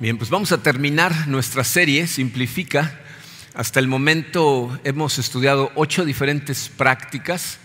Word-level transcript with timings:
Bien, 0.00 0.18
pues 0.18 0.28
vamos 0.28 0.50
a 0.50 0.60
terminar 0.60 1.28
nuestra 1.28 1.62
serie, 1.62 2.08
Simplifica. 2.08 2.98
Hasta 3.54 3.78
el 3.78 3.86
momento 3.86 4.76
hemos 4.82 5.20
estudiado 5.20 5.70
ocho 5.76 6.04
diferentes 6.04 6.68
prácticas 6.68 7.60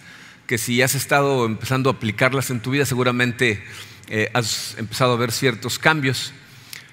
que 0.46 0.60
si 0.60 0.84
has 0.84 0.94
estado 0.94 1.48
empezando 1.48 1.90
a 1.90 1.94
aplicarlas 1.94 2.52
en 2.52 2.60
tu 2.60 2.70
vida 2.70 2.86
seguramente 2.86 3.64
eh, 4.10 4.30
has 4.36 4.76
empezado 4.78 5.14
a 5.14 5.18
ver 5.18 5.32
ciertos 5.32 5.80
cambios. 5.80 6.32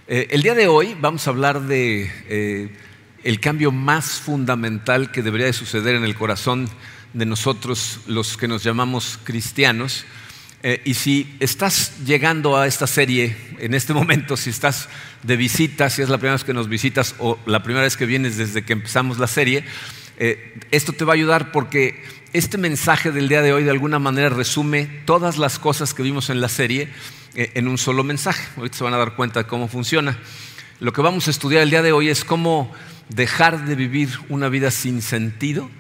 Eh, 0.09 0.29
el 0.31 0.43
día 0.43 0.55
de 0.55 0.69
hoy 0.69 0.97
vamos 1.03 1.27
a 1.27 1.31
hablar 1.31 1.61
de 1.61 2.11
eh, 2.31 2.75
el 3.23 3.39
cambio 3.39 3.73
más 3.73 4.13
fundamental 4.13 5.13
que 5.13 5.23
debería 5.23 5.49
de 5.49 5.53
suceder 5.53 5.97
en 5.97 6.05
el 6.05 6.15
corazón 6.15 6.67
de 7.13 7.27
nosotros 7.27 8.01
los 8.07 8.39
que 8.39 8.49
nos 8.49 8.65
llamamos 8.65 9.19
cristianos 9.23 10.07
eh, 10.63 10.81
y 10.85 10.95
si 10.95 11.37
estás 11.39 11.93
llegando 12.05 12.57
a 12.57 12.67
esta 12.67 12.87
serie 12.87 13.37
en 13.59 13.75
este 13.75 13.93
momento, 13.93 14.37
si 14.37 14.51
estás 14.51 14.89
de 15.23 15.37
visita, 15.37 15.91
si 15.91 16.03
es 16.03 16.09
la 16.09 16.19
primera 16.19 16.35
vez 16.35 16.45
que 16.45 16.55
nos 16.55 16.69
visitas 16.69 17.15
o 17.19 17.39
la 17.47 17.63
primera 17.63 17.85
vez 17.85 17.97
que 17.97 18.07
vienes 18.07 18.37
desde 18.37 18.65
que 18.65 18.73
empezamos 18.73 19.19
la 19.19 19.27
serie, 19.27 19.65
eh, 20.19 20.59
esto 20.71 20.93
te 20.93 21.05
va 21.05 21.13
a 21.13 21.15
ayudar 21.15 21.53
porque 21.53 22.03
este 22.33 22.59
mensaje 22.59 23.13
del 23.13 23.29
día 23.29 23.43
de 23.43 23.53
hoy 23.53 23.65
de 23.65 23.71
alguna 23.71 23.99
manera 23.99 24.29
resume 24.31 24.87
todas 25.05 25.39
las 25.39 25.59
cosas 25.59 25.95
que 25.95 26.03
vimos 26.03 26.31
en 26.31 26.41
la 26.41 26.49
serie 26.49 26.89
eh, 27.35 27.53
en 27.55 27.69
un 27.69 27.79
solo 27.79 28.03
mensaje. 28.03 28.47
Ahorita 28.57 28.79
se 28.79 28.85
van 28.85 28.95
a 28.95 28.99
dar 28.99 29.15
cuenta 29.15 29.43
de 29.43 29.47
cómo 29.47 29.69
funciona. 29.69 30.19
Lo 30.81 30.93
que 30.93 31.03
vamos 31.03 31.29
a 31.29 31.31
estudiar 31.31 31.63
el 31.63 31.71
día 31.71 31.83
de 31.83 31.93
hoy 31.93 32.09
es 32.09 32.25
cómo 32.25 32.75
dejar 33.09 33.67
de 33.67 33.75
vivir 33.75 34.11
una 34.29 34.49
vida 34.49 34.71
sin 34.71 35.01
sentido 35.03 35.71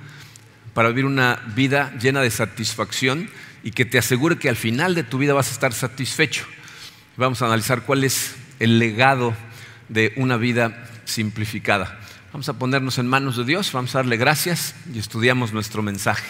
para 0.74 0.90
vivir 0.90 1.06
una 1.06 1.42
vida 1.54 1.94
llena 2.00 2.20
de 2.20 2.30
satisfacción 2.30 3.30
y 3.66 3.72
que 3.72 3.84
te 3.84 3.98
asegure 3.98 4.38
que 4.38 4.48
al 4.48 4.54
final 4.54 4.94
de 4.94 5.02
tu 5.02 5.18
vida 5.18 5.34
vas 5.34 5.48
a 5.48 5.50
estar 5.50 5.72
satisfecho. 5.74 6.46
Vamos 7.16 7.42
a 7.42 7.46
analizar 7.46 7.82
cuál 7.82 8.04
es 8.04 8.36
el 8.60 8.78
legado 8.78 9.34
de 9.88 10.12
una 10.14 10.36
vida 10.36 10.88
simplificada. 11.04 11.98
Vamos 12.32 12.48
a 12.48 12.52
ponernos 12.60 12.98
en 12.98 13.08
manos 13.08 13.36
de 13.36 13.42
Dios, 13.42 13.72
vamos 13.72 13.92
a 13.96 13.98
darle 13.98 14.18
gracias 14.18 14.76
y 14.94 15.00
estudiamos 15.00 15.52
nuestro 15.52 15.82
mensaje. 15.82 16.24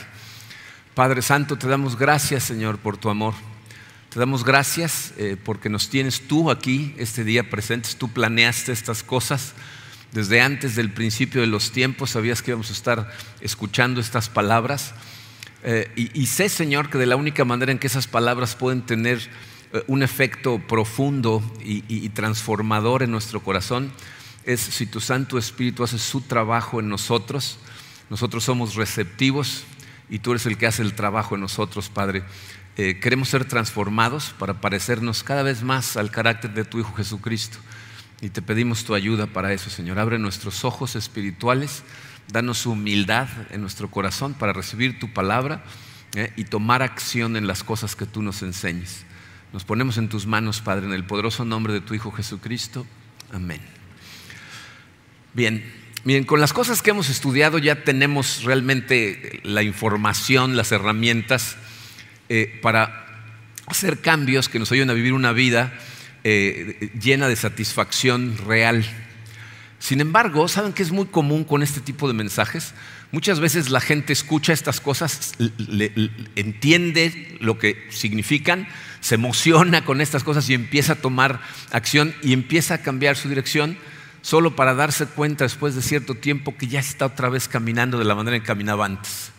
Padre 0.95 1.21
Santo, 1.21 1.59
te 1.59 1.69
damos 1.69 1.99
gracias, 1.99 2.45
Señor, 2.45 2.79
por 2.79 2.97
tu 2.97 3.11
amor. 3.11 3.35
Te 4.09 4.19
damos 4.19 4.43
gracias 4.43 5.13
eh, 5.19 5.37
porque 5.45 5.69
nos 5.69 5.91
tienes 5.91 6.27
tú 6.27 6.51
aquí 6.51 6.95
este 6.97 7.23
día 7.23 7.51
presentes. 7.51 7.97
Tú 7.97 8.09
planeaste 8.09 8.73
estas 8.73 9.03
cosas. 9.03 9.53
Desde 10.13 10.41
antes 10.41 10.75
del 10.75 10.91
principio 10.91 11.43
de 11.43 11.49
los 11.49 11.71
tiempos 11.71 12.13
sabías 12.13 12.41
que 12.41 12.53
íbamos 12.53 12.71
a 12.71 12.73
estar 12.73 13.13
escuchando 13.43 14.01
estas 14.01 14.31
palabras. 14.31 14.95
Eh, 15.69 15.91
y, 16.15 16.27
sé, 16.27 16.49
Señor, 16.49 16.91
que 16.91 16.97
de 16.97 17.07
la 17.07 17.17
única 17.17 17.45
manera 17.45 17.73
en 17.73 17.81
que 17.81 17.89
esas 17.89 18.07
palabras 18.07 18.55
pueden 18.55 18.83
tener 18.83 19.19
eh, 19.73 19.83
un 19.89 20.05
efecto 20.05 20.61
profundo 20.61 21.43
y, 21.61 22.09
transformador 22.11 23.03
en 23.03 23.11
nuestro 23.11 23.43
corazón 23.43 23.91
es 24.45 24.61
si 24.61 24.87
tu 24.87 25.01
Santo 25.01 25.39
Espíritu 25.39 25.83
hace 25.83 25.99
su 25.99 26.21
trabajo 26.21 26.79
en 26.79 26.89
nosotros. 26.89 27.59
Nosotros 28.11 28.45
somos 28.45 28.77
receptivos 28.77 29.65
y 30.09 30.21
tú 30.21 30.31
eres 30.31 30.47
el 30.47 30.57
que 30.57 30.69
hace 30.69 30.83
el 30.83 30.95
trabajo 30.95 31.35
en 31.35 31.41
nosotros, 31.41 31.89
Padre. 31.89 32.23
Eh, 32.77 33.01
queremos 33.01 33.29
ser 33.29 33.45
transformados 33.45 34.37
para 34.39 34.61
parecernos 34.61 35.25
cada 35.25 35.43
vez 35.43 35.65
más 35.65 35.97
al 35.97 36.13
carácter 36.13 36.55
de 36.55 36.65
tu 36.65 36.79
Hijo 36.79 36.95
Jesucristo. 36.95 37.59
Y 38.21 38.29
te 38.29 38.41
pedimos 38.41 38.85
tu 38.85 38.95
ayuda 38.95 39.27
para 39.27 39.53
eso, 39.53 39.69
Señor. 39.69 39.99
Abre 39.99 40.21
nuestros 40.21 40.65
ojos 40.65 40.95
espirituales 40.95 41.83
Danos 42.29 42.67
humildad 42.67 43.29
en 43.51 43.61
nuestro 43.61 43.91
corazón 43.91 44.35
para 44.35 44.53
recibir 44.53 44.99
tu 44.99 45.13
palabra 45.13 45.65
eh, 46.15 46.33
y 46.37 46.45
tomar 46.45 46.83
acción 46.83 47.37
en 47.37 47.47
las 47.47 47.63
cosas 47.63 47.95
que 47.97 48.07
tú 48.07 48.23
nos 48.23 48.43
enseñes. 48.43 49.05
Nos 49.53 49.65
ponemos 49.65 49.97
en 49.99 50.09
tus 50.09 50.27
manos, 50.27 50.61
Padre, 50.61 50.87
en 50.87 50.93
el 50.93 51.05
poderoso 51.05 51.45
nombre 51.45 51.73
de 51.73 51.81
tu 51.81 51.95
Hijo 51.95 52.11
Jesucristo. 52.11 52.87
Amén. 53.33 53.61
Bien, 55.35 55.65
miren, 56.05 56.25
con 56.25 56.41
las 56.41 56.53
cosas 56.53 56.83
que 56.83 56.91
hemos 56.91 57.11
estudiado 57.11 57.59
ya 57.59 57.85
tenemos 57.85 58.43
realmente 58.43 59.41
la 59.45 59.63
información, 59.63 60.57
las 60.57 60.73
herramientas 60.73 61.57
eh, 62.29 62.59
para 62.63 63.07
hacer 63.67 64.01
cambios 64.01 64.49
que 64.49 64.59
nos 64.59 64.73
ayuden 64.73 64.91
a 64.91 64.95
vivir 64.95 65.13
una 65.13 65.33
vida 65.33 65.73
eh, 66.25 66.91
llena 67.01 67.29
de 67.29 67.37
satisfacción 67.37 68.37
real. 68.47 68.85
Sin 69.79 70.01
embargo, 70.01 70.49
¿saben 70.49 70.73
que 70.73 70.83
es 70.83 70.91
muy 70.91 71.07
común 71.07 71.45
con 71.45 71.63
este 71.63 71.81
tipo 71.81 72.09
de 72.09 72.15
mensajes? 72.15 72.75
Muchas 73.13 73.41
veces 73.41 73.71
la 73.71 73.81
gente 73.81 74.13
escucha 74.13 74.53
estas 74.53 74.81
cosas, 74.81 75.35
entiende 76.35 77.37
lo 77.41 77.59
que 77.59 77.87
significan, 77.91 78.67
se 79.01 79.15
emociona 79.15 79.85
con 79.85 80.01
estas 80.01 80.25
cosas 80.25 80.49
y 80.51 80.55
empieza 80.55 80.95
a 80.95 80.97
tomar 80.97 81.41
acción 81.71 82.15
y 82.23 82.33
empieza 82.33 82.75
a 82.75 82.83
cambiar 82.83 83.17
su 83.17 83.29
dirección 83.29 83.77
solo 84.23 84.57
para 84.57 84.75
darse 84.75 85.07
cuenta 85.07 85.45
después 85.45 85.77
de 85.77 85.83
cierto 85.83 86.15
tiempo 86.15 86.57
que 86.57 86.67
ya 86.67 86.81
está 86.81 87.07
otra 87.07 87.29
vez 87.29 87.47
caminando 87.47 87.99
de 87.99 88.05
la 88.05 88.17
manera 88.17 88.37
en 88.37 88.43
que 88.43 88.49
caminaba 88.49 88.85
antes. 88.85 89.31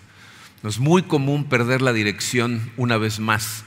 es 0.64 0.80
muy 0.80 1.04
común 1.04 1.46
perder 1.46 1.82
la 1.82 1.92
dirección 1.94 2.72
una 2.78 2.98
vez 2.98 3.20
más. 3.20 3.66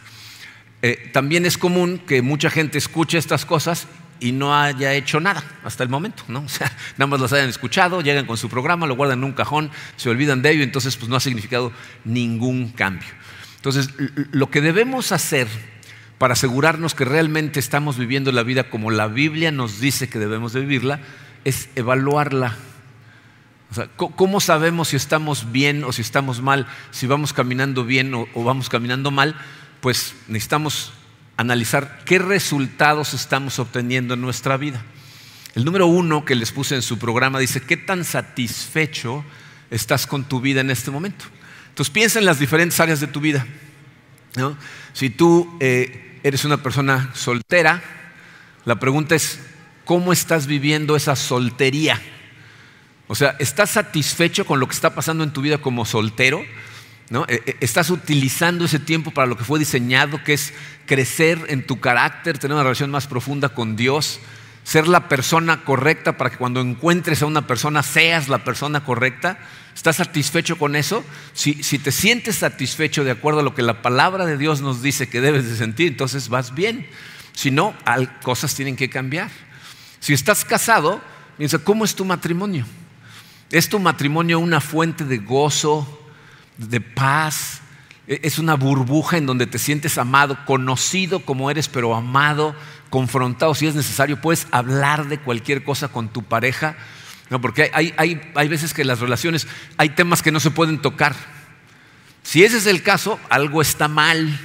Eh, 0.83 1.11
también 1.13 1.45
es 1.45 1.59
común 1.59 1.99
que 1.99 2.23
mucha 2.23 2.49
gente 2.49 2.79
escuche 2.79 3.19
estas 3.19 3.45
cosas 3.45 3.87
y 4.21 4.33
no 4.33 4.55
haya 4.55 4.93
hecho 4.93 5.19
nada 5.19 5.43
hasta 5.65 5.83
el 5.83 5.89
momento, 5.89 6.25
¿no? 6.29 6.41
O 6.45 6.49
sea, 6.49 6.71
nada 6.97 7.07
más 7.07 7.21
las 7.21 7.33
hayan 7.33 7.49
escuchado, 7.49 8.01
llegan 8.03 8.27
con 8.27 8.37
su 8.37 8.49
programa, 8.49 8.87
lo 8.87 8.97
guardan 8.97 9.19
en 9.19 9.25
un 9.25 9.33
cajón, 9.33 9.71
se 9.97 10.11
olvidan 10.11 10.43
de 10.43 10.53
ello, 10.53 10.63
entonces 10.63 10.97
pues 10.97 11.09
no 11.09 11.17
ha 11.17 11.21
significado 11.21 11.73
ningún 12.05 12.69
cambio. 12.69 13.09
Entonces, 13.57 13.91
lo 14.31 14.51
que 14.51 14.61
debemos 14.61 15.13
hacer 15.13 15.49
para 16.19 16.35
asegurarnos 16.35 16.95
que 16.95 17.05
realmente 17.05 17.61
estamos 17.61 17.99
viviendo 17.99 18.31
la 18.33 18.43
vida 18.43 18.71
como 18.71 18.91
la 18.91 19.07
Biblia 19.07 19.53
nos 19.53 19.81
dice 19.81 20.09
que 20.09 20.19
debemos 20.19 20.53
de 20.53 20.61
vivirla, 20.61 21.01
es 21.45 21.69
evaluarla. 21.77 22.57
O 23.71 23.75
sea, 23.75 23.89
¿cómo 23.97 24.41
sabemos 24.41 24.89
si 24.89 24.97
estamos 24.97 25.53
bien 25.53 25.85
o 25.85 25.93
si 25.93 26.03
estamos 26.03 26.43
mal, 26.43 26.67
si 26.91 27.07
vamos 27.07 27.33
caminando 27.33 27.85
bien 27.85 28.13
o, 28.15 28.27
o 28.35 28.45
vamos 28.45 28.69
caminando 28.69 29.11
mal? 29.11 29.37
Pues 29.81 30.15
necesitamos 30.29 30.93
analizar 31.41 32.03
qué 32.05 32.19
resultados 32.19 33.15
estamos 33.15 33.59
obteniendo 33.59 34.15
en 34.15 34.21
nuestra 34.21 34.57
vida. 34.57 34.83
El 35.55 35.65
número 35.65 35.87
uno 35.87 36.25
que 36.25 36.35
les 36.35 36.53
puse 36.53 36.75
en 36.75 36.83
su 36.83 36.99
programa 36.99 37.39
dice, 37.39 37.63
¿qué 37.63 37.77
tan 37.77 38.05
satisfecho 38.05 39.25
estás 39.71 40.07
con 40.07 40.25
tu 40.25 40.41
vida 40.41 40.61
en 40.61 40.71
este 40.71 40.91
momento? 40.91 41.25
Entonces 41.71 41.93
piensa 41.93 42.19
en 42.19 42.27
las 42.27 42.39
diferentes 42.39 42.79
áreas 42.79 43.01
de 43.01 43.07
tu 43.07 43.21
vida. 43.21 43.47
Si 44.93 45.11
tú 45.11 45.57
eh, 45.61 46.21
eres 46.23 46.45
una 46.45 46.63
persona 46.63 47.11
soltera, 47.15 47.83
la 48.65 48.79
pregunta 48.79 49.15
es, 49.15 49.41
¿cómo 49.85 50.13
estás 50.13 50.47
viviendo 50.47 50.95
esa 50.95 51.17
soltería? 51.17 52.01
O 53.09 53.15
sea, 53.15 53.35
¿estás 53.39 53.71
satisfecho 53.71 54.45
con 54.45 54.61
lo 54.61 54.69
que 54.69 54.75
está 54.75 54.95
pasando 54.95 55.25
en 55.25 55.33
tu 55.33 55.41
vida 55.41 55.59
como 55.59 55.85
soltero? 55.85 56.45
E, 57.11 57.43
e, 57.45 57.57
estás 57.61 57.91
utilizando 57.91 58.65
ese 58.65 58.79
tiempo 58.79 59.11
para 59.11 59.27
lo 59.27 59.37
que 59.37 59.45
fue 59.45 59.59
diseñado, 59.59 60.23
que 60.23 60.33
es 60.33 60.55
crecer 60.87 61.45
en 61.49 61.67
tu 61.67 61.81
carácter, 61.81 62.39
tener 62.39 62.55
una 62.55 62.63
relación 62.63 62.91
más 62.91 63.09
profunda 63.09 63.49
con 63.49 63.75
Dios, 63.75 64.21
ser 64.63 64.87
la 64.87 65.09
persona 65.09 65.65
correcta 65.65 66.17
para 66.17 66.31
que 66.31 66.37
cuando 66.37 66.61
encuentres 66.61 67.23
a 67.23 67.27
una 67.27 67.47
persona 67.49 67.83
seas 67.83 68.29
la 68.29 68.45
persona 68.45 68.85
correcta. 68.85 69.39
¿Estás 69.75 69.97
satisfecho 69.97 70.57
con 70.57 70.77
eso? 70.77 71.05
Si, 71.33 71.55
te 71.55 71.91
sientes 71.91 72.37
satisfecho 72.37 73.03
de 73.03 73.11
acuerdo 73.11 73.41
a 73.41 73.43
lo 73.43 73.55
que 73.55 73.63
la 73.63 73.83
palabra 73.83 74.27
de 74.27 74.37
Dios 74.37 74.61
nos 74.61 74.83
dice 74.83 75.09
que 75.09 75.21
debes 75.21 75.49
de 75.49 75.57
sentir, 75.57 75.89
entonces 75.89 76.29
vas 76.29 76.55
bien. 76.55 76.87
Si 77.33 77.51
no, 77.51 77.75
cosas 78.23 78.55
tienen 78.55 78.77
que 78.77 78.91
cambiar. 78.91 79.31
Si 79.99 80.13
estás 80.13 80.45
casado, 80.45 81.01
piensa, 81.39 81.59
¿cómo 81.59 81.85
es 81.85 81.95
tu 81.95 82.05
matrimonio? 82.05 82.67
¿Es 83.51 83.69
tu 83.69 83.81
matrimonio 83.81 84.39
una 84.39 84.61
fuente 84.61 85.05
de 85.05 85.19
gozo, 85.19 86.00
de 86.69 86.81
paz. 86.81 87.63
E, 88.07 88.21
es 88.23 88.39
una 88.39 88.55
burbuja 88.55 89.17
en 89.17 89.27
donde 89.27 89.47
te 89.47 89.59
sientes 89.59 89.99
amado, 89.99 90.39
conocido 90.45 91.21
como 91.21 91.51
eres, 91.51 91.69
pero 91.69 91.95
amado, 91.95 92.55
confrontado 92.91 93.55
si 93.55 93.67
es 93.67 93.75
necesario. 93.75 94.21
Puedes 94.21 94.47
hablar 94.51 95.09
de 95.09 95.19
cualquier 95.19 95.65
cosa 95.65 95.89
con 95.89 96.09
tu 96.09 96.23
pareja. 96.23 96.77
No, 97.31 97.41
porque 97.41 97.71
hay, 97.73 97.95
hay, 97.97 98.49
veces 98.49 98.75
que 98.75 98.85
las 98.85 98.99
relaciones 98.99 99.47
hay 99.77 99.91
temas 99.91 100.21
que 100.21 100.33
no 100.33 100.41
se 100.41 100.51
pueden 100.51 100.83
tocar. 100.83 101.15
Si 102.25 102.45
ese 102.45 102.59
es 102.59 102.67
el 102.67 102.83
caso, 102.83 103.21
algo 103.31 103.63
está 103.63 103.87
mal. 103.87 104.39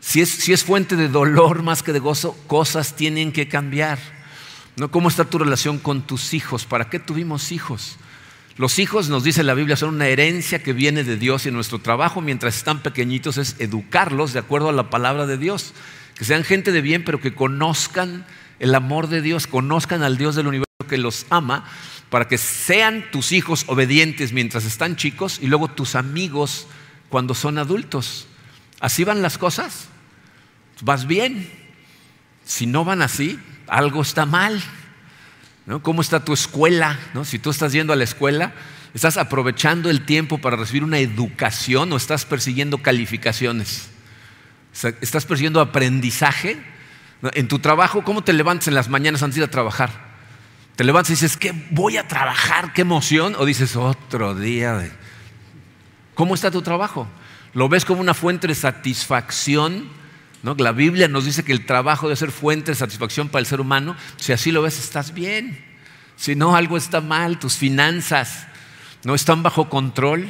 Si 0.00 0.22
es, 0.22 0.30
si 0.30 0.54
es 0.54 0.64
fuente 0.64 0.96
de 0.96 1.08
dolor 1.08 1.62
más 1.62 1.82
que 1.82 1.92
de 1.92 1.98
gozo, 1.98 2.34
cosas 2.46 2.96
tienen 2.96 3.32
que 3.32 3.48
cambiar. 3.48 3.98
¿No? 4.76 4.90
¿Cómo 4.90 5.10
está 5.10 5.26
tu 5.26 5.38
relación 5.38 5.78
con 5.78 6.00
tus 6.02 6.32
hijos? 6.32 6.64
¿Para 6.64 6.88
qué 6.88 6.98
tuvimos 6.98 7.52
hijos? 7.52 7.98
Los 8.60 8.78
hijos, 8.78 9.08
nos 9.08 9.24
dice 9.24 9.42
la 9.42 9.54
Biblia, 9.54 9.74
son 9.74 9.94
una 9.94 10.08
herencia 10.08 10.62
que 10.62 10.74
viene 10.74 11.02
de 11.02 11.16
Dios 11.16 11.46
y 11.46 11.50
nuestro 11.50 11.78
trabajo 11.78 12.20
mientras 12.20 12.58
están 12.58 12.82
pequeñitos 12.82 13.38
es 13.38 13.56
educarlos 13.58 14.34
de 14.34 14.40
acuerdo 14.40 14.68
a 14.68 14.72
la 14.74 14.90
palabra 14.90 15.26
de 15.26 15.38
Dios. 15.38 15.72
Que 16.14 16.26
sean 16.26 16.44
gente 16.44 16.70
de 16.70 16.82
bien, 16.82 17.02
pero 17.02 17.22
que 17.22 17.34
conozcan 17.34 18.26
el 18.58 18.74
amor 18.74 19.08
de 19.08 19.22
Dios, 19.22 19.46
conozcan 19.46 20.02
al 20.02 20.18
Dios 20.18 20.36
del 20.36 20.46
universo 20.46 20.86
que 20.86 20.98
los 20.98 21.24
ama, 21.30 21.64
para 22.10 22.28
que 22.28 22.36
sean 22.36 23.10
tus 23.10 23.32
hijos 23.32 23.64
obedientes 23.66 24.34
mientras 24.34 24.66
están 24.66 24.94
chicos 24.94 25.38
y 25.40 25.46
luego 25.46 25.68
tus 25.68 25.94
amigos 25.94 26.66
cuando 27.08 27.32
son 27.32 27.56
adultos. 27.56 28.26
¿Así 28.78 29.04
van 29.04 29.22
las 29.22 29.38
cosas? 29.38 29.88
Vas 30.82 31.06
bien. 31.06 31.50
Si 32.44 32.66
no 32.66 32.84
van 32.84 33.00
así, 33.00 33.38
algo 33.68 34.02
está 34.02 34.26
mal. 34.26 34.62
¿Cómo 35.78 36.02
está 36.02 36.24
tu 36.24 36.32
escuela? 36.32 36.98
Si 37.24 37.38
tú 37.38 37.50
estás 37.50 37.72
yendo 37.72 37.92
a 37.92 37.96
la 37.96 38.02
escuela, 38.02 38.52
¿estás 38.92 39.16
aprovechando 39.16 39.88
el 39.88 40.04
tiempo 40.04 40.38
para 40.38 40.56
recibir 40.56 40.82
una 40.82 40.98
educación 40.98 41.92
o 41.92 41.96
estás 41.96 42.24
persiguiendo 42.24 42.78
calificaciones? 42.78 43.88
¿Estás 44.72 45.24
persiguiendo 45.26 45.60
aprendizaje? 45.60 46.60
En 47.34 47.46
tu 47.46 47.60
trabajo, 47.60 48.02
¿cómo 48.02 48.24
te 48.24 48.32
levantas 48.32 48.66
en 48.66 48.74
las 48.74 48.88
mañanas 48.88 49.22
antes 49.22 49.36
de 49.36 49.42
ir 49.42 49.48
a 49.48 49.50
trabajar? 49.50 50.10
¿Te 50.74 50.82
levantas 50.82 51.10
y 51.10 51.12
dices, 51.12 51.36
¿qué 51.36 51.52
voy 51.70 51.98
a 51.98 52.08
trabajar? 52.08 52.72
¿Qué 52.72 52.80
emoción? 52.80 53.36
¿O 53.38 53.44
dices, 53.44 53.76
otro 53.76 54.34
día. 54.34 54.90
¿Cómo 56.14 56.34
está 56.34 56.50
tu 56.50 56.62
trabajo? 56.62 57.06
¿Lo 57.54 57.68
ves 57.68 57.84
como 57.84 58.00
una 58.00 58.14
fuente 58.14 58.48
de 58.48 58.54
satisfacción? 58.54 59.99
¿No? 60.42 60.54
La 60.54 60.72
Biblia 60.72 61.08
nos 61.08 61.24
dice 61.26 61.44
que 61.44 61.52
el 61.52 61.66
trabajo 61.66 62.08
debe 62.08 62.16
ser 62.16 62.30
fuente 62.30 62.70
de 62.70 62.74
satisfacción 62.74 63.28
para 63.28 63.40
el 63.40 63.46
ser 63.46 63.60
humano. 63.60 63.96
Si 64.16 64.32
así 64.32 64.52
lo 64.52 64.62
ves, 64.62 64.78
estás 64.78 65.12
bien. 65.12 65.62
Si 66.16 66.34
no, 66.34 66.56
algo 66.56 66.76
está 66.76 67.00
mal, 67.00 67.38
tus 67.38 67.56
finanzas 67.56 68.46
no 69.04 69.14
están 69.14 69.42
bajo 69.42 69.68
control. 69.68 70.26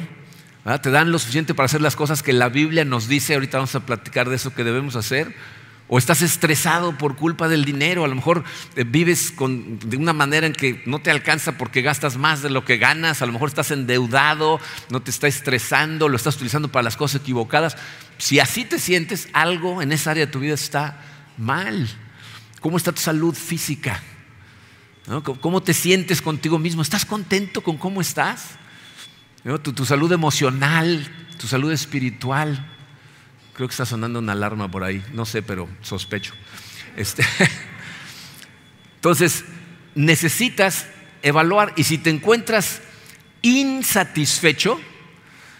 Te 0.81 0.91
dan 0.91 1.11
lo 1.11 1.19
suficiente 1.19 1.53
para 1.53 1.65
hacer 1.65 1.81
las 1.81 1.95
cosas 1.95 2.23
que 2.23 2.33
la 2.33 2.49
Biblia 2.49 2.85
nos 2.85 3.07
dice. 3.07 3.33
Ahorita 3.33 3.57
vamos 3.57 3.75
a 3.75 3.85
platicar 3.85 4.29
de 4.29 4.35
eso 4.35 4.53
que 4.53 4.63
debemos 4.63 4.95
hacer 4.95 5.33
o 5.93 5.97
estás 5.97 6.21
estresado 6.21 6.97
por 6.97 7.17
culpa 7.17 7.49
del 7.49 7.65
dinero, 7.65 8.05
a 8.05 8.07
lo 8.07 8.15
mejor 8.15 8.45
eh, 8.77 8.85
vives 8.85 9.33
de 9.37 9.97
una 9.97 10.13
manera 10.13 10.47
en 10.47 10.53
que 10.53 10.81
no 10.85 10.99
te 10.99 11.11
alcanza 11.11 11.57
porque 11.57 11.81
gastas 11.81 12.15
más 12.15 12.41
de 12.41 12.49
lo 12.49 12.63
que 12.63 12.77
ganas, 12.77 13.21
a 13.21 13.25
lo 13.25 13.33
mejor 13.33 13.49
estás 13.49 13.71
endeudado, 13.71 14.61
no 14.89 15.01
te 15.01 15.11
está 15.11 15.27
estresando, 15.27 16.07
lo 16.07 16.15
estás 16.15 16.35
utilizando 16.35 16.69
para 16.69 16.83
las 16.83 16.95
cosas 16.95 17.19
equivocadas. 17.19 17.75
Si 18.19 18.39
así 18.39 18.63
te 18.63 18.79
sientes, 18.79 19.27
algo 19.33 19.81
en 19.81 19.91
esa 19.91 20.11
área 20.11 20.27
de 20.27 20.31
tu 20.31 20.39
vida 20.39 20.53
está 20.53 21.01
mal. 21.37 21.89
¿Cómo 22.61 22.77
está 22.77 22.93
tu 22.93 23.01
salud 23.01 23.35
física? 23.35 24.01
¿Cómo 25.41 25.61
te 25.61 25.73
sientes 25.73 26.21
contigo 26.21 26.57
mismo? 26.57 26.83
¿Estás 26.83 27.03
contento 27.03 27.61
con 27.63 27.77
cómo 27.77 27.99
estás? 27.99 28.51
tu 29.61 29.85
salud 29.85 30.09
emocional, 30.13 31.05
tu 31.37 31.47
salud 31.47 31.73
espiritual. 31.73 32.65
Creo 33.61 33.69
que 33.69 33.73
está 33.73 33.85
sonando 33.85 34.17
una 34.17 34.31
alarma 34.31 34.71
por 34.71 34.83
ahí, 34.83 35.03
no 35.13 35.23
sé, 35.23 35.43
pero 35.43 35.69
sospecho. 35.83 36.33
Este, 36.97 37.23
entonces, 38.95 39.45
necesitas 39.93 40.87
evaluar 41.21 41.71
y 41.75 41.83
si 41.83 41.99
te 41.99 42.09
encuentras 42.09 42.81
insatisfecho, 43.43 44.81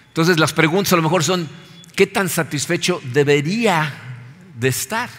entonces 0.07 0.39
las 0.39 0.51
preguntas 0.51 0.94
a 0.94 0.95
lo 0.95 1.03
mejor 1.03 1.24
son, 1.24 1.48
¿qué 1.95 2.07
tan 2.07 2.27
satisfecho 2.27 3.00
debería 3.13 3.94
de 4.57 4.69
estar? 4.69 5.12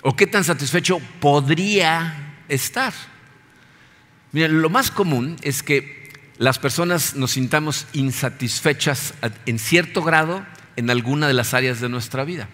¿O 0.00 0.16
qué 0.16 0.26
tan 0.26 0.44
satisfecho 0.44 0.98
podría 1.20 2.38
estar? 2.48 2.94
Miren, 4.32 4.62
lo 4.62 4.70
más 4.70 4.90
común 4.90 5.36
es 5.42 5.62
que 5.62 6.10
las 6.38 6.58
personas 6.58 7.16
nos 7.16 7.32
sintamos 7.32 7.86
insatisfechas 7.92 9.12
en 9.44 9.58
cierto 9.58 10.02
grado 10.02 10.55
en 10.76 10.90
alguna 10.90 11.26
de 11.26 11.34
las 11.34 11.54
áreas 11.54 11.80
de 11.80 11.88
nuestra 11.88 12.24
vida. 12.24 12.48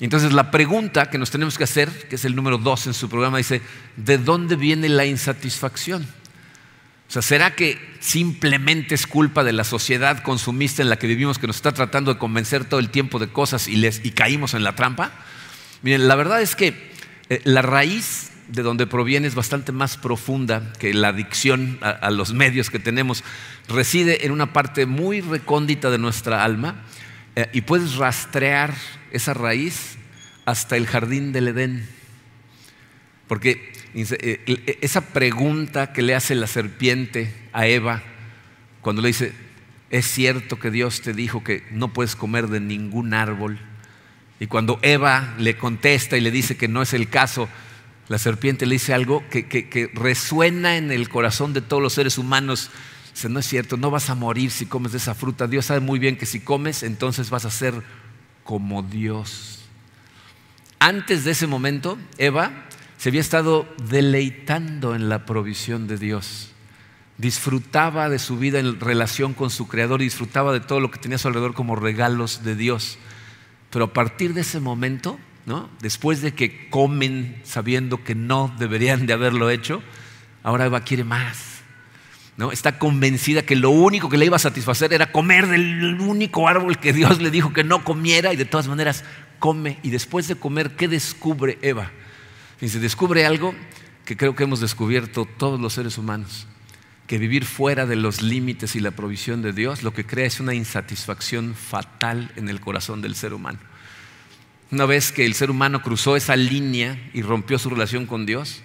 Entonces 0.00 0.32
la 0.32 0.50
pregunta 0.50 1.10
que 1.10 1.18
nos 1.18 1.30
tenemos 1.30 1.58
que 1.58 1.64
hacer, 1.64 1.90
que 2.08 2.16
es 2.16 2.24
el 2.24 2.34
número 2.34 2.56
dos 2.56 2.86
en 2.86 2.94
su 2.94 3.08
programa, 3.08 3.38
dice, 3.38 3.60
¿de 3.96 4.16
dónde 4.16 4.56
viene 4.56 4.88
la 4.88 5.04
insatisfacción? 5.04 6.02
O 7.10 7.12
sea, 7.12 7.22
¿será 7.22 7.54
que 7.54 7.76
simplemente 7.98 8.94
es 8.94 9.06
culpa 9.06 9.44
de 9.44 9.52
la 9.52 9.64
sociedad 9.64 10.22
consumista 10.22 10.80
en 10.80 10.88
la 10.88 10.96
que 10.96 11.06
vivimos 11.06 11.38
que 11.38 11.46
nos 11.46 11.56
está 11.56 11.72
tratando 11.72 12.14
de 12.14 12.18
convencer 12.18 12.64
todo 12.64 12.80
el 12.80 12.88
tiempo 12.88 13.18
de 13.18 13.28
cosas 13.28 13.68
y, 13.68 13.76
les, 13.76 14.02
y 14.04 14.12
caímos 14.12 14.54
en 14.54 14.64
la 14.64 14.74
trampa? 14.74 15.12
Miren, 15.82 16.08
la 16.08 16.14
verdad 16.14 16.40
es 16.40 16.56
que 16.56 16.92
eh, 17.28 17.40
la 17.44 17.62
raíz 17.62 18.30
de 18.48 18.62
donde 18.62 18.86
proviene 18.86 19.26
es 19.26 19.34
bastante 19.34 19.70
más 19.70 19.96
profunda 19.96 20.72
que 20.78 20.94
la 20.94 21.08
adicción 21.08 21.78
a, 21.82 21.90
a 21.90 22.10
los 22.10 22.32
medios 22.32 22.70
que 22.70 22.78
tenemos. 22.78 23.22
Reside 23.68 24.24
en 24.24 24.32
una 24.32 24.52
parte 24.52 24.86
muy 24.86 25.20
recóndita 25.20 25.90
de 25.90 25.98
nuestra 25.98 26.42
alma 26.42 26.84
eh, 27.36 27.48
y 27.52 27.60
puedes 27.60 27.96
rastrear 27.96 28.74
esa 29.12 29.34
raíz 29.34 29.96
hasta 30.44 30.76
el 30.76 30.86
jardín 30.86 31.32
del 31.32 31.48
Edén. 31.48 31.88
Porque 33.28 33.72
eh, 33.94 34.40
e, 34.46 34.78
esa 34.80 35.00
pregunta 35.12 35.92
que 35.92 36.02
le 36.02 36.14
hace 36.14 36.34
la 36.34 36.46
serpiente 36.46 37.32
a 37.52 37.66
Eva, 37.66 38.02
cuando 38.80 39.02
le 39.02 39.08
dice, 39.08 39.32
es 39.90 40.06
cierto 40.06 40.58
que 40.58 40.70
Dios 40.70 41.02
te 41.02 41.12
dijo 41.12 41.44
que 41.44 41.64
no 41.70 41.92
puedes 41.92 42.16
comer 42.16 42.48
de 42.48 42.60
ningún 42.60 43.14
árbol. 43.14 43.58
Y 44.40 44.46
cuando 44.46 44.78
Eva 44.82 45.34
le 45.38 45.56
contesta 45.56 46.16
y 46.16 46.20
le 46.20 46.30
dice 46.30 46.56
que 46.56 46.68
no 46.68 46.82
es 46.82 46.94
el 46.94 47.08
caso, 47.08 47.48
la 48.08 48.18
serpiente 48.18 48.66
le 48.66 48.76
dice 48.76 48.94
algo 48.94 49.22
que, 49.28 49.46
que 49.46 49.90
resuena 49.94 50.76
en 50.76 50.90
el 50.90 51.08
corazón 51.08 51.52
de 51.52 51.60
todos 51.60 51.82
los 51.82 51.92
seres 51.92 52.18
humanos 52.18 52.70
No 53.28 53.40
es 53.40 53.46
cierto, 53.46 53.76
no 53.76 53.90
vas 53.90 54.08
a 54.10 54.14
morir 54.14 54.50
si 54.50 54.66
comes 54.66 54.92
de 54.92 54.98
esa 54.98 55.14
fruta. 55.14 55.46
Dios 55.46 55.66
sabe 55.66 55.80
muy 55.80 55.98
bien 55.98 56.16
que 56.16 56.26
si 56.26 56.40
comes, 56.40 56.82
entonces 56.82 57.30
vas 57.30 57.44
a 57.44 57.50
ser 57.50 57.82
como 58.44 58.82
Dios. 58.82 59.58
Antes 60.78 61.24
de 61.24 61.32
ese 61.32 61.46
momento, 61.46 61.98
Eva 62.16 62.66
se 62.96 63.10
había 63.10 63.20
estado 63.20 63.68
deleitando 63.88 64.94
en 64.94 65.08
la 65.08 65.26
provisión 65.26 65.86
de 65.86 65.98
Dios. 65.98 66.52
Disfrutaba 67.18 68.08
de 68.08 68.18
su 68.18 68.38
vida 68.38 68.58
en 68.60 68.80
relación 68.80 69.34
con 69.34 69.50
su 69.50 69.68
Creador 69.68 70.00
y 70.00 70.04
disfrutaba 70.04 70.52
de 70.52 70.60
todo 70.60 70.80
lo 70.80 70.90
que 70.90 70.98
tenía 70.98 71.16
a 71.16 71.18
su 71.18 71.28
alrededor 71.28 71.54
como 71.54 71.76
regalos 71.76 72.44
de 72.44 72.56
Dios. 72.56 72.98
Pero 73.70 73.86
a 73.86 73.92
partir 73.92 74.32
de 74.32 74.40
ese 74.40 74.58
momento, 74.58 75.18
¿no? 75.44 75.68
después 75.80 76.22
de 76.22 76.32
que 76.32 76.70
comen 76.70 77.40
sabiendo 77.44 78.02
que 78.02 78.14
no 78.14 78.54
deberían 78.58 79.06
de 79.06 79.12
haberlo 79.12 79.50
hecho, 79.50 79.82
ahora 80.42 80.66
Eva 80.66 80.80
quiere 80.82 81.04
más 81.04 81.59
Está 82.52 82.78
convencida 82.78 83.42
que 83.42 83.54
lo 83.54 83.70
único 83.70 84.08
que 84.08 84.16
le 84.16 84.24
iba 84.24 84.36
a 84.36 84.40
satisfacer 84.40 84.94
era 84.94 85.12
comer 85.12 85.46
del 85.46 86.00
único 86.00 86.48
árbol 86.48 86.78
que 86.78 86.92
Dios 86.94 87.20
le 87.20 87.30
dijo 87.30 87.52
que 87.52 87.64
no 87.64 87.84
comiera 87.84 88.32
y 88.32 88.36
de 88.36 88.46
todas 88.46 88.66
maneras 88.66 89.04
come. 89.38 89.78
Y 89.82 89.90
después 89.90 90.26
de 90.26 90.36
comer, 90.36 90.70
¿qué 90.76 90.88
descubre 90.88 91.58
Eva? 91.60 91.90
se 92.60 92.78
descubre 92.78 93.24
algo 93.24 93.54
que 94.04 94.16
creo 94.16 94.34
que 94.34 94.44
hemos 94.44 94.60
descubierto 94.60 95.24
todos 95.24 95.60
los 95.60 95.74
seres 95.74 95.96
humanos, 95.96 96.46
que 97.06 97.18
vivir 97.18 97.44
fuera 97.44 97.86
de 97.86 97.96
los 97.96 98.22
límites 98.22 98.76
y 98.76 98.80
la 98.80 98.90
provisión 98.90 99.40
de 99.40 99.52
Dios 99.52 99.82
lo 99.82 99.94
que 99.94 100.04
crea 100.04 100.26
es 100.26 100.40
una 100.40 100.54
insatisfacción 100.54 101.54
fatal 101.54 102.30
en 102.36 102.48
el 102.48 102.60
corazón 102.60 103.02
del 103.02 103.14
ser 103.14 103.34
humano. 103.34 103.58
Una 104.70 104.86
vez 104.86 105.10
que 105.12 105.26
el 105.26 105.34
ser 105.34 105.50
humano 105.50 105.82
cruzó 105.82 106.16
esa 106.16 106.36
línea 106.36 106.98
y 107.12 107.22
rompió 107.22 107.58
su 107.58 107.70
relación 107.70 108.06
con 108.06 108.26
Dios, 108.26 108.62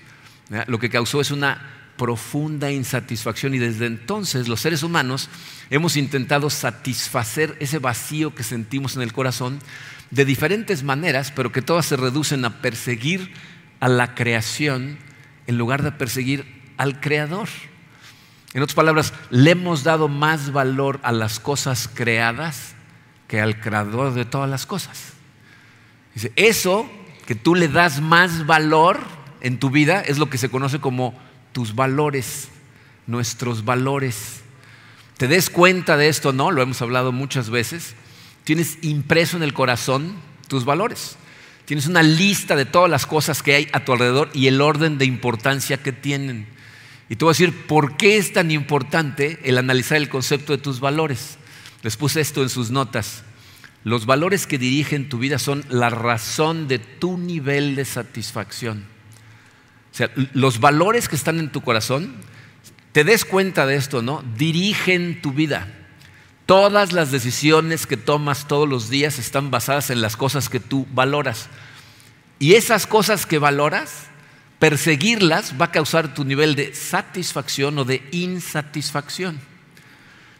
lo 0.68 0.80
que 0.80 0.90
causó 0.90 1.22
es 1.22 1.32
una 1.32 1.75
profunda 1.98 2.72
insatisfacción 2.72 3.54
y 3.54 3.58
desde 3.58 3.86
entonces 3.86 4.48
los 4.48 4.62
seres 4.62 4.84
humanos 4.84 5.30
hemos 5.70 5.98
intentado 5.98 6.50
satisfacer 6.50 7.56
ese 7.60 7.80
vacío 7.80 8.36
que 8.36 8.44
sentimos 8.44 8.96
en 8.96 9.02
el 9.02 9.14
corazón 9.14 9.60
de 10.12 10.26
diferentes 10.26 10.84
maneras, 10.84 11.32
pero 11.36 11.52
que 11.52 11.62
todas 11.62 11.86
se 11.86 11.98
reducen 11.98 12.46
a 12.46 12.62
perseguir 12.62 13.34
a 13.80 13.88
la 13.88 14.16
creación 14.16 14.98
en 15.48 15.58
lugar 15.58 15.84
de 15.84 15.92
perseguir 15.92 16.62
al 16.78 17.00
creador. 17.00 17.50
En 18.54 18.62
otras 18.62 18.76
palabras, 18.76 19.14
le 19.30 19.52
hemos 19.52 19.84
dado 19.84 20.08
más 20.08 20.52
valor 20.52 21.00
a 21.04 21.12
las 21.12 21.40
cosas 21.40 21.90
creadas 21.94 22.74
que 23.28 23.42
al 23.42 23.60
creador 23.60 24.14
de 24.14 24.26
todas 24.26 24.50
las 24.50 24.66
cosas. 24.66 25.14
Dice, 26.14 26.32
eso 26.36 26.90
que 27.26 27.36
tú 27.36 27.56
le 27.56 27.68
das 27.68 28.00
más 28.00 28.46
valor 28.46 29.00
en 29.42 29.60
tu 29.60 29.70
vida 29.70 30.02
es 30.02 30.18
lo 30.18 30.30
que 30.30 30.38
se 30.38 30.50
conoce 30.50 30.80
como 30.80 31.20
tus 31.56 31.74
valores, 31.74 32.50
nuestros 33.08 33.64
valores. 33.64 34.42
¿Te 35.16 35.30
des 35.30 35.50
cuenta 35.50 35.96
de 35.96 36.10
esto? 36.10 36.34
No, 36.34 36.52
lo 36.52 36.62
hemos 36.62 36.82
hablado 36.82 37.14
muchas 37.14 37.50
veces. 37.50 37.96
Tienes 38.44 38.78
impreso 38.82 39.38
en 39.38 39.44
el 39.44 39.54
corazón 39.54 40.16
tus 40.50 40.66
valores. 40.66 41.16
Tienes 41.64 41.88
una 41.88 42.04
lista 42.04 42.58
de 42.58 42.66
todas 42.66 42.92
las 42.92 43.06
cosas 43.06 43.42
que 43.42 43.56
hay 43.56 43.70
a 43.72 43.86
tu 43.86 43.94
alrededor 43.94 44.30
y 44.34 44.48
el 44.48 44.60
orden 44.60 44.98
de 44.98 45.06
importancia 45.06 45.78
que 45.78 45.94
tienen. 45.94 46.46
Y 47.08 47.16
te 47.16 47.24
voy 47.24 47.32
a 47.32 47.36
decir 47.36 47.68
por 47.68 47.96
qué 47.96 48.18
es 48.18 48.34
tan 48.34 48.52
importante 48.52 49.40
el 49.46 49.58
analizar 49.58 49.96
el 49.96 50.10
concepto 50.10 50.52
de 50.52 50.62
tus 50.62 50.82
valores. 50.82 51.38
Les 51.84 51.96
puse 51.96 52.20
esto 52.20 52.44
en 52.44 52.50
sus 52.50 52.70
notas. 52.70 53.24
Los 53.86 54.06
valores 54.06 54.46
que 54.46 54.58
dirigen 54.58 55.08
tu 55.08 55.20
vida 55.20 55.40
son 55.40 55.64
la 55.70 55.90
razón 55.90 56.68
de 56.68 56.80
tu 56.80 57.18
nivel 57.18 57.78
de 57.78 57.86
satisfacción. 57.86 58.95
O 59.96 59.98
sea, 59.98 60.12
los 60.34 60.60
valores 60.60 61.08
que 61.08 61.16
están 61.16 61.40
en 61.40 61.50
tu 61.50 61.62
corazón, 61.62 62.16
te 62.92 63.06
des 63.06 63.24
cuenta 63.24 63.66
de 63.66 63.78
esto, 63.78 64.02
¿no? 64.02 64.26
Dirigen 64.38 65.22
tu 65.22 65.32
vida. 65.32 65.70
Todas 66.46 66.92
las 66.92 67.12
decisiones 67.12 67.88
que 67.88 67.96
tomas 67.96 68.46
todos 68.46 68.68
los 68.68 68.90
días 68.90 69.20
están 69.20 69.52
basadas 69.52 69.92
en 69.92 70.02
las 70.02 70.18
cosas 70.18 70.50
que 70.50 70.60
tú 70.60 70.86
valoras. 70.92 71.48
Y 72.40 72.56
esas 72.56 72.88
cosas 72.88 73.26
que 73.26 73.40
valoras, 73.40 74.08
perseguirlas 74.60 75.54
va 75.62 75.68
a 75.68 75.72
causar 75.72 76.14
tu 76.14 76.26
nivel 76.26 76.56
de 76.56 76.76
satisfacción 76.76 77.80
o 77.80 77.86
de 77.86 78.04
insatisfacción. 78.12 79.40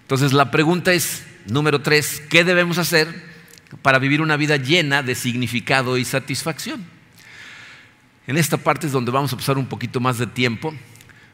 Entonces 0.02 0.34
la 0.34 0.52
pregunta 0.52 0.92
es, 0.92 1.24
número 1.46 1.82
tres, 1.82 2.22
¿qué 2.30 2.44
debemos 2.44 2.78
hacer 2.78 3.08
para 3.82 4.00
vivir 4.00 4.20
una 4.20 4.36
vida 4.36 4.58
llena 4.58 5.02
de 5.02 5.16
significado 5.16 5.98
y 5.98 6.04
satisfacción? 6.04 6.95
En 8.28 8.38
esta 8.38 8.58
parte 8.58 8.88
es 8.88 8.94
donde 8.94 9.12
vamos 9.12 9.32
a 9.34 9.38
pasar 9.38 9.58
un 9.58 9.68
poquito 9.68 10.00
más 10.00 10.18
de 10.18 10.28
tiempo, 10.28 10.74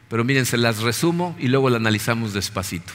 pero 0.08 0.24
miren, 0.24 0.44
se 0.44 0.58
las 0.58 0.82
resumo 0.82 1.36
y 1.38 1.48
luego 1.48 1.70
la 1.70 1.78
analizamos 1.78 2.34
despacito. 2.34 2.92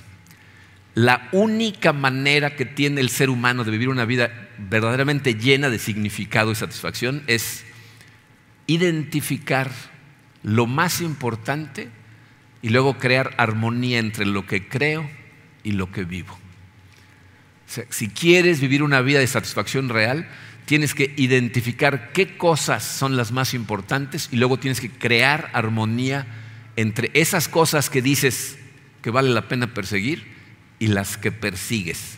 La 0.94 1.30
única 1.32 1.94
manera 1.94 2.56
que 2.56 2.66
tiene 2.66 3.01
el 3.01 3.10
ser 3.10 3.30
humano 3.30 3.63
de 3.63 3.72
vivir 3.72 3.89
una 3.89 4.06
vida 4.06 4.50
verdaderamente 4.58 5.36
llena 5.36 5.70
de 5.70 5.80
significado 5.80 6.51
y 6.51 6.56
satisfacción 6.56 7.24
es 7.27 7.66
identificar 8.68 9.72
lo 10.44 10.66
más 10.66 11.01
importante 11.01 11.89
y 12.62 12.70
luego 12.70 12.98
crear 12.98 13.34
armonía 13.38 14.00
entre 14.00 14.25
lo 14.25 14.46
que 14.46 14.68
creo 14.68 15.10
y 15.63 15.72
lo 15.72 15.92
que 15.92 16.04
vivo. 16.04 16.38
si 17.89 18.10
quieres 18.10 18.62
vivir 18.62 18.82
una 18.82 19.01
vida 19.01 19.20
de 19.20 19.27
satisfacción 19.27 19.89
real, 19.89 20.27
tienes 20.68 20.94
que 20.94 21.14
identificar 21.16 22.12
qué 22.12 22.36
cosas 22.36 22.84
son 22.84 23.16
las 23.16 23.32
más 23.32 23.54
importantes 23.54 24.28
y 24.34 24.36
luego 24.36 24.60
tienes 24.60 24.82
que 24.82 24.92
crear 24.92 25.50
armonía 25.54 26.28
entre 26.76 27.10
esas 27.14 27.48
cosas 27.48 27.90
que 27.90 28.02
dices 28.02 28.58
que 29.02 29.10
vale 29.10 29.30
la 29.30 29.48
pena 29.48 29.74
perseguir 29.74 30.28
y 30.78 30.88
las 30.88 31.16
que 31.16 31.32
persigues. 31.32 32.18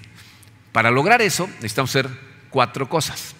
Para 0.71 0.89
lograr 0.89 1.21
eso 1.21 1.47
necesitamos 1.57 1.91
hacer 1.91 2.09
cuatro 2.49 2.89
cosas. 2.89 3.35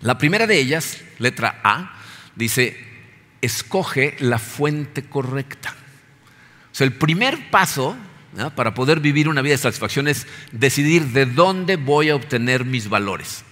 La 0.00 0.18
primera 0.18 0.46
de 0.46 0.60
ellas, 0.60 0.98
letra 1.18 1.60
A, 1.64 1.98
dice, 2.36 2.78
escoge 3.40 4.16
la 4.20 4.38
fuente 4.38 5.02
correcta. 5.02 5.74
O 6.70 6.74
sea, 6.76 6.86
el 6.86 6.92
primer 6.92 7.50
paso 7.50 7.96
para 8.54 8.72
poder 8.72 9.00
vivir 9.00 9.28
una 9.28 9.42
vida 9.42 9.54
de 9.54 9.58
satisfacción 9.58 10.06
es 10.06 10.28
decidir 10.52 11.06
de 11.06 11.26
dónde 11.26 11.74
voy 11.74 12.10
a 12.10 12.14
obtener 12.14 12.64
mis 12.64 12.88
valores. 12.88 13.45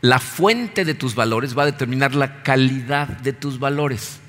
La 0.00 0.20
fuente 0.20 0.84
de 0.84 0.94
tus 0.94 1.14
valores 1.14 1.58
va 1.58 1.64
a 1.64 1.66
determinar 1.66 2.14
la 2.14 2.42
calidad 2.42 3.08
de 3.08 3.32
tus 3.32 3.58
valores. 3.58 4.20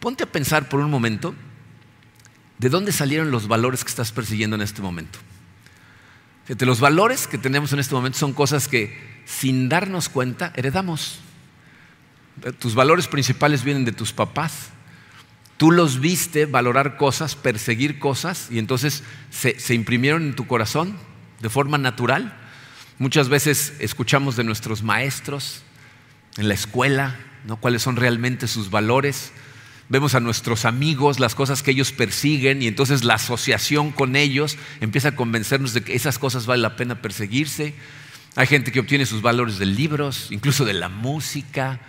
Ponte 0.00 0.24
a 0.24 0.30
pensar 0.30 0.68
por 0.68 0.80
un 0.80 0.90
momento, 0.90 1.34
¿de 2.58 2.68
dónde 2.68 2.92
salieron 2.92 3.30
los 3.30 3.48
valores 3.48 3.84
que 3.84 3.88
estás 3.88 4.12
persiguiendo 4.12 4.56
en 4.56 4.62
este 4.62 4.82
momento? 4.82 5.18
los 6.46 6.78
valores 6.78 7.26
que 7.26 7.38
tenemos 7.38 7.72
en 7.72 7.78
este 7.78 7.94
momento 7.94 8.18
son 8.18 8.34
cosas 8.34 8.68
que 8.68 8.98
sin 9.24 9.70
darnos 9.70 10.10
cuenta 10.10 10.52
heredamos. 10.56 11.20
Tus 12.58 12.74
valores 12.74 13.08
principales 13.08 13.64
vienen 13.64 13.86
de 13.86 13.92
tus 13.92 14.12
papás. 14.12 14.68
Tú 15.56 15.70
los 15.70 16.00
viste 16.00 16.44
valorar 16.44 16.98
cosas, 16.98 17.34
perseguir 17.34 17.98
cosas 17.98 18.48
y 18.50 18.58
entonces 18.58 19.04
se, 19.30 19.58
se 19.58 19.74
imprimieron 19.74 20.22
en 20.22 20.36
tu 20.36 20.46
corazón 20.46 20.98
de 21.40 21.48
forma 21.48 21.78
natural. 21.78 22.36
Muchas 22.98 23.28
veces 23.28 23.74
escuchamos 23.80 24.36
de 24.36 24.44
nuestros 24.44 24.82
maestros 24.82 25.62
en 26.36 26.48
la 26.48 26.54
escuela, 26.54 27.16
¿no? 27.46 27.56
cuáles 27.56 27.82
son 27.82 27.96
realmente 27.96 28.46
sus 28.46 28.70
valores 28.70 29.32
vemos 29.88 30.14
a 30.14 30.20
nuestros 30.20 30.64
amigos, 30.64 31.20
las 31.20 31.34
cosas 31.34 31.62
que 31.62 31.70
ellos 31.70 31.92
persiguen 31.92 32.62
y 32.62 32.66
entonces 32.66 33.04
la 33.04 33.14
asociación 33.14 33.90
con 33.90 34.16
ellos 34.16 34.56
empieza 34.80 35.08
a 35.08 35.16
convencernos 35.16 35.74
de 35.74 35.82
que 35.82 35.94
esas 35.94 36.18
cosas 36.18 36.46
vale 36.46 36.62
la 36.62 36.76
pena 36.76 37.02
perseguirse. 37.02 37.74
Hay 38.36 38.46
gente 38.46 38.72
que 38.72 38.80
obtiene 38.80 39.06
sus 39.06 39.22
valores 39.22 39.58
de 39.58 39.66
libros, 39.66 40.28
incluso 40.30 40.64
de 40.64 40.74
la 40.74 40.88
música, 40.88 41.80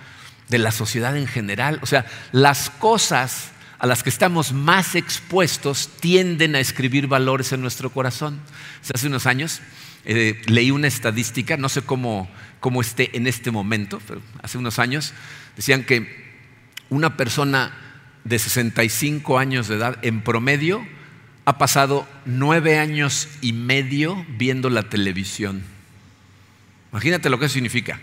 de 0.49 0.59
la 0.59 0.71
sociedad 0.71 1.17
en 1.17 1.27
general. 1.27 1.79
O 1.81 1.85
sea, 1.85 2.05
las 2.31 2.69
cosas 2.69 3.51
a 3.79 3.87
las 3.87 4.03
que 4.03 4.09
estamos 4.09 4.51
más 4.51 4.95
expuestos 4.95 5.89
tienden 5.99 6.55
a 6.55 6.59
escribir 6.59 7.07
valores 7.07 7.51
en 7.51 7.61
nuestro 7.61 7.89
corazón. 7.89 8.39
Hace 8.93 9.07
unos 9.07 9.25
años 9.25 9.61
eh, 10.05 10.41
leí 10.47 10.71
una 10.71 10.87
estadística, 10.87 11.57
no 11.57 11.69
sé 11.69 11.81
cómo, 11.81 12.29
cómo 12.59 12.81
esté 12.81 13.15
en 13.17 13.27
este 13.27 13.51
momento, 13.51 14.01
pero 14.07 14.21
hace 14.41 14.57
unos 14.57 14.79
años 14.79 15.13
decían 15.55 15.83
que 15.83 16.23
una 16.89 17.17
persona 17.17 17.75
de 18.23 18.39
65 18.39 19.39
años 19.39 19.67
de 19.67 19.75
edad, 19.75 19.97
en 20.03 20.21
promedio, 20.21 20.85
ha 21.45 21.57
pasado 21.57 22.07
nueve 22.25 22.79
años 22.79 23.27
y 23.41 23.53
medio 23.53 24.25
viendo 24.37 24.69
la 24.69 24.83
televisión. 24.83 25.63
Imagínate 26.91 27.29
lo 27.29 27.39
que 27.39 27.45
eso 27.45 27.53
significa. 27.53 27.99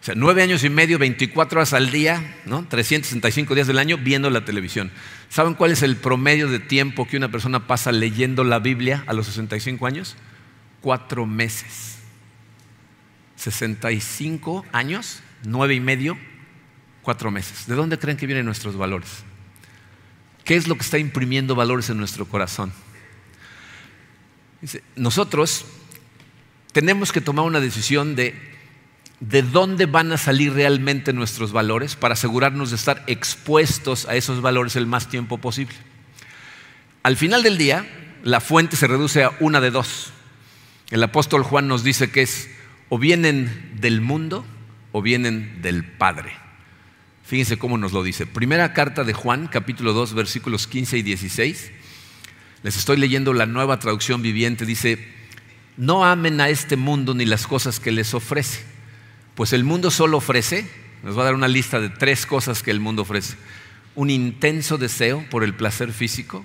O 0.00 0.04
sea, 0.04 0.14
nueve 0.14 0.42
años 0.42 0.64
y 0.64 0.70
medio, 0.70 0.98
24 0.98 1.58
horas 1.58 1.72
al 1.74 1.90
día, 1.90 2.36
¿no? 2.46 2.64
365 2.66 3.54
días 3.54 3.66
del 3.66 3.78
año 3.78 3.98
viendo 3.98 4.30
la 4.30 4.44
televisión. 4.44 4.90
¿Saben 5.28 5.54
cuál 5.54 5.72
es 5.72 5.82
el 5.82 5.96
promedio 5.96 6.48
de 6.48 6.58
tiempo 6.58 7.06
que 7.06 7.16
una 7.16 7.30
persona 7.30 7.66
pasa 7.66 7.92
leyendo 7.92 8.44
la 8.44 8.60
Biblia 8.60 9.04
a 9.06 9.12
los 9.12 9.26
65 9.26 9.86
años? 9.86 10.16
Cuatro 10.80 11.26
meses. 11.26 11.98
65 13.36 14.66
años, 14.72 15.20
nueve 15.44 15.74
y 15.74 15.80
medio, 15.80 16.18
cuatro 17.02 17.30
meses. 17.30 17.66
¿De 17.66 17.74
dónde 17.74 17.98
creen 17.98 18.16
que 18.16 18.26
vienen 18.26 18.44
nuestros 18.44 18.76
valores? 18.76 19.24
¿Qué 20.44 20.56
es 20.56 20.68
lo 20.68 20.74
que 20.74 20.82
está 20.82 20.98
imprimiendo 20.98 21.54
valores 21.54 21.90
en 21.90 21.98
nuestro 21.98 22.26
corazón? 22.26 22.72
nosotros 24.94 25.64
tenemos 26.72 27.12
que 27.12 27.22
tomar 27.22 27.46
una 27.46 27.60
decisión 27.60 28.14
de 28.14 28.50
de 29.20 29.42
dónde 29.42 29.84
van 29.84 30.10
a 30.12 30.18
salir 30.18 30.54
realmente 30.54 31.12
nuestros 31.12 31.52
valores 31.52 31.94
para 31.94 32.14
asegurarnos 32.14 32.70
de 32.70 32.76
estar 32.76 33.04
expuestos 33.06 34.08
a 34.08 34.16
esos 34.16 34.40
valores 34.40 34.76
el 34.76 34.86
más 34.86 35.08
tiempo 35.08 35.38
posible. 35.38 35.76
Al 37.02 37.16
final 37.16 37.42
del 37.42 37.58
día, 37.58 37.86
la 38.24 38.40
fuente 38.40 38.76
se 38.76 38.86
reduce 38.86 39.22
a 39.22 39.32
una 39.40 39.60
de 39.60 39.70
dos. 39.70 40.12
El 40.90 41.04
apóstol 41.04 41.44
Juan 41.44 41.68
nos 41.68 41.84
dice 41.84 42.10
que 42.10 42.22
es 42.22 42.50
o 42.88 42.98
vienen 42.98 43.76
del 43.80 44.00
mundo 44.00 44.44
o 44.90 45.00
vienen 45.00 45.62
del 45.62 45.84
Padre. 45.84 46.32
Fíjense 47.24 47.58
cómo 47.58 47.78
nos 47.78 47.92
lo 47.92 48.02
dice. 48.02 48.26
Primera 48.26 48.72
carta 48.72 49.04
de 49.04 49.12
Juan, 49.12 49.46
capítulo 49.46 49.92
2, 49.92 50.14
versículos 50.14 50.66
15 50.66 50.98
y 50.98 51.02
16. 51.02 51.70
Les 52.64 52.76
estoy 52.76 52.96
leyendo 52.96 53.32
la 53.32 53.46
nueva 53.46 53.78
traducción 53.78 54.20
viviente. 54.20 54.66
Dice, 54.66 55.06
no 55.76 56.04
amen 56.04 56.40
a 56.40 56.48
este 56.48 56.74
mundo 56.76 57.14
ni 57.14 57.24
las 57.24 57.46
cosas 57.46 57.78
que 57.78 57.92
les 57.92 58.12
ofrece. 58.12 58.64
Pues 59.36 59.52
el 59.52 59.62
mundo 59.62 59.92
solo 59.92 60.16
ofrece, 60.16 60.68
nos 61.04 61.16
va 61.16 61.22
a 61.22 61.26
dar 61.26 61.34
una 61.36 61.46
lista 61.46 61.78
de 61.78 61.90
tres 61.90 62.26
cosas 62.26 62.64
que 62.64 62.72
el 62.72 62.80
mundo 62.80 63.02
ofrece. 63.02 63.36
Un 63.94 64.10
intenso 64.10 64.76
deseo 64.76 65.24
por 65.30 65.44
el 65.44 65.54
placer 65.54 65.92
físico, 65.92 66.44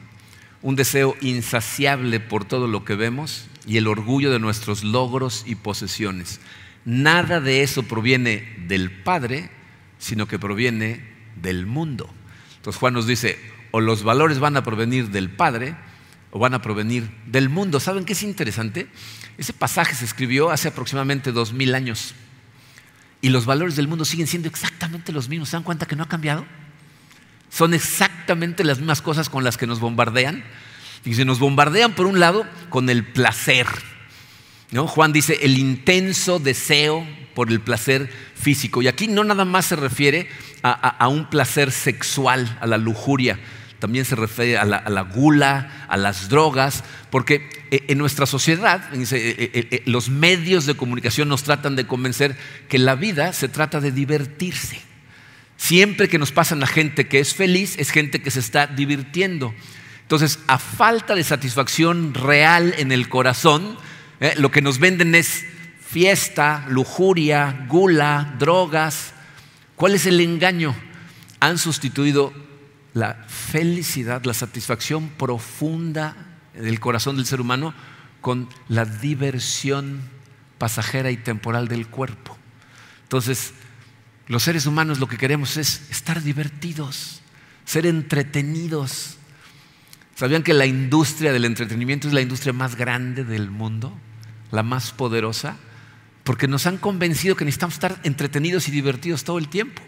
un 0.62 0.76
deseo 0.76 1.18
insaciable 1.20 2.20
por 2.20 2.46
todo 2.46 2.68
lo 2.68 2.86
que 2.86 2.94
vemos 2.94 3.48
y 3.68 3.78
el 3.78 3.88
orgullo 3.88 4.32
de 4.32 4.40
nuestros 4.40 4.84
logros 4.84 5.44
y 5.46 5.56
posesiones. 5.56 6.40
Nada 6.86 7.40
de 7.40 7.64
eso 7.64 7.84
proviene 7.84 8.56
del 8.68 8.92
Padre, 8.92 9.50
sino 9.98 10.28
que 10.28 10.40
proviene 10.40 11.04
del 11.42 11.66
mundo. 11.66 12.10
Entonces 12.58 12.80
Juan 12.80 12.94
nos 12.94 13.08
dice, 13.08 13.40
o 13.72 13.82
los 13.82 14.04
valores 14.04 14.40
van 14.40 14.58
a 14.58 14.64
provenir 14.64 15.10
del 15.10 15.30
Padre 15.30 15.76
o 16.32 16.40
van 16.40 16.54
a 16.54 16.62
provenir 16.62 17.10
del 17.26 17.50
mundo. 17.50 17.80
¿Saben 17.80 18.06
qué 18.06 18.14
es 18.14 18.24
interesante? 18.24 18.88
Ese 19.38 19.54
pasaje 19.54 19.96
se 19.96 20.06
escribió 20.06 20.52
hace 20.52 20.68
aproximadamente 20.68 21.32
dos 21.32 21.54
mil 21.54 21.74
años 21.76 22.14
y 23.22 23.30
los 23.30 23.46
valores 23.46 23.76
del 23.76 23.88
mundo 23.88 24.06
siguen 24.06 24.28
siendo 24.28 24.48
exactamente 24.48 25.12
los 25.12 25.30
mismos. 25.30 25.50
¿Se 25.50 25.56
dan 25.56 25.64
cuenta 25.64 25.88
que 25.88 25.96
no 25.96 26.04
ha 26.04 26.08
cambiado? 26.08 26.46
Son 27.50 27.74
exactamente 27.74 28.64
las 28.64 28.78
mismas 28.78 29.02
cosas 29.02 29.30
con 29.30 29.44
las 29.44 29.58
que 29.58 29.66
nos 29.66 29.80
bombardean. 29.80 30.44
Y 31.06 31.14
se 31.14 31.26
nos 31.26 31.40
bombardean 31.40 31.94
por 31.94 32.08
un 32.08 32.20
lado 32.20 32.46
con 32.70 32.90
el 32.90 33.04
placer. 33.04 33.68
¿no? 34.72 34.88
Juan 34.88 35.14
dice 35.14 35.40
el 35.42 35.58
intenso 35.58 36.40
deseo 36.40 37.06
por 37.36 37.52
el 37.52 37.62
placer 37.62 38.10
físico. 38.34 38.82
Y 38.82 38.88
aquí 38.88 39.08
no 39.08 39.24
nada 39.24 39.46
más 39.46 39.66
se 39.66 39.76
refiere 39.76 40.28
a, 40.64 41.08
un 41.10 41.30
placer 41.30 41.72
sexual, 41.72 42.58
a 42.60 42.66
la 42.66 42.80
lujuria, 42.80 43.40
también 43.78 44.04
se 44.04 44.16
refiere 44.16 44.58
a 44.58 44.66
la, 44.66 45.02
gula, 45.02 45.86
a 45.88 45.96
las 45.96 46.28
drogas, 46.28 46.84
porque 47.12 47.48
eh, 47.70 47.84
en 47.88 48.00
nuestra 48.00 48.26
sociedad 48.26 48.90
eh, 48.94 49.12
eh, 49.14 49.84
los 49.86 50.10
medios 50.10 50.66
de 50.66 50.76
comunicación 50.76 51.30
nos 51.30 51.44
tratan 51.44 51.76
de 51.76 51.86
convencer 51.86 52.36
que 52.68 52.80
la 52.80 52.96
vida 52.96 53.32
se 53.34 53.48
trata 53.48 53.80
de 53.82 53.92
divertirse. 53.92 54.82
Siempre 55.58 56.08
que 56.08 56.18
nos 56.18 56.32
pasan 56.32 56.64
a 56.64 56.68
gente 56.68 57.08
que 57.08 57.20
es 57.20 57.36
feliz, 57.36 57.76
es 57.78 57.92
gente 57.92 58.22
que 58.24 58.32
se 58.32 58.40
está 58.40 58.66
divirtiendo. 58.66 59.54
Entonces, 60.06 60.38
a 60.46 60.60
falta 60.60 61.16
de 61.16 61.24
satisfacción 61.24 62.14
real 62.14 62.76
en 62.78 62.92
el 62.92 63.10
corazón, 63.10 63.76
lo 64.38 64.52
que 64.52 64.62
nos 64.62 64.78
venden 64.78 65.16
es 65.16 65.46
fiesta, 65.82 66.64
lujuria, 66.70 67.66
gula, 67.68 68.36
drogas. 68.38 69.14
¿Cuál 69.76 69.96
es 69.96 70.06
el 70.06 70.22
engaño? 70.22 70.76
Han 71.40 71.58
sustituido 71.58 72.34
la 72.94 73.16
felicidad, 73.28 74.24
la 74.26 74.36
satisfacción 74.36 75.10
profunda 75.10 76.16
del 76.54 76.80
corazón 76.80 77.16
del 77.16 77.26
ser 77.26 77.42
humano 77.42 77.74
con 78.22 78.48
la 78.70 78.86
diversión 78.86 80.02
pasajera 80.60 81.10
y 81.12 81.18
temporal 81.18 81.68
del 81.68 81.88
cuerpo. 81.88 82.38
Entonces, 83.04 83.54
los 84.28 84.44
seres 84.44 84.66
humanos 84.66 85.00
lo 85.00 85.08
que 85.08 85.18
queremos 85.18 85.58
es 85.58 85.82
estar 85.90 86.22
divertidos, 86.22 87.22
ser 87.66 87.86
entretenidos. 87.86 89.18
¿Sabían 90.16 90.44
que 90.44 90.54
la 90.54 90.66
industria 90.66 91.32
del 91.32 91.46
entretenimiento 91.46 92.08
es 92.08 92.14
la 92.14 92.22
industria 92.22 92.54
más 92.54 92.76
grande 92.76 93.24
del 93.24 93.52
mundo? 93.52 93.94
La 94.52 94.64
más 94.64 94.92
poderosa 94.92 95.58
porque 96.26 96.48
nos 96.48 96.66
han 96.66 96.78
convencido 96.78 97.36
que 97.36 97.46
necesitamos 97.46 97.76
estar 97.76 98.00
entretenidos 98.04 98.68
y 98.68 98.72
divertidos 98.72 99.24
todo 99.24 99.38
el 99.38 99.48
tiempo. 99.48 99.82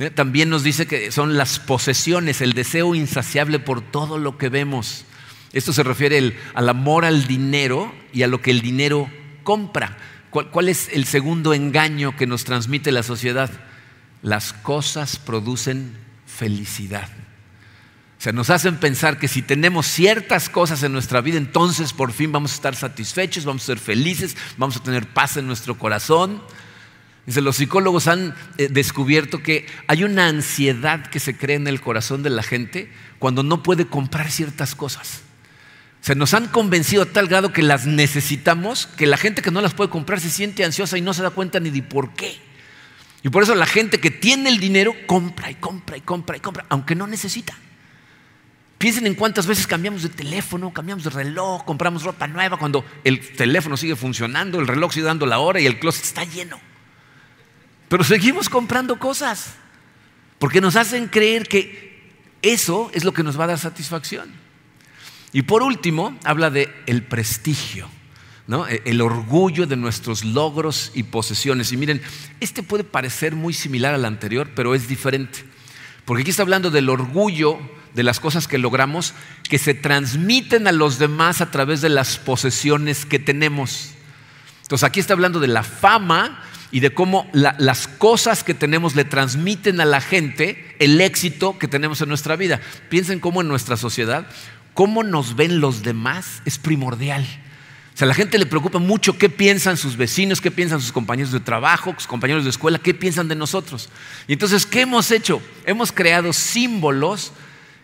¿Eh? 0.00 0.10
También 0.10 0.50
nos 0.50 0.64
dice 0.64 0.88
que 0.88 1.12
son 1.12 1.38
las 1.38 1.60
posesiones, 1.60 2.40
el 2.40 2.54
deseo 2.54 2.96
insaciable 2.96 3.60
por 3.60 3.80
todo 3.80 4.18
lo 4.18 4.36
que 4.36 4.48
vemos. 4.48 5.04
Esto 5.52 5.72
se 5.72 5.84
refiere 5.84 6.36
al 6.54 6.68
amor 6.68 7.04
al 7.04 7.28
dinero 7.28 7.94
y 8.12 8.24
a 8.24 8.26
lo 8.26 8.42
que 8.42 8.50
el 8.50 8.62
dinero 8.62 9.08
compra. 9.44 9.96
¿Cuál, 10.30 10.68
es 10.68 10.88
el 10.92 11.04
segundo 11.04 11.54
engaño 11.54 12.16
que 12.16 12.26
nos 12.26 12.44
transmite 12.44 12.90
la 12.90 13.04
sociedad? 13.04 13.48
Las 14.22 14.52
cosas 14.52 15.20
producen 15.20 15.96
felicidad. 16.26 17.08
Sea, 18.18 18.32
nos 18.32 18.50
hacen 18.50 18.78
pensar 18.78 19.18
que 19.18 19.28
si 19.28 19.42
tenemos 19.42 19.86
ciertas 19.86 20.48
cosas 20.48 20.82
en 20.82 20.92
nuestra 20.92 21.20
vida, 21.20 21.38
entonces 21.38 21.92
por 21.92 22.12
fin 22.12 22.32
vamos 22.32 22.50
a 22.50 22.54
estar 22.56 22.74
satisfechos, 22.74 23.44
vamos 23.44 23.62
a 23.62 23.66
ser 23.66 23.78
felices, 23.78 24.36
vamos 24.56 24.76
a 24.76 24.82
tener 24.82 25.06
paz 25.06 25.36
en 25.36 25.46
nuestro 25.46 25.78
corazón. 25.78 26.42
Dice, 27.26 27.40
los 27.42 27.56
psicólogos 27.56 28.08
han 28.08 28.34
eh, 28.56 28.68
descubierto 28.70 29.40
que 29.40 29.66
hay 29.86 30.02
una 30.02 30.26
ansiedad 30.26 31.06
que 31.06 31.20
se 31.20 31.36
crea 31.36 31.56
en 31.56 31.68
el 31.68 31.80
corazón 31.80 32.24
de 32.24 32.30
la 32.30 32.42
gente 32.42 32.90
cuando 33.20 33.44
no 33.44 33.62
puede 33.62 33.86
comprar 33.86 34.30
ciertas 34.32 34.74
cosas. 34.74 35.20
Se 36.00 36.16
nos 36.16 36.34
han 36.34 36.48
convencido 36.48 37.02
a 37.02 37.06
tal 37.06 37.28
grado 37.28 37.52
que 37.52 37.62
las 37.62 37.86
necesitamos, 37.86 38.86
que 38.86 39.06
la 39.06 39.16
gente 39.16 39.42
que 39.42 39.50
no 39.52 39.60
las 39.60 39.74
puede 39.74 39.90
comprar 39.90 40.20
se 40.20 40.30
siente 40.30 40.64
ansiosa 40.64 40.98
y 40.98 41.02
no 41.02 41.14
se 41.14 41.22
da 41.22 41.30
cuenta 41.30 41.60
ni 41.60 41.70
de 41.70 41.82
por 41.82 42.14
qué. 42.14 42.36
Y 43.22 43.28
por 43.28 43.44
eso 43.44 43.54
la 43.54 43.66
gente 43.66 44.00
que 44.00 44.10
tiene 44.10 44.48
el 44.48 44.58
dinero 44.58 44.94
compra 45.06 45.50
y 45.50 45.54
compra 45.54 45.96
y 45.96 46.00
compra 46.00 46.36
y 46.36 46.40
compra, 46.40 46.66
aunque 46.68 46.96
no 46.96 47.06
necesita. 47.06 47.56
Piensen 48.78 49.06
en 49.08 49.14
cuántas 49.14 49.46
veces 49.46 49.66
cambiamos 49.66 50.04
de 50.04 50.08
teléfono, 50.08 50.72
cambiamos 50.72 51.02
de 51.02 51.10
reloj, 51.10 51.64
compramos 51.64 52.04
ropa 52.04 52.28
nueva 52.28 52.56
cuando 52.56 52.84
el 53.02 53.20
teléfono 53.32 53.76
sigue 53.76 53.96
funcionando, 53.96 54.60
el 54.60 54.68
reloj 54.68 54.92
sigue 54.92 55.06
dando 55.06 55.26
la 55.26 55.40
hora 55.40 55.60
y 55.60 55.66
el 55.66 55.80
closet 55.80 56.04
está 56.04 56.24
lleno. 56.24 56.60
Pero 57.88 58.04
seguimos 58.04 58.48
comprando 58.48 58.98
cosas 58.98 59.54
porque 60.38 60.60
nos 60.60 60.76
hacen 60.76 61.08
creer 61.08 61.48
que 61.48 62.12
eso 62.40 62.90
es 62.94 63.04
lo 63.04 63.12
que 63.12 63.24
nos 63.24 63.38
va 63.38 63.44
a 63.44 63.48
dar 63.48 63.58
satisfacción. 63.58 64.32
Y 65.32 65.42
por 65.42 65.62
último, 65.62 66.16
habla 66.24 66.50
de 66.50 66.72
el 66.86 67.02
prestigio. 67.02 67.88
E, 68.68 68.82
el 68.86 69.02
orgullo 69.02 69.66
de 69.66 69.76
nuestros 69.76 70.24
logros 70.24 70.90
y 70.94 71.02
posesiones. 71.02 71.72
Y 71.72 71.76
miren, 71.76 72.00
este 72.40 72.62
puede 72.62 72.84
parecer 72.84 73.34
muy 73.34 73.52
similar 73.52 73.92
al 73.92 74.04
anterior, 74.04 74.50
pero 74.54 74.74
es 74.74 74.88
diferente. 74.88 75.44
Porque 76.04 76.22
aquí 76.22 76.30
está 76.30 76.44
hablando 76.44 76.70
del 76.70 76.88
orgullo 76.88 77.58
de 77.94 78.02
las 78.02 78.20
cosas 78.20 78.48
que 78.48 78.58
logramos 78.58 79.14
que 79.48 79.58
se 79.58 79.74
transmiten 79.74 80.66
a 80.66 80.72
los 80.72 80.98
demás 80.98 81.40
a 81.40 81.50
través 81.50 81.80
de 81.80 81.88
las 81.88 82.18
posesiones 82.18 83.06
que 83.06 83.18
tenemos. 83.18 83.90
Entonces 84.62 84.84
aquí 84.84 85.00
está 85.00 85.14
hablando 85.14 85.40
de 85.40 85.48
la 85.48 85.62
fama 85.62 86.42
y 86.70 86.80
de 86.80 86.92
cómo 86.92 87.28
las 87.32 87.88
cosas 87.88 88.44
que 88.44 88.52
tenemos 88.52 88.94
le 88.94 89.04
transmiten 89.04 89.80
a 89.80 89.86
la 89.86 90.00
gente 90.00 90.76
el 90.78 91.00
éxito 91.00 91.58
que 91.58 91.68
tenemos 91.68 92.02
en 92.02 92.08
nuestra 92.08 92.36
vida. 92.36 92.60
Piensen 92.90 93.20
cómo 93.20 93.40
en 93.40 93.48
nuestra 93.48 93.76
sociedad 93.76 94.26
cómo 94.78 95.02
nos 95.02 95.34
ven 95.34 95.58
los 95.58 95.82
demás 95.82 96.40
es 96.44 96.56
primordial. 96.56 97.26
O 97.92 97.98
sea, 97.98 98.06
a 98.06 98.10
la 98.10 98.14
gente 98.14 98.38
le 98.38 98.46
preocupa 98.46 98.78
mucho 98.78 99.18
qué 99.18 99.28
piensan 99.28 99.76
sus 99.76 99.96
vecinos, 99.96 100.40
qué 100.40 100.52
piensan 100.52 100.80
sus 100.80 100.92
compañeros 100.92 101.32
de 101.32 101.40
trabajo, 101.40 101.92
sus 101.98 102.06
compañeros 102.06 102.44
de 102.44 102.50
escuela, 102.50 102.78
qué 102.78 102.94
piensan 102.94 103.26
de 103.26 103.34
nosotros. 103.34 103.88
Y 104.28 104.34
entonces, 104.34 104.64
¿qué 104.66 104.82
hemos 104.82 105.10
hecho? 105.10 105.42
Hemos 105.66 105.90
creado 105.90 106.32
símbolos 106.32 107.32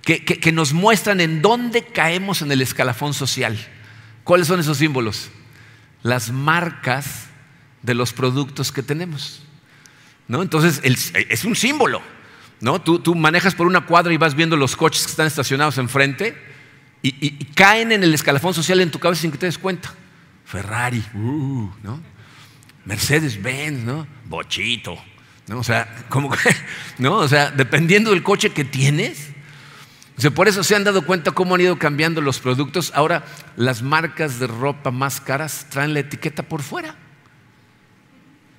que, 0.04 0.52
nos 0.52 0.73
muestran 0.73 1.20
en 1.20 1.42
dónde 1.42 1.84
caemos 1.84 2.42
en 2.42 2.52
el 2.52 2.61
escalafón 2.62 3.14
social. 3.14 3.58
¿Cuáles 4.23 4.46
son 4.46 4.61
esos 4.61 4.78
símbolos? 4.78 5.30
Las 6.02 6.30
marcas 6.30 7.26
de 7.83 7.94
los 7.94 8.12
productos 8.12 8.72
que 8.72 8.83
tenemos. 8.83 9.42
¿No? 10.28 10.42
Entonces, 10.42 10.81
es 10.85 11.44
un 11.44 11.57
símbolo. 11.57 12.02
¿no? 12.64 12.81
Tú, 12.81 12.98
tú 12.98 13.14
manejas 13.14 13.55
por 13.55 13.66
una 13.66 13.83
cuadra 13.83 14.12
y 14.14 14.16
vas 14.16 14.35
viendo 14.35 14.57
los 14.57 14.74
coches 14.74 15.05
que 15.05 15.11
están 15.11 15.26
estacionados 15.26 15.76
enfrente 15.76 16.35
y, 17.02 17.44
caen 17.55 17.92
en 17.92 18.02
el 18.02 18.14
escalafón 18.14 18.55
social 18.55 18.81
en 18.81 18.90
tu 18.90 18.98
cabeza 18.98 19.20
sin 19.20 19.31
que 19.31 19.37
te 19.37 19.44
des 19.44 19.59
cuenta. 19.59 19.92
Ferrari, 20.46 21.05
uh, 21.14 21.70
¿no? 21.83 22.00
Mercedes-Benz, 22.87 23.85
¿no? 23.85 24.07
Bochito, 24.24 24.96
¿no? 25.46 25.61
¿no? 26.98 27.16
O 27.16 27.28
sea, 27.28 27.50
dependiendo 27.50 28.11
del 28.11 28.22
coche 28.22 28.50
que 28.50 28.64
tienes. 28.64 29.34
Por 30.35 30.48
eso 30.48 30.62
se 30.62 30.77
han 30.77 30.85
dado 30.85 31.05
cuenta 31.05 31.33
cómo 31.33 31.55
han 31.55 31.61
ido 31.61 31.79
cambiando 31.79 32.20
los 32.20 32.38
productos. 32.38 32.92
Ahora, 32.94 33.24
las 33.57 33.83
marcas 33.83 34.38
de 34.38 34.46
ropa 34.46 34.90
más 34.90 35.20
caras 35.20 35.66
traen 35.70 35.92
la 35.92 36.00
etiqueta 36.00 36.42
por 36.42 36.62
fuera. 36.62 36.94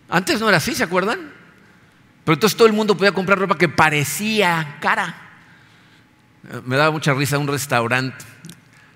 Antes 0.09 0.39
no 0.39 0.49
era 0.49 0.57
así, 0.57 0.75
¿se 0.75 0.83
acuerdan? 0.83 1.31
Pero 2.23 2.33
entonces 2.33 2.57
todo 2.57 2.67
el 2.67 2.73
mundo 2.73 2.97
podía 2.97 3.13
comprar 3.13 3.39
ropa 3.39 3.57
que 3.57 3.69
parecía 3.69 4.77
cara. 4.81 5.15
Me 6.65 6.75
daba 6.75 6.91
mucha 6.91 7.13
risa 7.13 7.37
un 7.37 7.47
restaurante 7.47 8.23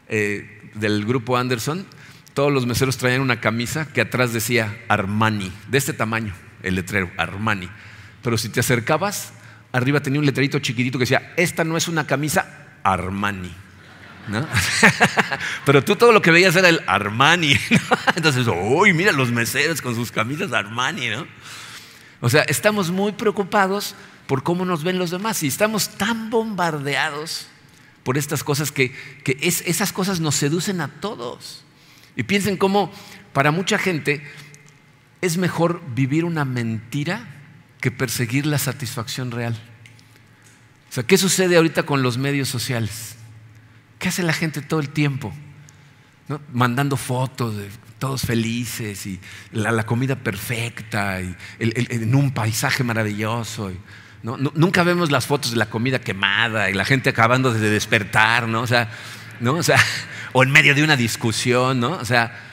eh, 0.07 0.71
del 0.75 1.05
grupo 1.05 1.37
Anderson. 1.37 1.85
Todos 2.33 2.51
los 2.51 2.65
meseros 2.65 2.97
traían 2.97 3.21
una 3.21 3.39
camisa 3.39 3.91
que 3.91 4.01
atrás 4.01 4.33
decía 4.33 4.77
Armani, 4.87 5.51
de 5.67 5.77
este 5.77 5.93
tamaño, 5.93 6.33
el 6.61 6.75
letrero, 6.75 7.09
Armani. 7.17 7.69
Pero 8.21 8.37
si 8.37 8.49
te 8.49 8.59
acercabas, 8.59 9.33
arriba 9.71 10.01
tenía 10.01 10.19
un 10.19 10.25
letrerito 10.25 10.59
chiquitito 10.59 10.97
que 10.97 11.03
decía, 11.03 11.33
esta 11.37 11.63
no 11.63 11.77
es 11.77 11.87
una 11.87 12.07
camisa 12.07 12.67
Armani. 12.83 13.53
Pero 15.65 15.83
tú 15.83 15.95
todo 15.95 16.11
lo 16.11 16.21
que 16.21 16.31
veías 16.31 16.55
era 16.55 16.69
el 16.69 16.81
Armani. 16.87 17.55
Entonces, 18.15 18.45
uy, 18.47 18.93
mira 18.93 19.11
los 19.11 19.31
meseros 19.31 19.81
con 19.81 19.95
sus 19.95 20.11
camisas 20.11 20.53
Armani, 20.53 21.09
¿no? 21.09 21.27
O 22.21 22.29
sea, 22.29 22.43
estamos 22.43 22.91
muy 22.91 23.13
preocupados 23.13 23.95
por 24.27 24.43
cómo 24.43 24.65
nos 24.65 24.83
ven 24.83 24.99
los 24.99 25.11
demás 25.11 25.41
y 25.41 25.47
estamos 25.47 25.89
tan 25.97 26.29
bombardeados 26.29 27.47
por 28.03 28.17
estas 28.17 28.43
cosas 28.43 28.71
que, 28.71 28.93
esas 29.41 29.93
cosas 29.93 30.19
nos 30.19 30.35
seducen 30.35 30.81
a 30.81 30.87
todos. 30.87 31.63
Y 32.15 32.23
piensen 32.23 32.57
cómo 32.57 32.91
para 33.33 33.51
mucha 33.51 33.77
gente 33.77 34.21
es 35.21 35.37
mejor 35.37 35.81
vivir 35.95 36.25
una 36.25 36.45
mentira 36.45 37.38
que 37.79 37.91
perseguir 37.91 38.45
la 38.45 38.57
satisfacción 38.57 39.31
real. 39.31 39.57
O 40.89 40.93
sea, 40.93 41.03
¿qué 41.03 41.17
sucede 41.17 41.55
ahorita 41.57 41.83
con 41.83 42.01
los 42.01 42.17
medios 42.17 42.49
sociales? 42.49 43.15
¿Qué 43.99 44.09
hace 44.09 44.23
la 44.23 44.33
gente 44.33 44.61
todo 44.61 44.79
el 44.79 44.89
tiempo? 44.89 45.33
Mandando 46.53 46.97
fotos 46.97 47.57
de 47.57 47.69
todos 47.99 48.21
felices 48.21 49.05
y 49.05 49.19
la, 49.51 49.85
comida 49.85 50.15
perfecta 50.15 51.21
y 51.21 51.35
en 51.59 52.15
un 52.15 52.31
paisaje 52.31 52.83
maravilloso. 52.83 53.71
nunca 54.23 54.83
vemos 54.83 55.11
las 55.11 55.27
fotos 55.27 55.51
de 55.51 55.57
la 55.57 55.69
comida 55.69 55.99
quemada 55.99 56.69
y 56.69 56.73
la 56.73 56.85
gente 56.85 57.09
acabando 57.09 57.53
de 57.53 57.69
despertar, 57.69 58.47
¿no? 58.47 58.61
O 58.61 58.67
sea, 58.67 58.89
¿no? 59.39 59.55
O, 59.55 59.63
sea, 59.63 59.79
o 60.33 60.43
en 60.43 60.51
medio 60.51 60.73
de 60.75 60.83
una 60.83 60.95
discusión, 60.95 61.79
¿no? 61.79 61.91
O 61.91 62.05
sea, 62.05 62.49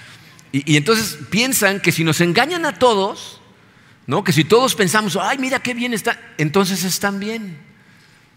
y, 0.53 0.77
entonces 0.77 1.19
piensan 1.31 1.81
que 1.81 1.93
si 1.93 2.05
nos 2.05 2.21
engañan 2.21 2.67
a 2.67 2.79
todos, 2.79 3.36
¿no? 4.07 4.25
Que 4.25 4.33
si 4.33 4.45
todos 4.45 4.75
pensamos, 4.75 5.17
ay, 5.17 5.39
mira 5.39 5.61
qué 5.61 5.75
bien 5.75 5.95
está, 5.95 6.21
entonces 6.39 6.85
están 6.85 7.19
bien. 7.19 7.59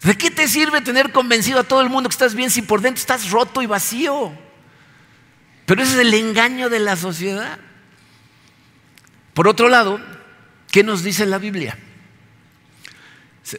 ¿De 0.02 0.16
qué 0.16 0.30
te 0.30 0.48
sirve 0.48 0.80
tener 0.80 1.12
convencido 1.12 1.60
a 1.60 1.64
todo 1.64 1.82
el 1.82 1.90
mundo 1.90 2.08
que 2.08 2.14
estás 2.14 2.34
bien 2.34 2.50
si 2.50 2.62
por 2.62 2.80
dentro 2.80 3.00
estás 3.00 3.30
roto 3.30 3.60
y 3.62 3.66
vacío? 3.66 4.32
Pero 5.66 5.82
ese 5.82 5.92
es 5.92 5.98
el 5.98 6.14
engaño 6.14 6.70
de 6.70 6.80
la 6.80 6.96
sociedad. 6.96 7.58
Por 9.34 9.46
otro 9.46 9.68
lado, 9.68 10.00
¿qué 10.70 10.82
nos 10.82 11.04
dice 11.04 11.26
la 11.26 11.38
Biblia? 11.38 11.78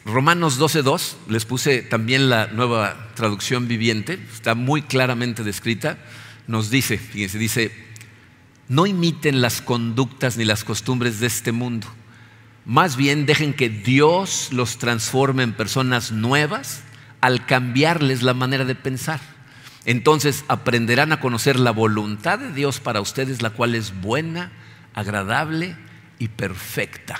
Romanos 0.04 0.58
12.2, 0.58 1.14
les 1.28 1.44
puse 1.44 1.82
también 1.82 2.30
la 2.30 2.46
nueva 2.46 3.10
traducción 3.14 3.68
viviente, 3.68 4.18
está 4.32 4.54
muy 4.54 4.82
claramente 4.82 5.42
descrita, 5.42 5.98
nos 6.46 6.70
dice, 6.70 6.98
fíjense, 6.98 7.38
dice, 7.38 7.72
no 8.68 8.86
imiten 8.86 9.40
las 9.42 9.60
conductas 9.60 10.36
ni 10.36 10.44
las 10.44 10.64
costumbres 10.64 11.20
de 11.20 11.26
este 11.26 11.52
mundo, 11.52 11.88
más 12.64 12.96
bien 12.96 13.26
dejen 13.26 13.54
que 13.54 13.68
Dios 13.68 14.48
los 14.52 14.78
transforme 14.78 15.42
en 15.42 15.52
personas 15.52 16.12
nuevas 16.12 16.82
al 17.20 17.46
cambiarles 17.46 18.22
la 18.22 18.34
manera 18.34 18.64
de 18.64 18.74
pensar. 18.74 19.20
Entonces 19.84 20.44
aprenderán 20.48 21.12
a 21.12 21.20
conocer 21.20 21.58
la 21.58 21.72
voluntad 21.72 22.38
de 22.38 22.52
Dios 22.52 22.78
para 22.78 23.00
ustedes, 23.00 23.42
la 23.42 23.50
cual 23.50 23.74
es 23.74 24.00
buena, 24.00 24.52
agradable 24.94 25.76
y 26.18 26.28
perfecta. 26.28 27.18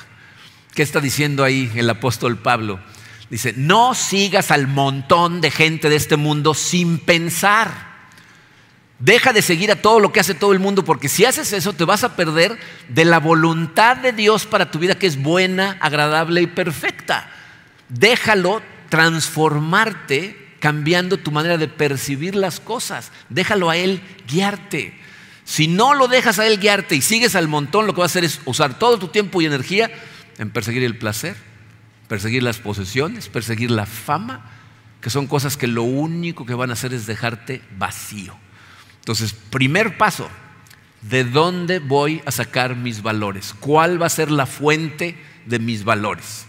¿Qué 0.74 0.82
está 0.82 1.00
diciendo 1.00 1.44
ahí 1.44 1.70
el 1.74 1.90
apóstol 1.90 2.38
Pablo? 2.38 2.80
Dice, 3.28 3.54
no 3.56 3.94
sigas 3.94 4.50
al 4.50 4.68
montón 4.68 5.40
de 5.40 5.50
gente 5.50 5.88
de 5.88 5.96
este 5.96 6.16
mundo 6.16 6.54
sin 6.54 6.98
pensar. 6.98 7.91
Deja 9.02 9.32
de 9.32 9.42
seguir 9.42 9.72
a 9.72 9.82
todo 9.82 9.98
lo 9.98 10.12
que 10.12 10.20
hace 10.20 10.32
todo 10.32 10.52
el 10.52 10.60
mundo, 10.60 10.84
porque 10.84 11.08
si 11.08 11.24
haces 11.24 11.52
eso 11.52 11.72
te 11.72 11.84
vas 11.84 12.04
a 12.04 12.14
perder 12.14 12.56
de 12.88 13.04
la 13.04 13.18
voluntad 13.18 13.96
de 13.96 14.12
Dios 14.12 14.46
para 14.46 14.70
tu 14.70 14.78
vida, 14.78 14.94
que 14.94 15.08
es 15.08 15.20
buena, 15.20 15.76
agradable 15.80 16.40
y 16.40 16.46
perfecta. 16.46 17.28
Déjalo 17.88 18.62
transformarte 18.90 20.54
cambiando 20.60 21.16
tu 21.16 21.32
manera 21.32 21.58
de 21.58 21.66
percibir 21.66 22.36
las 22.36 22.60
cosas. 22.60 23.10
Déjalo 23.28 23.70
a 23.70 23.76
Él 23.76 24.00
guiarte. 24.28 24.96
Si 25.42 25.66
no 25.66 25.94
lo 25.94 26.06
dejas 26.06 26.38
a 26.38 26.46
Él 26.46 26.60
guiarte 26.60 26.94
y 26.94 27.02
sigues 27.02 27.34
al 27.34 27.48
montón, 27.48 27.88
lo 27.88 27.94
que 27.94 28.02
va 28.02 28.04
a 28.04 28.06
hacer 28.06 28.22
es 28.22 28.40
usar 28.44 28.78
todo 28.78 29.00
tu 29.00 29.08
tiempo 29.08 29.42
y 29.42 29.46
energía 29.46 29.90
en 30.38 30.50
perseguir 30.50 30.84
el 30.84 30.96
placer, 30.96 31.34
perseguir 32.06 32.44
las 32.44 32.58
posesiones, 32.58 33.28
perseguir 33.28 33.72
la 33.72 33.86
fama, 33.86 34.48
que 35.00 35.10
son 35.10 35.26
cosas 35.26 35.56
que 35.56 35.66
lo 35.66 35.82
único 35.82 36.46
que 36.46 36.54
van 36.54 36.70
a 36.70 36.74
hacer 36.74 36.94
es 36.94 37.06
dejarte 37.06 37.62
vacío. 37.76 38.38
Entonces, 39.02 39.32
primer 39.32 39.98
paso, 39.98 40.30
¿de 41.00 41.24
dónde 41.24 41.80
voy 41.80 42.22
a 42.24 42.30
sacar 42.30 42.76
mis 42.76 43.02
valores? 43.02 43.52
¿Cuál 43.58 44.00
va 44.00 44.06
a 44.06 44.10
ser 44.10 44.30
la 44.30 44.46
fuente 44.46 45.16
de 45.44 45.58
mis 45.58 45.82
valores? 45.82 46.46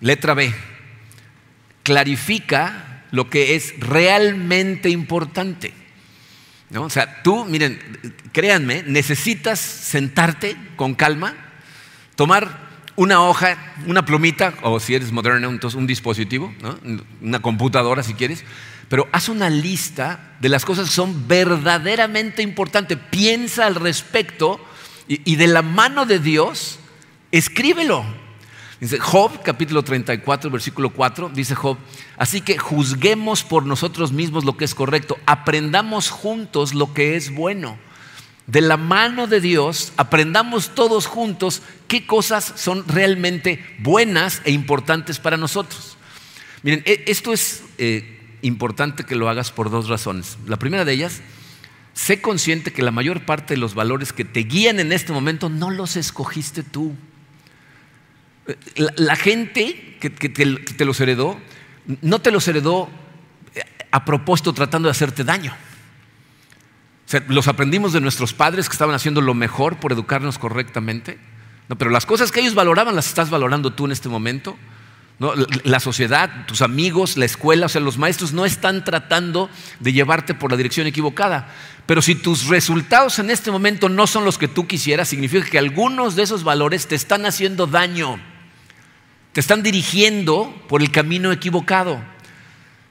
Letra 0.00 0.34
B, 0.34 0.54
clarifica 1.82 3.02
lo 3.10 3.28
que 3.28 3.56
es 3.56 3.74
realmente 3.80 4.90
importante. 4.90 5.74
O 6.76 6.88
sea, 6.88 7.20
tú, 7.24 7.44
miren, 7.46 7.80
créanme, 8.32 8.84
necesitas 8.86 9.58
sentarte 9.58 10.56
con 10.76 10.94
calma, 10.94 11.34
tomar 12.14 12.68
una 12.94 13.22
hoja, 13.22 13.56
una 13.86 14.04
plumita, 14.04 14.54
o 14.62 14.78
si 14.78 14.94
eres 14.94 15.10
moderno, 15.10 15.48
entonces 15.48 15.76
un 15.76 15.86
dispositivo, 15.88 16.54
una 17.20 17.40
computadora 17.40 18.04
si 18.04 18.14
quieres, 18.14 18.44
pero 18.88 19.08
haz 19.12 19.28
una 19.28 19.50
lista 19.50 20.36
de 20.40 20.48
las 20.48 20.64
cosas 20.64 20.88
que 20.88 20.94
son 20.94 21.28
verdaderamente 21.28 22.42
importantes. 22.42 22.98
Piensa 23.10 23.66
al 23.66 23.74
respecto 23.74 24.60
y 25.08 25.36
de 25.36 25.46
la 25.46 25.62
mano 25.62 26.06
de 26.06 26.18
Dios, 26.18 26.78
escríbelo. 27.32 28.04
Dice 28.80 29.00
Job, 29.00 29.42
capítulo 29.42 29.82
34, 29.82 30.50
versículo 30.50 30.90
4, 30.90 31.30
dice 31.34 31.56
Job, 31.56 31.78
así 32.16 32.40
que 32.40 32.58
juzguemos 32.58 33.42
por 33.42 33.66
nosotros 33.66 34.12
mismos 34.12 34.44
lo 34.44 34.56
que 34.56 34.64
es 34.64 34.74
correcto, 34.74 35.18
aprendamos 35.26 36.10
juntos 36.10 36.74
lo 36.74 36.94
que 36.94 37.16
es 37.16 37.34
bueno. 37.34 37.76
De 38.46 38.60
la 38.60 38.76
mano 38.76 39.26
de 39.26 39.40
Dios, 39.40 39.92
aprendamos 39.96 40.74
todos 40.76 41.06
juntos 41.06 41.60
qué 41.88 42.06
cosas 42.06 42.52
son 42.56 42.86
realmente 42.86 43.62
buenas 43.80 44.42
e 44.44 44.52
importantes 44.52 45.18
para 45.18 45.36
nosotros. 45.36 45.98
Miren, 46.62 46.82
e, 46.86 47.04
esto 47.08 47.32
es 47.32 47.64
eh, 47.78 48.17
importante 48.42 49.04
que 49.04 49.16
lo 49.16 49.28
hagas 49.28 49.50
por 49.50 49.70
dos 49.70 49.88
razones. 49.88 50.38
La 50.46 50.56
primera 50.56 50.84
de 50.84 50.92
ellas, 50.92 51.20
sé 51.94 52.20
consciente 52.20 52.72
que 52.72 52.82
la 52.82 52.90
mayor 52.90 53.24
parte 53.26 53.54
de 53.54 53.60
los 53.60 53.74
valores 53.74 54.12
que 54.12 54.24
te 54.24 54.40
guían 54.40 54.80
en 54.80 54.92
este 54.92 55.12
momento 55.12 55.48
no 55.48 55.70
los 55.70 55.96
escogiste 55.96 56.62
tú. 56.62 56.94
La, 58.76 59.16
gente 59.16 59.96
que, 60.00 60.10
te, 60.10 60.84
los 60.84 61.00
heredó, 61.00 61.38
no 62.00 62.20
te 62.20 62.30
los 62.30 62.48
heredó 62.48 62.88
eh, 63.54 63.62
a 63.90 64.04
propósito 64.06 64.54
tratando 64.54 64.88
de 64.88 64.92
hacerte 64.92 65.22
daño. 65.22 65.54
los 67.28 67.46
aprendimos 67.46 67.92
de 67.92 68.00
nuestros 68.00 68.32
padres 68.32 68.68
que 68.68 68.72
estaban 68.72 68.94
haciendo 68.94 69.20
lo 69.20 69.34
mejor 69.34 69.80
por 69.80 69.92
educarnos 69.92 70.38
correctamente. 70.38 71.18
No, 71.68 71.76
pero 71.76 71.90
las 71.90 72.06
cosas 72.06 72.32
que 72.32 72.40
ellos 72.40 72.54
valoraban 72.54 72.96
las 72.96 73.08
estás 73.08 73.28
valorando 73.28 73.74
tú 73.74 73.84
en 73.84 73.92
este 73.92 74.08
momento. 74.08 74.56
La 75.64 75.80
sociedad, 75.80 76.46
tus 76.46 76.62
amigos, 76.62 77.16
la 77.16 77.24
escuela, 77.24 77.66
o 77.66 77.68
sea, 77.68 77.80
los 77.80 77.98
maestros 77.98 78.32
no 78.32 78.44
están 78.44 78.84
tratando 78.84 79.50
de 79.80 79.92
llevarte 79.92 80.34
por 80.34 80.50
la 80.50 80.56
dirección 80.56 80.86
equivocada. 80.86 81.52
Pero 81.86 82.02
si 82.02 82.14
tus 82.14 82.46
resultados 82.46 83.18
en 83.18 83.30
este 83.30 83.50
momento 83.50 83.88
no 83.88 84.06
son 84.06 84.24
los 84.24 84.38
que 84.38 84.46
tú 84.46 84.66
quisieras, 84.66 85.08
significa 85.08 85.48
que 85.48 85.58
algunos 85.58 86.14
de 86.14 86.22
esos 86.22 86.44
valores 86.44 86.86
te 86.86 86.94
están 86.94 87.26
haciendo 87.26 87.66
daño 87.66 88.20
te 89.32 89.40
están 89.40 89.62
dirigiendo 89.62 90.52
por 90.68 90.82
el 90.82 90.90
camino 90.90 91.32
equivocado. 91.32 92.02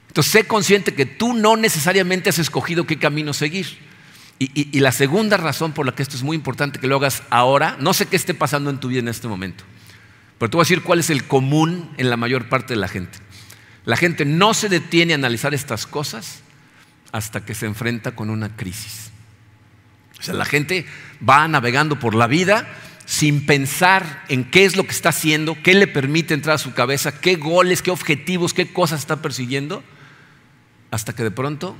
Entonces, 0.08 0.32
sé 0.32 0.44
consciente 0.44 0.94
que 0.94 1.06
tú 1.06 1.34
no 1.34 1.56
necesariamente 1.56 2.30
has 2.30 2.38
escogido 2.38 2.86
qué 2.86 2.98
camino 2.98 3.32
seguir. 3.32 3.66
Y, 4.38 4.78
la 4.78 4.92
segunda 4.92 5.36
razón 5.36 5.72
por 5.72 5.84
la 5.84 5.92
que 5.92 6.02
esto 6.02 6.16
es 6.16 6.22
muy 6.22 6.36
importante 6.36 6.78
que 6.78 6.86
lo 6.86 6.96
hagas 6.96 7.24
ahora, 7.28 7.76
no 7.80 7.92
sé 7.92 8.06
qué 8.06 8.14
esté 8.14 8.34
pasando 8.34 8.70
en 8.70 8.78
tu 8.78 8.88
vida 8.88 9.00
en 9.00 9.08
este 9.08 9.26
momento, 9.26 9.64
pero 10.38 10.50
te 10.50 10.56
voy 10.56 10.62
a 10.62 10.66
decir 10.66 10.82
cuál 10.82 11.00
es 11.00 11.10
el 11.10 11.24
común 11.24 11.90
en 11.96 12.10
la 12.10 12.16
mayor 12.16 12.48
parte 12.48 12.74
de 12.74 12.80
la 12.80 12.88
gente. 12.88 13.18
La 13.84 13.96
gente 13.96 14.24
no 14.24 14.54
se 14.54 14.68
detiene 14.68 15.14
a 15.14 15.16
analizar 15.16 15.54
estas 15.54 15.86
cosas 15.86 16.42
hasta 17.12 17.44
que 17.44 17.54
se 17.54 17.66
enfrenta 17.66 18.14
con 18.14 18.30
una 18.30 18.54
crisis. 18.56 19.10
O 20.18 20.22
sea, 20.22 20.34
la 20.34 20.44
gente 20.44 20.86
va 21.26 21.48
navegando 21.48 21.98
por 21.98 22.14
la 22.14 22.26
vida 22.26 22.68
sin 23.06 23.46
pensar 23.46 24.24
en 24.28 24.44
qué 24.50 24.66
es 24.66 24.76
lo 24.76 24.84
que 24.84 24.90
está 24.90 25.08
haciendo, 25.08 25.56
qué 25.62 25.74
le 25.74 25.86
permite 25.86 26.34
entrar 26.34 26.56
a 26.56 26.58
su 26.58 26.74
cabeza, 26.74 27.20
qué 27.20 27.36
goles, 27.36 27.80
qué 27.80 27.90
objetivos, 27.90 28.52
qué 28.52 28.70
cosas 28.70 29.00
está 29.00 29.22
persiguiendo, 29.22 29.82
hasta 30.90 31.14
que 31.14 31.22
de 31.22 31.30
pronto 31.30 31.74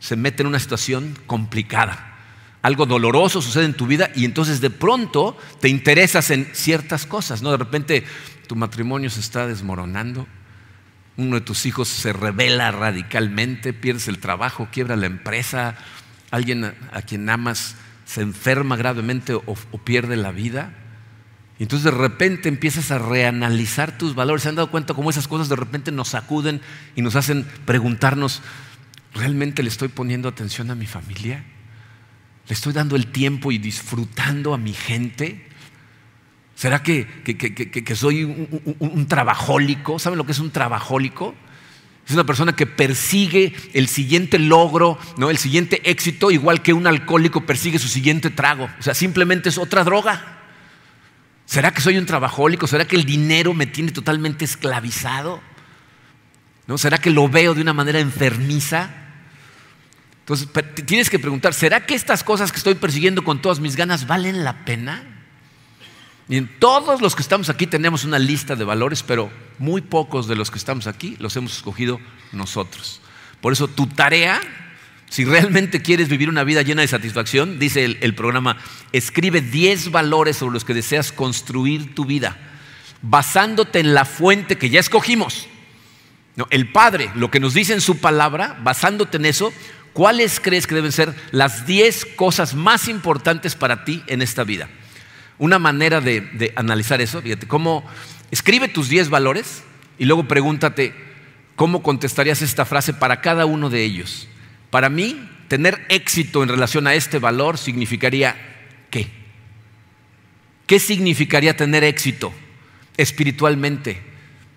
se 0.00 0.16
mete 0.16 0.42
en 0.42 0.48
una 0.48 0.58
situación 0.58 1.16
complicada. 1.26 2.13
Algo 2.64 2.86
doloroso 2.86 3.42
sucede 3.42 3.66
en 3.66 3.74
tu 3.74 3.86
vida 3.86 4.08
y 4.14 4.24
entonces 4.24 4.62
de 4.62 4.70
pronto 4.70 5.36
te 5.60 5.68
interesas 5.68 6.30
en 6.30 6.48
ciertas 6.54 7.04
cosas, 7.04 7.42
¿no? 7.42 7.50
De 7.50 7.58
repente 7.58 8.04
tu 8.46 8.56
matrimonio 8.56 9.10
se 9.10 9.20
está 9.20 9.46
desmoronando, 9.46 10.26
uno 11.18 11.34
de 11.34 11.42
tus 11.42 11.66
hijos 11.66 11.88
se 11.88 12.14
revela 12.14 12.70
radicalmente, 12.70 13.74
pierdes 13.74 14.08
el 14.08 14.18
trabajo, 14.18 14.68
quiebra 14.72 14.96
la 14.96 15.04
empresa, 15.04 15.76
alguien 16.30 16.74
a 16.90 17.02
quien 17.02 17.28
amas 17.28 17.76
se 18.06 18.22
enferma 18.22 18.76
gravemente 18.76 19.34
o, 19.34 19.54
pierde 19.84 20.16
la 20.16 20.32
vida. 20.32 20.72
Y 21.58 21.64
entonces 21.64 21.84
de 21.84 21.90
repente 21.90 22.48
empiezas 22.48 22.90
a 22.90 22.98
reanalizar 22.98 23.98
tus 23.98 24.14
valores. 24.14 24.42
¿Se 24.42 24.48
han 24.48 24.54
dado 24.54 24.70
cuenta 24.70 24.94
cómo 24.94 25.10
esas 25.10 25.28
cosas 25.28 25.50
de 25.50 25.56
repente 25.56 25.92
nos 25.92 26.08
sacuden 26.08 26.62
y 26.96 27.02
nos 27.02 27.14
hacen 27.14 27.46
preguntarnos, 27.66 28.40
¿realmente 29.12 29.62
le 29.62 29.68
estoy 29.68 29.88
poniendo 29.88 30.30
atención 30.30 30.70
a 30.70 30.74
mi 30.74 30.86
familia? 30.86 31.44
¿Le 32.48 32.54
estoy 32.54 32.72
dando 32.72 32.96
el 32.96 33.06
tiempo 33.06 33.52
y 33.52 33.58
disfrutando 33.58 34.52
a 34.52 34.58
mi 34.58 34.72
gente? 34.72 35.46
¿Será 36.54 36.82
que, 36.82 37.06
que, 37.24 37.96
soy 37.96 38.24
un, 38.24 38.76
un, 38.78 39.06
trabajólico? 39.06 39.98
¿Saben 39.98 40.18
lo 40.18 40.26
que 40.26 40.32
es 40.32 40.38
un 40.38 40.50
trabajólico? 40.50 41.34
Es 42.06 42.12
una 42.12 42.24
persona 42.24 42.54
que 42.54 42.66
persigue 42.66 43.54
el 43.72 43.88
siguiente 43.88 44.38
logro, 44.38 44.98
¿no? 45.16 45.30
el 45.30 45.38
siguiente 45.38 45.90
éxito, 45.90 46.30
igual 46.30 46.62
que 46.62 46.74
un 46.74 46.86
alcohólico 46.86 47.46
persigue 47.46 47.78
su 47.78 47.88
siguiente 47.88 48.30
trago. 48.30 48.68
O 48.78 48.82
sea, 48.82 48.94
simplemente 48.94 49.48
es 49.48 49.58
otra 49.58 49.84
droga. 49.84 50.42
¿Será 51.46 51.72
que 51.72 51.80
soy 51.80 51.96
un 51.96 52.06
trabajólico? 52.06 52.66
¿Será 52.66 52.86
que 52.86 52.96
el 52.96 53.04
dinero 53.04 53.54
me 53.54 53.66
tiene 53.66 53.90
totalmente 53.90 54.44
esclavizado? 54.44 55.40
¿No? 56.66 56.78
¿Será 56.78 56.98
que 56.98 57.10
lo 57.10 57.28
veo 57.28 57.54
de 57.54 57.62
una 57.62 57.72
manera 57.72 58.00
enfermiza? 58.00 59.03
Entonces, 60.26 60.48
tienes 60.86 61.10
que 61.10 61.18
preguntar, 61.18 61.52
¿será 61.52 61.84
que 61.84 61.94
estas 61.94 62.24
cosas 62.24 62.50
que 62.50 62.56
estoy 62.56 62.74
persiguiendo 62.76 63.22
con 63.22 63.42
todas 63.42 63.60
mis 63.60 63.76
ganas 63.76 64.06
valen 64.06 64.42
la 64.42 64.64
pena? 64.64 65.04
Y 66.30 66.38
en 66.38 66.48
todos 66.58 67.02
los 67.02 67.14
que 67.14 67.20
estamos 67.20 67.50
aquí 67.50 67.66
tenemos 67.66 68.04
una 68.04 68.18
lista 68.18 68.56
de 68.56 68.64
valores, 68.64 69.02
pero 69.02 69.30
muy 69.58 69.82
pocos 69.82 70.26
de 70.26 70.34
los 70.34 70.50
que 70.50 70.56
estamos 70.56 70.86
aquí 70.86 71.16
los 71.18 71.36
hemos 71.36 71.54
escogido 71.54 72.00
nosotros. 72.32 73.02
Por 73.42 73.52
eso 73.52 73.68
tu 73.68 73.86
tarea, 73.86 74.40
si 75.10 75.26
realmente 75.26 75.82
quieres 75.82 76.08
vivir 76.08 76.30
una 76.30 76.42
vida 76.42 76.62
llena 76.62 76.80
de 76.80 76.88
satisfacción, 76.88 77.58
dice 77.58 77.84
el, 77.84 78.14
programa, 78.14 78.56
escribe 78.92 79.42
10 79.42 79.90
valores 79.90 80.38
sobre 80.38 80.54
los 80.54 80.64
que 80.64 80.72
deseas 80.72 81.12
construir 81.12 81.94
tu 81.94 82.06
vida, 82.06 82.38
basándote 83.02 83.80
en 83.80 83.92
la 83.92 84.06
fuente 84.06 84.56
que 84.56 84.70
ya 84.70 84.80
escogimos. 84.80 85.48
el 86.48 86.72
Padre, 86.72 87.10
lo 87.14 87.30
que 87.30 87.40
nos 87.40 87.52
dice 87.52 87.74
en 87.74 87.82
su 87.82 87.98
palabra, 87.98 88.58
basándote 88.62 89.18
en 89.18 89.26
eso, 89.26 89.52
¿cuáles 89.94 90.38
crees 90.40 90.66
que 90.66 90.74
deben 90.74 90.92
ser 90.92 91.14
las 91.30 91.66
10 91.66 92.04
cosas 92.16 92.54
más 92.54 92.88
importantes 92.88 93.54
para 93.54 93.86
ti 93.86 94.02
en 94.06 94.20
esta 94.20 94.44
vida? 94.44 94.68
Una 95.38 95.58
manera 95.58 96.02
de, 96.02 96.52
analizar 96.56 97.00
eso, 97.00 97.22
fíjate, 97.22 97.48
cómo 97.48 97.88
escribe 98.30 98.68
tus 98.68 98.90
10 98.90 99.08
valores 99.08 99.62
y 99.98 100.04
luego 100.04 100.28
pregúntate 100.28 100.92
cómo 101.56 101.82
contestarías 101.82 102.42
esta 102.42 102.66
frase 102.66 102.92
para 102.92 103.22
cada 103.22 103.46
uno 103.46 103.70
de 103.70 103.82
ellos. 103.82 104.28
Para 104.70 104.90
mí, 104.90 105.28
tener 105.48 105.86
éxito 105.88 106.42
en 106.42 106.50
relación 106.50 106.86
a 106.86 106.94
este 106.94 107.18
valor 107.18 107.56
significaría 107.56 108.36
¿qué? 108.90 109.08
¿Qué 110.66 110.78
significaría 110.78 111.56
tener 111.56 111.84
éxito 111.84 112.32
espiritualmente? 112.96 114.13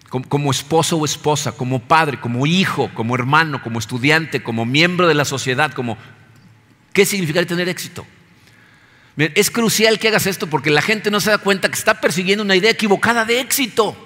Como, 0.10 0.52
esposo 0.52 0.98
o 0.98 1.06
esposa, 1.06 1.52
como 1.52 1.80
padre, 1.80 2.20
como 2.20 2.46
hijo, 2.46 2.90
como 2.94 3.16
hermano, 3.16 3.62
como 3.62 3.78
estudiante, 3.78 4.42
como 4.42 4.66
miembro 4.66 5.08
de 5.08 5.14
la 5.14 5.26
sociedad, 5.26 5.74
como 5.74 5.98
¿qué 6.94 7.06
significaría 7.06 7.48
tener 7.48 7.68
éxito? 7.68 8.06
Es 9.18 9.52
crucial 9.52 10.00
que 10.00 10.08
hagas 10.08 10.26
esto 10.28 10.48
porque 10.48 10.70
la 10.70 10.82
gente 10.82 11.12
no 11.12 11.20
se 11.20 11.32
da 11.32 11.40
cuenta 11.40 11.70
que 11.70 11.76
está 11.76 12.00
persiguiendo 12.00 12.44
una 12.44 12.56
idea 12.56 12.72
equivocada 12.72 13.26
de 13.26 13.42
éxito. 13.42 13.98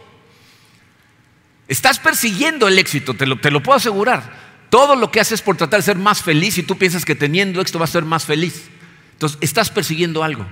Estás 1.68 2.00
persiguiendo 2.00 2.68
el 2.68 2.80
éxito, 2.80 3.14
te 3.14 3.26
lo, 3.26 3.40
te 3.40 3.52
lo 3.52 3.62
puedo 3.62 3.78
asegurar. 3.78 4.42
Todo 4.70 4.96
lo 4.96 5.12
que 5.12 5.20
haces 5.20 5.42
por 5.42 5.58
tratar 5.58 5.80
de 5.82 5.86
ser 5.86 5.98
más 5.98 6.24
feliz 6.24 6.58
y 6.58 6.64
tú 6.64 6.78
piensas 6.78 7.06
que 7.06 7.14
teniendo 7.14 7.62
éxito 7.62 7.78
vas 7.78 7.92
a 7.92 7.94
ser 7.94 8.06
más 8.06 8.26
feliz. 8.26 8.70
Entonces, 9.14 9.38
estás 9.42 9.70
persiguiendo 9.70 10.24
algo. 10.24 10.48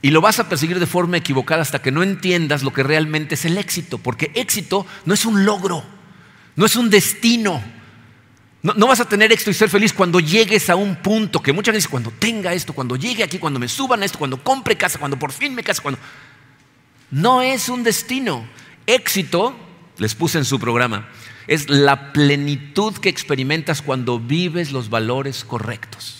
Y 0.00 0.10
lo 0.10 0.20
vas 0.20 0.38
a 0.38 0.48
perseguir 0.48 0.78
de 0.78 0.86
forma 0.86 1.16
equivocada 1.16 1.62
hasta 1.62 1.82
que 1.82 1.90
no 1.90 2.02
entiendas 2.02 2.62
lo 2.62 2.72
que 2.72 2.82
realmente 2.82 3.34
es 3.34 3.44
el 3.44 3.58
éxito. 3.58 3.98
Porque 3.98 4.30
éxito 4.34 4.86
no 5.04 5.14
es 5.14 5.24
un 5.24 5.44
logro, 5.44 5.84
no 6.56 6.66
es 6.66 6.76
un 6.76 6.90
destino, 6.90 7.62
no, 8.60 8.88
vas 8.88 8.98
a 8.98 9.04
tener 9.04 9.30
éxito 9.30 9.52
y 9.52 9.54
ser 9.54 9.70
feliz 9.70 9.92
cuando 9.92 10.18
llegues 10.18 10.68
a 10.68 10.74
un 10.74 10.96
punto 10.96 11.40
que 11.40 11.52
muchas 11.52 11.74
veces 11.74 11.88
cuando 11.88 12.10
tenga 12.10 12.52
esto, 12.52 12.72
cuando 12.72 12.96
llegue 12.96 13.22
aquí, 13.22 13.38
cuando 13.38 13.60
me 13.60 13.68
suban 13.68 14.02
a 14.02 14.04
esto, 14.04 14.18
cuando 14.18 14.42
compre 14.42 14.76
casa, 14.76 14.98
cuando 14.98 15.18
por 15.18 15.32
fin 15.32 15.54
me 15.54 15.62
case, 15.62 15.80
cuando... 15.80 16.00
No 17.10 17.40
es 17.40 17.68
un 17.68 17.84
destino. 17.84 18.46
Éxito, 18.86 19.56
les 19.96 20.14
puse 20.14 20.38
en 20.38 20.44
su 20.44 20.58
programa, 20.58 21.08
es 21.46 21.70
la 21.70 22.12
plenitud 22.12 22.94
que 22.94 23.08
experimentas 23.08 23.80
cuando 23.80 24.18
vives 24.18 24.72
los 24.72 24.90
valores 24.90 25.44
correctos. 25.44 26.17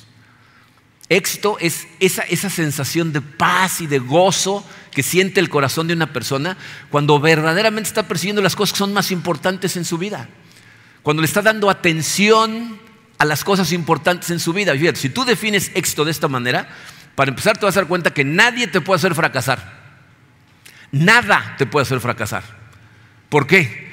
Éxito 1.08 1.56
es 1.58 1.88
esa, 2.00 2.50
sensación 2.50 3.12
de 3.12 3.22
paz 3.22 3.80
y 3.80 3.86
de 3.86 3.98
gozo 3.98 4.64
que 4.90 5.02
siente 5.02 5.40
el 5.40 5.48
corazón 5.48 5.86
de 5.86 5.94
una 5.94 6.12
persona 6.12 6.58
cuando 6.90 7.18
verdaderamente 7.18 7.88
está 7.88 8.06
persiguiendo 8.06 8.42
las 8.42 8.56
cosas 8.56 8.74
que 8.74 8.78
son 8.78 8.92
más 8.92 9.10
importantes 9.10 9.76
en 9.76 9.86
su 9.86 9.96
vida. 9.96 10.28
Cuando 11.02 11.22
le 11.22 11.26
está 11.26 11.40
dando 11.40 11.70
atención 11.70 12.78
a 13.16 13.24
las 13.24 13.42
cosas 13.42 13.72
importantes 13.72 14.30
en 14.30 14.38
su 14.38 14.52
vida. 14.52 14.74
Si 14.94 15.08
tú 15.08 15.24
defines 15.24 15.70
éxito 15.74 16.04
de 16.04 16.10
esta 16.10 16.28
manera, 16.28 16.68
para 17.14 17.30
empezar 17.30 17.56
te 17.56 17.64
vas 17.64 17.76
a 17.76 17.80
dar 17.80 17.88
cuenta 17.88 18.12
que 18.12 18.24
nadie 18.24 18.66
te 18.66 18.82
puede 18.82 18.98
hacer 18.98 19.14
fracasar. 19.14 19.78
Nada 20.92 21.54
te 21.56 21.64
puede 21.64 21.84
hacer 21.84 22.00
fracasar. 22.00 22.44
¿Por 23.30 23.46
qué? 23.46 23.88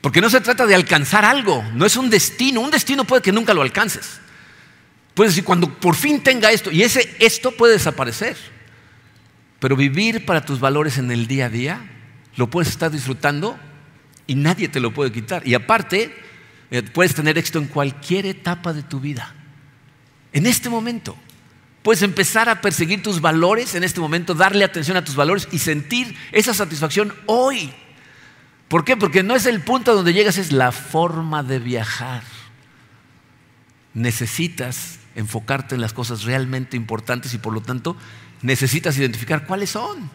Porque 0.00 0.20
no 0.20 0.28
se 0.28 0.40
trata 0.40 0.66
de 0.66 0.74
alcanzar 0.74 1.24
algo, 1.24 1.64
no 1.74 1.86
es 1.86 1.96
un 1.96 2.10
destino. 2.10 2.60
Un 2.60 2.70
destino 2.70 3.04
puede 3.04 3.22
que 3.22 3.32
nunca 3.32 3.54
lo 3.54 3.62
alcances. 3.62 4.20
Puedes 5.18 5.32
decir, 5.32 5.44
cuando 5.44 5.68
por 5.80 5.96
fin 5.96 6.20
tenga 6.22 6.52
esto, 6.52 6.70
y 6.70 6.84
ese 6.84 7.16
esto 7.18 7.50
puede 7.50 7.72
desaparecer. 7.72 8.36
Pero 9.58 9.74
vivir 9.74 10.24
para 10.24 10.44
tus 10.44 10.60
valores 10.60 10.96
en 10.96 11.10
el 11.10 11.26
día 11.26 11.46
a 11.46 11.48
día, 11.48 11.80
lo 12.36 12.48
puedes 12.48 12.68
estar 12.68 12.88
disfrutando 12.88 13.58
y 14.28 14.36
nadie 14.36 14.68
te 14.68 14.78
lo 14.78 14.94
puede 14.94 15.10
quitar. 15.10 15.44
Y 15.44 15.54
aparte, 15.54 16.14
eh, 16.70 16.82
puedes 16.82 17.16
tener 17.16 17.36
éxito 17.36 17.58
en 17.58 17.66
cualquier 17.66 18.26
etapa 18.26 18.72
de 18.72 18.84
tu 18.84 19.00
vida. 19.00 19.34
En 20.32 20.46
este 20.46 20.68
momento. 20.68 21.16
Puedes 21.82 22.02
empezar 22.02 22.48
a 22.48 22.60
perseguir 22.60 23.02
tus 23.02 23.20
valores 23.20 23.74
en 23.74 23.82
este 23.82 23.98
momento, 23.98 24.34
darle 24.34 24.62
atención 24.62 24.96
a 24.96 25.04
tus 25.04 25.16
valores 25.16 25.48
y 25.50 25.58
sentir 25.58 26.16
esa 26.30 26.54
satisfacción 26.54 27.12
hoy. 27.26 27.72
¿Por 28.68 28.84
qué? 28.84 28.96
Porque 28.96 29.24
no 29.24 29.34
es 29.34 29.46
el 29.46 29.62
punto 29.62 29.96
donde 29.96 30.12
llegas, 30.12 30.38
es 30.38 30.52
la 30.52 30.70
forma 30.70 31.42
de 31.42 31.58
viajar. 31.58 32.22
Necesitas 33.94 34.97
enfocarte 35.18 35.74
en 35.74 35.80
las 35.80 35.92
cosas 35.92 36.22
realmente 36.22 36.76
importantes 36.76 37.34
y 37.34 37.38
por 37.38 37.52
lo 37.52 37.60
tanto 37.60 37.96
necesitas 38.40 38.96
identificar 38.96 39.46
cuáles 39.46 39.70
son. 39.70 40.08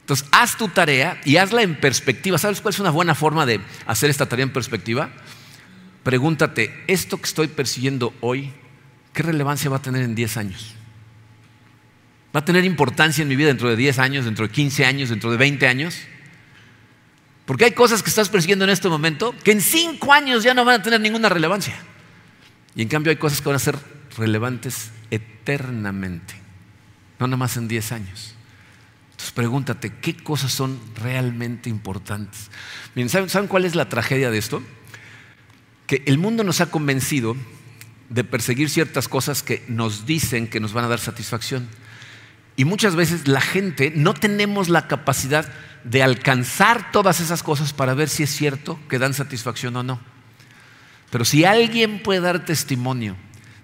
Entonces, 0.00 0.26
haz 0.30 0.56
tu 0.56 0.68
tarea 0.68 1.20
y 1.24 1.36
hazla 1.36 1.62
en 1.62 1.78
perspectiva. 1.78 2.38
¿Sabes 2.38 2.60
cuál 2.60 2.74
es 2.74 2.80
una 2.80 2.90
buena 2.90 3.14
forma 3.14 3.44
de 3.44 3.60
hacer 3.86 4.10
esta 4.10 4.26
tarea 4.26 4.44
en 4.44 4.52
perspectiva? 4.52 5.10
Pregúntate, 6.04 6.84
¿esto 6.86 7.16
que 7.18 7.24
estoy 7.24 7.48
persiguiendo 7.48 8.14
hoy, 8.20 8.52
qué 9.12 9.22
relevancia 9.22 9.70
va 9.70 9.76
a 9.76 9.82
tener 9.82 10.02
en 10.02 10.14
10 10.14 10.36
años? 10.36 10.74
¿Va 12.34 12.40
a 12.40 12.44
tener 12.44 12.64
importancia 12.64 13.22
en 13.22 13.28
mi 13.28 13.36
vida 13.36 13.48
dentro 13.48 13.68
de 13.68 13.76
10 13.76 13.98
años, 13.98 14.24
dentro 14.24 14.46
de 14.46 14.52
15 14.52 14.84
años, 14.86 15.10
dentro 15.10 15.30
de 15.30 15.36
20 15.36 15.66
años? 15.66 15.98
Porque 17.44 17.64
hay 17.64 17.72
cosas 17.72 18.02
que 18.02 18.08
estás 18.08 18.28
persiguiendo 18.28 18.64
en 18.64 18.70
este 18.70 18.88
momento 18.88 19.34
que 19.42 19.50
en 19.50 19.60
5 19.60 20.12
años 20.12 20.44
ya 20.44 20.54
no 20.54 20.64
van 20.64 20.80
a 20.80 20.82
tener 20.82 21.00
ninguna 21.00 21.28
relevancia. 21.28 21.74
Y 22.74 22.82
en 22.82 22.88
cambio 22.88 23.10
hay 23.10 23.16
cosas 23.16 23.40
que 23.40 23.48
van 23.48 23.56
a 23.56 23.60
ser 23.60 23.78
relevantes 24.16 24.90
eternamente, 25.10 26.34
no 27.18 27.26
nada 27.26 27.36
más 27.36 27.56
en 27.56 27.68
10 27.68 27.92
años. 27.92 28.34
Entonces 29.10 29.32
pregúntate, 29.32 29.92
¿qué 30.00 30.16
cosas 30.16 30.52
son 30.52 30.80
realmente 30.96 31.68
importantes? 31.68 32.50
¿saben, 33.08 33.28
¿saben 33.28 33.48
cuál 33.48 33.64
es 33.64 33.74
la 33.74 33.88
tragedia 33.88 34.30
de 34.30 34.38
esto? 34.38 34.62
Que 35.86 36.02
el 36.06 36.18
mundo 36.18 36.44
nos 36.44 36.60
ha 36.60 36.70
convencido 36.70 37.36
de 38.08 38.24
perseguir 38.24 38.68
ciertas 38.68 39.08
cosas 39.08 39.42
que 39.42 39.64
nos 39.68 40.06
dicen 40.06 40.48
que 40.48 40.60
nos 40.60 40.72
van 40.72 40.84
a 40.84 40.88
dar 40.88 41.00
satisfacción. 41.00 41.68
Y 42.56 42.64
muchas 42.64 42.96
veces 42.96 43.28
la 43.28 43.40
gente 43.40 43.92
no 43.94 44.12
tenemos 44.14 44.68
la 44.68 44.86
capacidad 44.86 45.50
de 45.84 46.02
alcanzar 46.02 46.92
todas 46.92 47.20
esas 47.20 47.42
cosas 47.42 47.72
para 47.72 47.94
ver 47.94 48.08
si 48.08 48.22
es 48.22 48.30
cierto 48.30 48.78
que 48.88 48.98
dan 48.98 49.14
satisfacción 49.14 49.76
o 49.76 49.82
no. 49.82 50.11
Pero 51.12 51.26
si 51.26 51.44
alguien 51.44 51.98
puede 52.02 52.20
dar 52.20 52.46
testimonio 52.46 53.16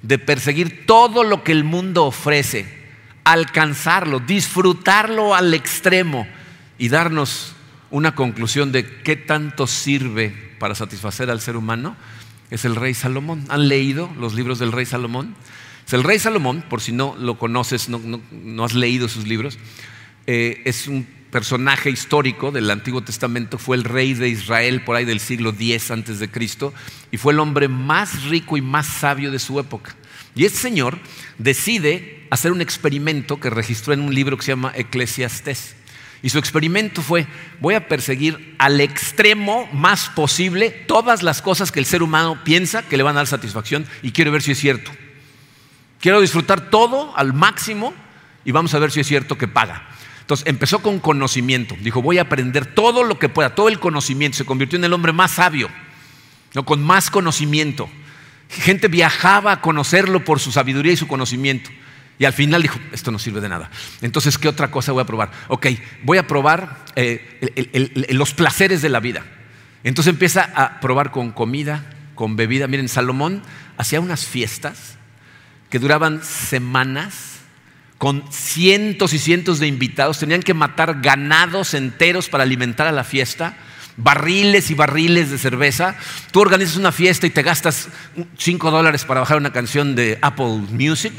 de 0.03 0.19
perseguir 0.19 0.85
todo 0.85 1.25
lo 1.25 1.43
que 1.45 1.53
el 1.53 1.65
mundo 1.65 2.05
ofrece, 2.05 2.67
alcanzarlo, 3.25 4.21
disfrutarlo 4.21 5.35
al 5.35 5.55
extremo 5.55 6.29
y 6.77 6.91
darnos 6.91 7.55
una 7.91 8.15
conclusión 8.15 8.71
de 8.71 8.85
qué 9.03 9.17
tanto 9.17 9.67
sirve 9.67 10.29
para 10.59 10.75
satisfacer 10.75 11.31
al 11.31 11.41
ser 11.41 11.57
humano, 11.57 11.97
es 12.51 12.67
el 12.67 12.77
rey 12.77 12.93
Salomón. 12.93 13.47
¿Han 13.49 13.69
leído 13.69 14.11
los 14.19 14.35
libros 14.35 14.59
del 14.59 14.71
rey 14.71 14.85
Salomón? 14.85 15.35
Es 15.87 15.95
el 15.95 16.05
rey 16.05 16.19
Salomón, 16.19 16.63
por 16.69 16.83
si 16.83 16.93
no 16.93 17.17
lo 17.19 17.39
conoces, 17.39 17.89
no, 17.89 18.65
has 18.65 18.75
leído 18.75 19.09
sus 19.09 19.27
libros, 19.27 19.59
eh, 20.27 20.61
es 20.67 20.87
un 20.87 21.07
personaje 21.31 21.91
histórico 21.91 22.51
del 22.51 22.71
Antiguo 22.71 23.03
Testamento, 23.03 23.59
fue 23.59 23.77
el 23.77 23.85
rey 23.85 24.15
de 24.15 24.29
Israel 24.29 24.83
por 24.85 24.97
ahí 24.97 25.05
del 25.05 25.21
siglo 25.21 25.51
X 25.51 25.91
antes 25.91 26.19
de 26.19 26.31
Cristo 26.31 26.73
y 27.11 27.19
fue 27.19 27.33
el 27.33 27.41
hombre 27.41 27.69
más 27.69 28.25
rico 28.25 28.57
y 28.57 28.63
más 28.63 28.87
sabio 28.87 29.31
de 29.31 29.39
su 29.39 29.61
época. 29.61 29.95
Y 30.35 30.45
este 30.45 30.59
señor 30.59 30.99
decide 31.39 32.27
hacer 32.31 32.53
un 32.53 32.61
experimento 32.61 33.41
que 33.41 33.51
registró 33.51 33.93
en 33.93 34.01
un 34.01 34.15
libro 34.15 34.37
que 34.37 34.45
se 34.45 34.53
llama 34.53 34.73
Eclesiastés. 34.75 35.75
Y 36.23 36.31
su 36.31 36.39
experimento 36.39 37.01
fue, 37.01 37.27
voy 37.61 37.75
a 37.75 37.87
perseguir 37.87 38.57
al 38.59 38.81
extremo 38.81 39.69
más 39.73 40.09
posible 40.11 40.71
todas 40.71 41.23
las 41.23 41.43
cosas 41.43 41.71
que 41.71 41.79
el 41.79 41.87
ser 41.87 42.03
humano 42.03 42.43
piensa 42.45 42.83
que 42.83 42.97
le 42.97 43.05
van 43.05 43.17
a 43.17 43.21
dar 43.21 43.27
satisfacción 43.29 43.87
y 44.03 44.11
quiero 44.13 44.33
ver 44.33 44.43
si 44.43 44.53
es 44.53 44.59
cierto. 44.59 44.91
Quiero 46.01 46.21
disfrutar 46.21 46.71
todo 46.71 47.17
al 47.17 47.35
máximo 47.35 47.95
y 48.45 48.53
vamos 48.53 48.75
a 48.75 48.79
ver 48.79 48.91
si 48.91 49.01
es 49.01 49.07
cierto 49.07 49.39
que 49.39 49.47
paga. 49.47 49.89
Entonces 50.29 50.47
empezó 50.47 50.81
con 50.81 50.99
conocimiento. 50.99 51.75
Dijo, 51.81 52.03
voy 52.03 52.19
a 52.19 52.23
aprender 52.23 52.67
todo 52.67 53.03
lo 53.03 53.19
que 53.19 53.31
pueda, 53.31 53.55
todo 53.55 53.71
el 53.71 53.81
conocimiento. 53.81 54.37
Se 54.37 54.45
convirtió 54.45 54.79
en 54.79 54.85
el 54.85 54.93
hombre 54.93 55.15
más 55.15 55.31
sabio, 55.31 55.71
¿no? 56.53 56.67
con 56.67 56.83
más 56.83 57.11
conocimiento. 57.11 57.89
Gente 58.51 58.89
viajaba 58.89 59.53
a 59.53 59.61
conocerlo 59.63 60.27
por 60.27 60.39
su 60.39 60.53
sabiduría 60.53 60.93
y 60.93 60.99
su 60.99 61.09
conocimiento. 61.09 61.71
Y 62.19 62.27
al 62.27 62.35
final 62.35 62.61
dijo, 62.61 62.79
esto 62.93 63.11
no 63.11 63.19
sirve 63.19 63.41
de 63.41 63.49
nada. 63.49 63.71
Entonces, 64.03 64.37
¿qué 64.37 64.49
otra 64.49 64.71
cosa 64.71 64.93
voy 64.93 65.01
a 65.01 65.07
probar? 65.07 65.31
Ok, 65.49 65.69
voy 66.03 66.19
a 66.19 66.27
probar 66.27 66.85
eh, 66.95 68.07
los 68.11 68.35
placeres 68.35 68.83
de 68.83 68.91
la 68.91 69.01
vida. 69.01 69.25
Entonces 69.83 70.13
empieza 70.13 70.43
a 70.55 70.79
probar 70.81 71.11
con 71.11 71.31
comida, 71.31 71.87
con 72.15 72.37
bebida. 72.37 72.67
Miren, 72.67 72.91
Salomón 72.91 73.41
hacía 73.79 73.99
unas 73.99 74.27
fiestas 74.27 74.99
que 75.71 75.79
duraban 75.79 76.23
semanas 76.23 77.28
con 77.99 78.25
cientos 78.31 79.13
y 79.13 79.19
cientos 79.19 79.59
de 79.59 79.67
invitados, 79.67 80.21
tenían 80.21 80.43
que 80.43 80.55
matar 80.55 81.01
ganados 81.03 81.75
enteros 81.75 82.29
para 82.29 82.45
alimentar 82.45 82.87
a 82.87 82.93
la 82.93 83.03
fiesta, 83.03 83.57
barriles 83.97 84.71
y 84.71 84.75
barriles 84.75 85.31
de 85.31 85.39
cerveza. 85.39 85.97
Tú 86.31 86.41
organizas 86.41 86.77
una 86.77 86.93
fiesta 86.93 87.27
y 87.27 87.31
te 87.31 87.43
gastas 87.43 87.89
5 88.39 88.71
dólares 88.71 89.05
para 89.05 89.21
bajar 89.21 89.37
una 89.37 89.53
canción 89.53 89.97
de 89.97 90.17
Apple 90.23 90.63
Music. 90.71 91.13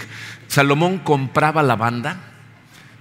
Salomón 0.47 0.99
compraba 0.99 1.61
la 1.61 1.75
banda, 1.75 2.21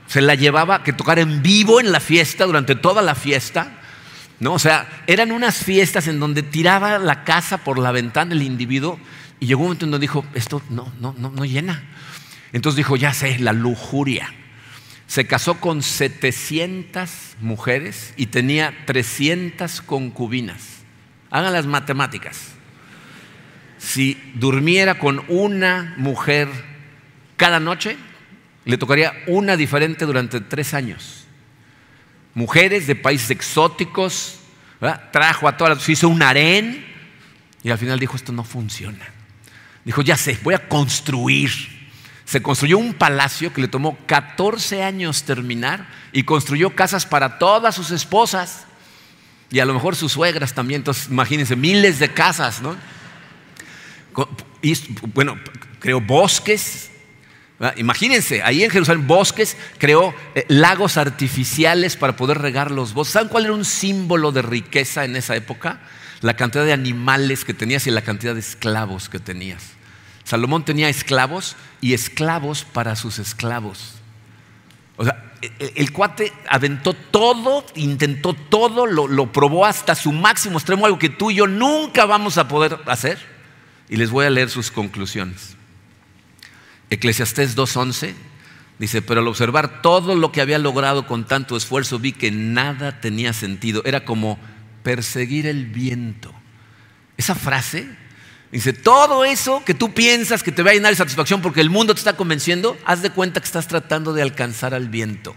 se 0.08 0.20
la 0.22 0.34
llevaba 0.34 0.82
que 0.82 0.92
tocar 0.92 1.20
en 1.20 1.42
vivo 1.42 1.80
en 1.80 1.92
la 1.92 2.00
fiesta 2.00 2.46
durante 2.46 2.74
toda 2.74 3.00
la 3.00 3.14
fiesta. 3.14 3.78
¿no? 4.40 4.54
O 4.54 4.58
sea, 4.58 4.88
eran 5.06 5.30
unas 5.30 5.56
fiestas 5.56 6.08
en 6.08 6.18
donde 6.18 6.42
tiraba 6.42 6.98
la 6.98 7.22
casa 7.22 7.58
por 7.58 7.78
la 7.78 7.92
ventana 7.92 8.34
el 8.34 8.42
individuo 8.42 8.98
y 9.38 9.46
llegó 9.46 9.60
un 9.60 9.66
momento 9.66 9.84
en 9.84 9.92
donde 9.92 10.04
dijo, 10.04 10.24
esto 10.34 10.62
no, 10.68 10.92
no, 11.00 11.14
no, 11.16 11.30
no 11.30 11.44
llena. 11.44 11.84
Entonces 12.52 12.76
dijo, 12.76 12.96
ya 12.96 13.12
sé, 13.12 13.38
la 13.38 13.52
lujuria. 13.52 14.32
Se 15.06 15.26
casó 15.26 15.60
con 15.60 15.82
700 15.82 17.36
mujeres 17.40 18.12
y 18.16 18.26
tenía 18.26 18.74
300 18.86 19.80
concubinas. 19.82 20.82
Hagan 21.30 21.52
las 21.52 21.66
matemáticas. 21.66 22.52
Si 23.78 24.20
durmiera 24.34 24.98
con 24.98 25.24
una 25.28 25.94
mujer 25.98 26.48
cada 27.36 27.60
noche, 27.60 27.96
le 28.64 28.76
tocaría 28.76 29.14
una 29.26 29.56
diferente 29.56 30.04
durante 30.04 30.40
tres 30.40 30.74
años. 30.74 31.26
Mujeres 32.34 32.86
de 32.86 32.94
países 32.94 33.30
exóticos, 33.30 34.40
trajo 35.10 35.48
a 35.48 35.56
todas 35.56 35.78
las, 35.78 35.88
hizo 35.88 36.08
un 36.08 36.22
harén 36.22 36.84
y 37.62 37.70
al 37.70 37.78
final 37.78 37.98
dijo, 37.98 38.16
esto 38.16 38.32
no 38.32 38.44
funciona. 38.44 39.06
Dijo, 39.84 40.02
ya 40.02 40.16
sé, 40.16 40.38
voy 40.42 40.54
a 40.54 40.68
construir 40.68 41.77
se 42.28 42.42
construyó 42.42 42.76
un 42.76 42.92
palacio 42.92 43.54
que 43.54 43.62
le 43.62 43.68
tomó 43.68 43.96
14 44.04 44.82
años 44.82 45.22
terminar 45.22 45.88
y 46.12 46.24
construyó 46.24 46.76
casas 46.76 47.06
para 47.06 47.38
todas 47.38 47.74
sus 47.74 47.90
esposas 47.90 48.66
y 49.50 49.60
a 49.60 49.64
lo 49.64 49.72
mejor 49.72 49.96
sus 49.96 50.12
suegras 50.12 50.52
también. 50.52 50.82
Entonces, 50.82 51.08
imagínense, 51.08 51.56
miles 51.56 51.98
de 51.98 52.12
casas, 52.12 52.60
¿no? 52.60 52.76
Bueno, 55.14 55.38
creó 55.80 56.02
bosques. 56.02 56.90
Imagínense, 57.76 58.42
ahí 58.42 58.62
en 58.62 58.70
Jerusalén, 58.70 59.06
bosques, 59.06 59.56
creó 59.78 60.14
eh, 60.34 60.44
lagos 60.48 60.98
artificiales 60.98 61.96
para 61.96 62.14
poder 62.14 62.42
regar 62.42 62.70
los 62.70 62.92
bosques. 62.92 63.14
¿Saben 63.14 63.30
cuál 63.30 63.46
era 63.46 63.54
un 63.54 63.64
símbolo 63.64 64.32
de 64.32 64.42
riqueza 64.42 65.06
en 65.06 65.16
esa 65.16 65.34
época? 65.34 65.80
La 66.20 66.36
cantidad 66.36 66.66
de 66.66 66.74
animales 66.74 67.46
que 67.46 67.54
tenías 67.54 67.86
y 67.86 67.90
la 67.90 68.02
cantidad 68.02 68.34
de 68.34 68.40
esclavos 68.40 69.08
que 69.08 69.18
tenías. 69.18 69.77
Salomón 70.28 70.62
tenía 70.62 70.90
esclavos 70.90 71.56
y 71.80 71.94
esclavos 71.94 72.62
para 72.62 72.96
sus 72.96 73.18
esclavos. 73.18 73.94
O 74.98 75.04
sea, 75.04 75.32
el, 75.74 75.90
cuate 75.90 76.34
aventó 76.50 76.92
todo, 76.92 77.64
intentó 77.76 78.34
todo, 78.34 78.84
lo, 78.84 79.32
probó 79.32 79.64
hasta 79.64 79.94
su 79.94 80.12
máximo 80.12 80.58
extremo, 80.58 80.84
algo 80.84 80.98
que 80.98 81.08
tú 81.08 81.30
y 81.30 81.36
yo 81.36 81.46
nunca 81.46 82.04
vamos 82.04 82.36
a 82.36 82.46
poder 82.46 82.78
hacer. 82.84 83.18
Y 83.88 83.96
les 83.96 84.10
voy 84.10 84.26
a 84.26 84.30
leer 84.30 84.50
sus 84.50 84.70
conclusiones. 84.70 85.56
Eclesiastés 86.90 87.56
2.11 87.56 88.12
dice, 88.78 89.00
pero 89.00 89.20
al 89.20 89.28
observar 89.28 89.80
todo 89.80 90.14
lo 90.14 90.30
que 90.30 90.42
había 90.42 90.58
logrado 90.58 91.06
con 91.06 91.24
tanto 91.26 91.56
esfuerzo 91.56 91.98
vi 91.98 92.12
que 92.12 92.30
nada 92.30 93.00
tenía 93.00 93.32
sentido. 93.32 93.80
Era 93.86 94.04
como 94.04 94.38
perseguir 94.82 95.46
el 95.46 95.64
viento. 95.64 96.34
Esa 97.16 97.34
frase 97.34 97.88
dice, 98.52 98.72
todo 98.72 99.24
eso 99.24 99.62
que 99.64 99.74
tú 99.74 99.92
piensas 99.92 100.42
que 100.42 100.52
te 100.52 100.62
va 100.62 100.70
a 100.70 100.74
llenar 100.74 100.92
de 100.92 100.96
satisfacción 100.96 101.42
porque 101.42 101.60
el 101.60 101.70
mundo 101.70 101.94
te 101.94 101.98
está 102.00 102.16
convenciendo, 102.16 102.76
haz 102.84 103.02
de 103.02 103.10
cuenta 103.10 103.40
que 103.40 103.46
estás 103.46 103.68
tratando 103.68 104.12
de 104.12 104.22
alcanzar 104.22 104.74
al 104.74 104.88
viento. 104.88 105.34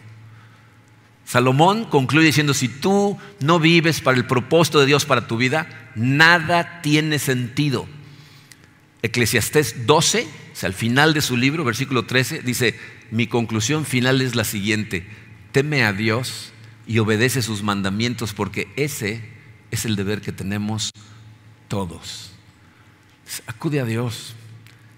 Salomón 1.25 1.85
concluye 1.85 2.25
diciendo, 2.25 2.53
si 2.53 2.67
tú 2.67 3.17
no 3.39 3.59
vives 3.59 4.01
para 4.01 4.17
el 4.17 4.25
propósito 4.25 4.79
de 4.79 4.85
Dios 4.85 5.05
para 5.05 5.27
tu 5.27 5.37
vida, 5.37 5.91
nada 5.95 6.81
tiene 6.81 7.19
sentido. 7.19 7.87
Eclesiastés 9.01 9.87
12, 9.87 10.27
o 10.51 10.55
sea, 10.55 10.67
al 10.67 10.73
final 10.73 11.13
de 11.13 11.21
su 11.21 11.37
libro, 11.37 11.63
versículo 11.63 12.05
13, 12.05 12.41
dice, 12.41 12.77
mi 13.11 13.27
conclusión 13.27 13.85
final 13.85 14.21
es 14.21 14.35
la 14.35 14.43
siguiente, 14.43 15.07
teme 15.51 15.83
a 15.83 15.93
Dios 15.93 16.51
y 16.85 16.99
obedece 16.99 17.41
sus 17.41 17.63
mandamientos 17.63 18.33
porque 18.33 18.67
ese 18.75 19.23
es 19.71 19.85
el 19.85 19.95
deber 19.95 20.21
que 20.21 20.31
tenemos 20.31 20.91
todos. 21.67 22.30
Acude 23.47 23.79
a 23.79 23.85
Dios. 23.85 24.35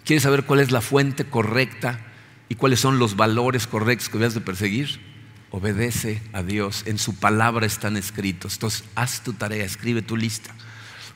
¿Quieres 0.05 0.23
saber 0.23 0.43
cuál 0.43 0.59
es 0.59 0.71
la 0.71 0.81
fuente 0.81 1.25
correcta 1.25 1.99
y 2.49 2.55
cuáles 2.55 2.79
son 2.79 2.99
los 2.99 3.15
valores 3.15 3.67
correctos 3.67 4.09
que 4.09 4.17
debes 4.17 4.33
de 4.33 4.41
perseguir? 4.41 4.99
Obedece 5.51 6.21
a 6.33 6.43
Dios. 6.43 6.83
En 6.85 6.97
su 6.97 7.15
palabra 7.15 7.65
están 7.65 7.95
escritos. 7.95 8.55
Entonces, 8.55 8.83
haz 8.95 9.21
tu 9.23 9.33
tarea, 9.33 9.63
escribe 9.63 10.01
tu 10.01 10.17
lista. 10.17 10.53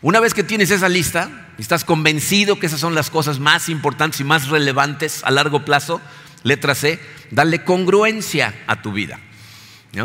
Una 0.02 0.20
vez 0.20 0.34
que 0.34 0.44
tienes 0.44 0.70
esa 0.70 0.90
lista 0.90 1.50
y 1.58 1.62
estás 1.62 1.84
convencido 1.84 2.60
que 2.60 2.68
esas 2.68 2.80
son 2.80 2.94
las 2.94 3.10
cosas 3.10 3.40
más 3.40 3.68
importantes 3.68 4.22
y 4.22 4.24
más 4.24 4.48
relevantes 4.48 5.24
a 5.24 5.32
largo 5.32 5.66
plazo, 5.66 6.00
letra 6.44 6.76
C, 6.76 7.00
dale 7.32 7.64
congruencia 7.64 8.54
a 8.68 8.82
tu 8.82 8.92
vida. 8.92 9.20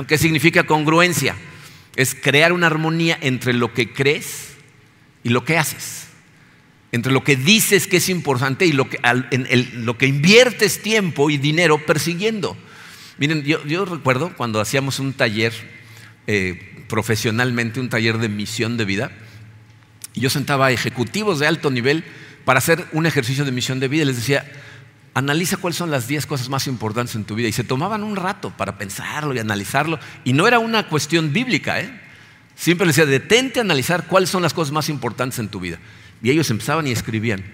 ¿Qué 0.08 0.16
significa 0.16 0.64
congruencia? 0.64 1.36
Es 1.94 2.14
crear 2.14 2.54
una 2.54 2.68
armonía 2.68 3.18
entre 3.20 3.52
lo 3.52 3.74
que 3.74 3.92
crees 3.92 4.54
y 5.22 5.28
lo 5.28 5.44
que 5.44 5.58
haces. 5.58 6.08
Entre 6.92 7.12
lo 7.12 7.24
que 7.24 7.36
dices 7.36 7.86
que 7.86 7.96
es 7.96 8.08
importante 8.08 8.66
y 8.66 8.72
lo 8.72 8.88
que, 8.88 9.00
en 9.02 9.86
lo 9.86 9.98
que 9.98 10.06
inviertes 10.06 10.82
tiempo 10.82 11.30
y 11.30 11.38
dinero 11.38 11.84
persiguiendo. 11.84 12.56
Miren, 13.18 13.44
yo, 13.44 13.84
recuerdo 13.84 14.34
cuando 14.36 14.60
hacíamos 14.60 14.98
un 14.98 15.12
taller 15.12 15.52
eh, 16.26 16.84
profesionalmente, 16.88 17.80
un 17.80 17.88
taller 17.88 18.18
de 18.18 18.28
misión 18.28 18.76
de 18.76 18.84
vida, 18.84 19.10
yo 20.14 20.28
sentaba 20.28 20.66
a 20.66 20.72
ejecutivos 20.72 21.38
de 21.38 21.46
alto 21.46 21.70
nivel 21.70 22.04
para 22.44 22.58
hacer 22.58 22.86
un 22.92 23.06
ejercicio 23.06 23.44
de 23.44 23.52
misión 23.52 23.80
de 23.80 23.88
vida 23.88 24.02
y 24.02 24.06
les 24.06 24.16
decía, 24.16 24.44
analiza 25.14 25.56
cuáles 25.56 25.76
son 25.76 25.90
las 25.90 26.08
10 26.08 26.26
cosas 26.26 26.48
más 26.48 26.66
importantes 26.66 27.14
en 27.14 27.24
tu 27.24 27.34
vida. 27.34 27.48
Y 27.48 27.52
se 27.52 27.64
tomaban 27.64 28.02
un 28.02 28.16
rato 28.16 28.52
para 28.56 28.78
pensarlo 28.78 29.34
y 29.34 29.38
analizarlo. 29.38 29.98
Y 30.24 30.32
no 30.32 30.46
era 30.46 30.58
una 30.58 30.88
cuestión 30.88 31.32
bíblica, 31.32 31.80
¿eh? 31.80 32.00
Siempre 32.54 32.86
les 32.86 32.96
decía, 32.96 33.10
detente 33.10 33.60
a 33.60 33.62
analizar 33.62 34.06
cuáles 34.06 34.28
son 34.28 34.42
las 34.42 34.52
cosas 34.54 34.72
más 34.72 34.88
importantes 34.88 35.38
en 35.38 35.48
tu 35.48 35.60
vida. 35.60 35.78
Y 36.22 36.30
ellos 36.30 36.50
empezaban 36.50 36.86
y 36.86 36.92
escribían. 36.92 37.44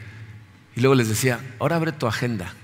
Y 0.76 0.80
luego 0.80 0.94
les 0.94 1.08
decía, 1.08 1.40
ahora 1.58 1.76
abre 1.76 1.92
tu 1.92 2.06
agenda 2.06 2.54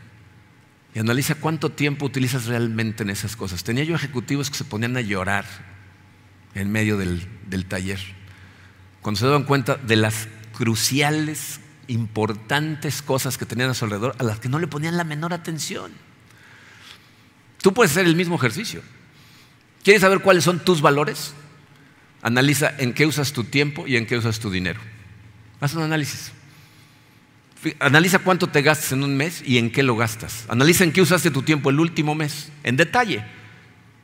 y 0.95 1.01
analiza 1.01 1.35
cuánto 1.35 1.71
tiempo 1.71 2.07
utilizas 2.07 2.47
realmente 2.47 3.03
en 3.03 3.11
esas 3.11 3.35
cosas. 3.35 3.65
Tenía 3.65 3.83
yo 3.83 3.97
ejecutivos 3.97 4.51
que 4.51 4.57
se 4.57 4.65
ponían 4.65 4.97
a 4.97 5.01
llorar 5.01 5.45
en 6.55 6.71
medio 6.71 6.97
del, 6.97 7.27
del 7.49 7.67
taller, 7.67 7.99
cuando 9.03 9.19
se 9.19 9.27
daban 9.27 9.43
cuenta 9.43 9.77
de 9.77 9.97
las 9.97 10.29
cruciales, 10.57 11.59
importantes 11.89 13.03
cosas 13.03 13.37
que 13.37 13.45
tenían 13.45 13.71
a 13.71 13.75
su 13.75 13.85
alrededor, 13.85 14.15
a 14.19 14.23
las 14.23 14.39
que 14.39 14.49
no 14.49 14.61
le 14.61 14.69
ponían 14.69 14.97
la 14.97 15.05
menor 15.05 15.33
atención. 15.33 15.91
Tú 17.61 17.75
puedes 17.75 17.91
hacer 17.91 18.07
el 18.07 18.15
mismo 18.15 18.37
ejercicio. 18.37 18.83
¿Quieres 19.83 20.03
saber 20.03 20.21
cuáles 20.21 20.45
son 20.45 20.61
tus 20.61 20.81
valores? 20.81 21.35
Analiza 22.23 22.73
en 22.79 22.95
qué 22.95 23.05
usas 23.05 23.33
tu 23.33 23.45
tiempo 23.45 23.87
y 23.87 23.97
en 23.97 24.07
qué 24.07 24.17
usas 24.17 24.39
tu 24.39 24.51
dinero. 24.51 24.81
Haz 25.65 25.73
un 25.73 25.83
análisis. 25.83 26.31
Analiza 27.81 28.19
cuánto 28.19 28.49
te 28.49 28.61
gastas 28.61 28.93
en 28.93 29.03
un 29.03 29.17
mes 29.17 29.43
y 29.47 29.57
en 29.57 29.71
qué 29.71 29.83
lo 29.83 29.97
gastas. 29.97 30.45
Analiza 30.49 30.85
en 30.85 30.93
qué 30.93 31.01
usaste 31.01 31.31
tu 31.31 31.41
tiempo 31.41 31.71
el 31.71 31.81
último 31.81 32.15
mes, 32.15 32.51
en 32.65 32.77
detalle. 32.77 33.25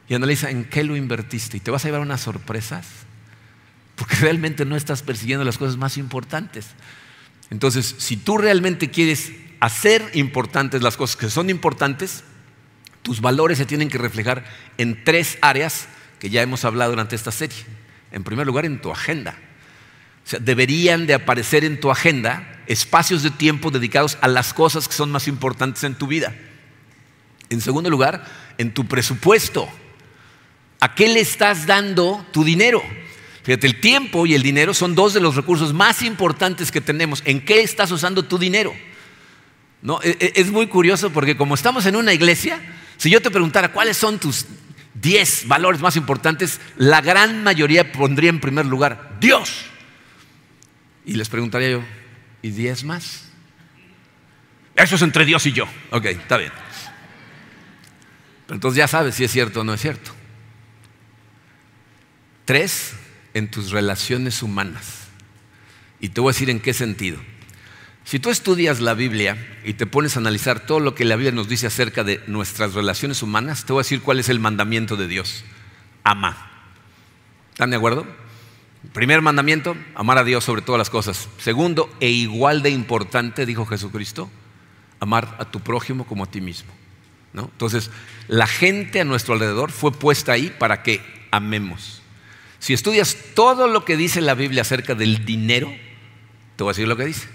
Y 0.09 0.15
analiza 0.15 0.49
en 0.49 0.65
qué 0.65 0.85
lo 0.85 0.97
invertiste. 0.97 1.59
Y 1.59 1.61
te 1.61 1.71
vas 1.71 1.85
a 1.85 1.89
llevar 1.89 2.01
unas 2.01 2.23
sorpresas, 2.23 2.87
porque 3.95 4.17
realmente 4.23 4.65
no 4.65 4.75
estás 4.75 5.03
persiguiendo 5.03 5.45
las 5.45 5.59
cosas 5.59 5.77
más 5.77 5.99
importantes. 5.99 6.69
Entonces, 7.51 7.95
si 7.99 8.17
tú 8.17 8.39
realmente 8.39 8.91
quieres 8.91 9.31
hacer 9.61 10.13
importantes 10.15 10.81
las 10.81 10.97
cosas 10.97 11.17
que 11.17 11.29
son 11.29 11.51
importantes, 11.51 12.25
tus 13.03 13.21
valores 13.21 13.59
se 13.59 13.67
tienen 13.67 13.91
que 13.91 13.99
reflejar 13.99 14.47
en 14.79 15.05
tres 15.05 15.37
áreas 15.43 15.89
que 16.21 16.31
ya 16.31 16.41
hemos 16.41 16.65
hablado 16.65 16.93
durante 16.93 17.17
esta 17.17 17.31
serie. 17.31 17.67
En 18.13 18.25
primer 18.25 18.47
lugar, 18.47 18.65
en 18.65 18.81
tu 18.81 18.91
agenda. 18.91 19.37
Deberían 20.39 21.07
de 21.07 21.15
aparecer 21.15 21.65
en 21.65 21.81
tu 21.81 21.91
agenda 21.91 22.63
espacios 22.67 23.23
de 23.23 23.31
tiempo 23.31 23.71
dedicados 23.71 24.17
a 24.21 24.29
las 24.29 24.55
cosas 24.55 24.87
que 24.87 24.95
son 24.95 25.11
más 25.11 25.27
importantes 25.27 25.83
en 25.83 25.97
tu 25.97 26.07
vida. 26.07 26.35
En 27.49 27.61
segundo 27.61 27.91
lugar, 27.91 28.25
en 28.59 28.73
tu 28.73 28.87
presupuesto. 28.87 29.69
¿A 30.79 30.95
qué 30.95 31.09
le 31.09 31.21
estás 31.21 31.67
dando 31.67 32.25
tu 32.33 32.45
dinero? 32.45 32.83
Fíjate, 33.43 33.67
el 33.67 33.81
tiempo 33.81 34.27
y 34.27 34.35
el 34.35 34.43
dinero 34.43 34.73
son 34.75 34.95
dos 34.95 35.15
de 35.15 35.21
los 35.21 35.35
recursos 35.35 35.73
más 35.73 36.03
importantes 36.03 36.71
que 36.71 36.81
tenemos. 36.81 37.23
¿En 37.25 37.45
qué 37.45 37.63
estás 37.63 37.91
usando 37.91 38.25
tu 38.25 38.39
dinero? 38.39 38.73
¿No? 39.83 40.01
E, 40.03 40.17
e, 40.21 40.33
es 40.37 40.51
muy 40.51 40.67
curioso 40.67 41.11
porque 41.11 41.37
como 41.37 41.55
estamos 41.55 41.87
en 41.87 41.97
una 41.97 42.13
iglesia, 42.13 42.61
si 42.97 43.11
yo 43.11 43.21
te 43.21 43.31
preguntara 43.31 43.73
cuáles 43.73 43.97
son 43.97 44.19
tus 44.19 44.47
10 44.95 45.49
valores 45.49 45.81
más 45.81 45.97
importantes, 45.97 46.61
la 46.77 47.01
gran 47.01 47.43
mayoría 47.43 47.93
pondría 47.93 48.31
en 48.31 48.41
primer 48.41 48.67
lugar 48.67 49.17
Dios. 49.21 49.70
Y 51.05 51.15
les 51.15 51.29
preguntaría 51.29 51.71
yo, 51.71 51.83
y 52.43 52.51
diez 52.51 52.85
más. 52.85 53.27
Eso 54.77 54.97
es 54.97 55.03
entre 55.03 55.25
Dios 55.25 55.45
y 55.47 55.53
yo. 55.53 55.67
Ok, 55.91 56.07
está 56.07 56.37
bien. 56.37 56.53
Pero 58.47 58.57
entonces 58.57 58.79
ya 58.79 58.89
sabes 58.89 59.15
si 59.15 59.25
es 59.25 59.31
cierto 59.31 59.61
o 59.61 59.65
no 59.65 59.75
es 59.75 59.81
cierto. 59.81 60.13
Tres, 62.45 62.95
en 63.35 63.51
tus 63.51 63.71
relaciones 63.71 64.43
humanas. 64.43 65.09
Y 66.01 66.09
te 66.09 66.21
voy 66.21 66.31
a 66.31 66.33
decir 66.33 66.51
en 66.51 66.61
qué 66.61 66.75
sentido. 66.75 67.19
Si 68.05 68.19
tú 68.19 68.31
estudias 68.31 68.81
la 68.81 68.95
Biblia 68.95 69.37
y 69.65 69.75
te 69.75 69.87
pones 69.87 70.17
a 70.17 70.21
analizar 70.21 70.61
todo 70.61 70.81
lo 70.81 70.95
que 70.95 71.05
la 71.05 71.17
Biblia 71.17 71.33
nos 71.33 71.49
dice 71.49 71.67
acerca 71.67 72.03
de 72.03 72.23
nuestras 72.27 72.75
relaciones 72.75 73.23
humanas, 73.23 73.65
te 73.65 73.73
voy 73.73 73.81
a 73.81 73.85
decir 73.85 74.01
cuál 74.01 74.19
es 74.19 74.29
el 74.29 74.41
mandamiento 74.41 74.97
de 74.97 75.07
Dios. 75.07 75.45
Ama. 76.03 76.51
¿Están 77.53 77.71
de 77.71 77.77
acuerdo? 77.77 78.07
Primer 78.93 79.21
mandamiento, 79.21 79.77
amar 79.95 80.19
a 80.19 80.25
Dios 80.25 80.43
sobre 80.43 80.63
todas 80.63 80.79
las 80.79 80.91
cosas. 80.91 81.29
Segundo, 81.39 81.95
e 82.01 82.09
igual 82.09 82.63
de 82.63 82.71
importante, 82.71 83.45
dijo 83.45 83.67
Jesucristo, 83.67 84.31
amar 85.01 85.37
a 85.39 85.45
tu 85.45 85.61
prójimo 85.61 86.07
como 86.07 86.25
a 86.25 86.31
ti 86.31 86.41
mismo. 86.41 86.73
¿no? 87.33 87.43
Entonces, 87.53 87.91
la 88.27 88.47
gente 88.47 89.01
a 89.01 89.05
nuestro 89.05 89.35
alrededor 89.35 89.71
fue 89.71 89.93
puesta 89.93 90.33
ahí 90.33 90.55
para 90.59 90.83
que 90.83 91.03
amemos. 91.31 92.03
Si 92.59 92.73
estudias 92.73 93.17
todo 93.35 93.69
lo 93.69 93.85
que 93.85 93.97
dice 93.97 94.21
la 94.23 94.35
Biblia 94.35 94.63
acerca 94.63 94.95
del 94.95 95.25
dinero, 95.25 95.73
te 96.57 96.65
voy 96.65 96.71
a 96.71 96.73
decir 96.73 96.89
lo 96.89 96.97
que 96.97 97.05
dice. 97.05 97.29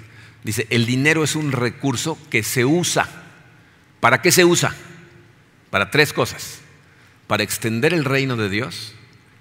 Dice, 0.43 0.67
el 0.69 0.85
dinero 0.85 1.23
es 1.23 1.35
un 1.35 1.51
recurso 1.51 2.17
que 2.29 2.43
se 2.43 2.65
usa. 2.65 3.07
¿Para 3.99 4.21
qué 4.21 4.31
se 4.31 4.45
usa? 4.45 4.75
Para 5.69 5.89
tres 5.89 6.11
cosas. 6.11 6.59
Para 7.27 7.43
extender 7.43 7.93
el 7.93 8.03
reino 8.03 8.35
de 8.35 8.49
Dios, 8.49 8.93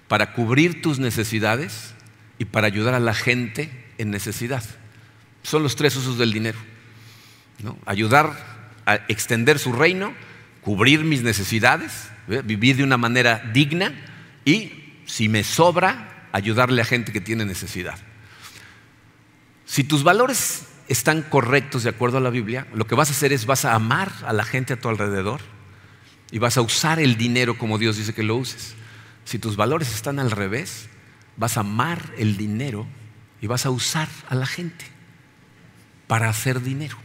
para 0.09 0.33
cubrir 0.33 0.81
tus 0.81 0.99
necesidades 0.99 1.94
y 2.45 2.47
para 2.47 2.67
ayudar 2.67 2.93
a 2.93 3.01
la 3.01 3.15
gente 3.15 3.71
en 3.97 4.11
necesidad. 4.11 4.63
Son 5.43 5.63
los 5.63 5.77
tres 5.77 5.97
usos 5.97 6.19
del 6.19 6.31
dinero. 6.31 6.59
Ayudar 7.87 8.37
a 8.85 8.97
extender 9.09 9.59
su 9.59 9.73
reino, 9.73 10.13
cubrir 10.61 11.05
mis 11.05 11.23
necesidades, 11.23 12.11
vivir 12.45 12.77
de 12.77 12.85
una 12.85 12.99
manera 12.99 13.51
digna 13.55 13.95
y, 14.45 15.01
si 15.07 15.31
me 15.31 15.43
sobra, 15.43 16.29
ayudarle 16.33 16.83
a 16.83 16.85
gente 16.85 17.13
que 17.13 17.23
tiene 17.23 17.47
necesidad. 17.47 17.99
Si 19.65 19.85
tus 19.85 20.05
valores 20.05 20.67
están 20.89 21.23
correctos 21.23 21.85
de 21.85 21.91
acuerdo 21.91 22.19
a 22.19 22.21
la 22.21 22.29
Biblia, 22.29 22.67
lo 22.75 22.87
que 22.87 22.95
vas 22.95 23.09
a 23.09 23.13
hacer 23.13 23.33
es 23.33 23.47
vas 23.47 23.65
a 23.65 23.75
amar 23.75 24.13
a 24.27 24.35
la 24.35 24.45
gente 24.45 24.75
a 24.75 24.81
tu 24.81 24.91
alrededor 24.91 25.41
y 26.31 26.39
vas 26.39 26.59
a 26.59 26.61
usar 26.61 27.01
el 27.01 27.17
dinero 27.17 27.57
como 27.57 27.79
Dios 27.79 27.97
dice 27.97 28.13
que 28.13 28.23
lo 28.23 28.37
uses. 28.37 28.75
Si 29.25 29.39
tus 29.39 29.57
valores 29.57 29.95
están 29.95 30.19
al 30.19 30.31
revés, 30.31 30.91
vas 31.37 31.57
a 31.57 31.61
amar 31.61 32.13
el 32.19 32.37
dinero 32.37 32.87
y 33.41 33.47
vas 33.47 33.67
a 33.67 33.71
usar 33.71 34.09
a 34.29 34.35
la 34.35 34.47
gente 34.47 34.85
para 36.07 36.29
hacer 36.29 36.63
dinero. 36.63 36.97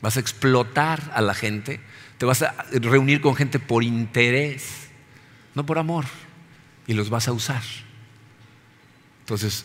vas 0.00 0.18
a 0.18 0.20
explotar 0.20 1.12
a 1.14 1.22
la 1.22 1.32
gente, 1.32 1.80
te 2.18 2.26
vas 2.26 2.42
a 2.42 2.54
reunir 2.72 3.22
con 3.22 3.34
gente 3.34 3.58
por 3.58 3.82
interés, 3.82 4.88
no 5.54 5.64
por 5.64 5.78
amor, 5.78 6.04
y 6.86 6.92
los 6.92 7.08
vas 7.08 7.26
a 7.26 7.32
usar. 7.32 7.62
Entonces, 9.20 9.64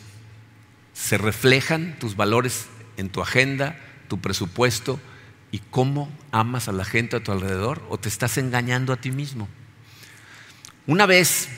se 0.93 1.17
reflejan 1.17 1.99
tus 1.99 2.15
valores 2.15 2.67
en 2.95 3.09
tu 3.09 3.21
agenda, 3.21 3.77
tu 4.07 4.21
presupuesto 4.21 4.99
y 5.51 5.59
cómo 5.59 6.09
amas 6.31 6.69
a 6.69 6.71
la 6.71 6.85
gente 6.85 7.17
a 7.17 7.23
tu 7.23 7.31
alrededor 7.31 7.85
o 7.89 7.97
te 7.97 8.07
estás 8.07 8.37
engañando 8.37 8.93
a 8.93 8.97
ti 8.97 9.11
mismo. 9.11 9.49
Una 10.87 11.05
vez 11.05 11.49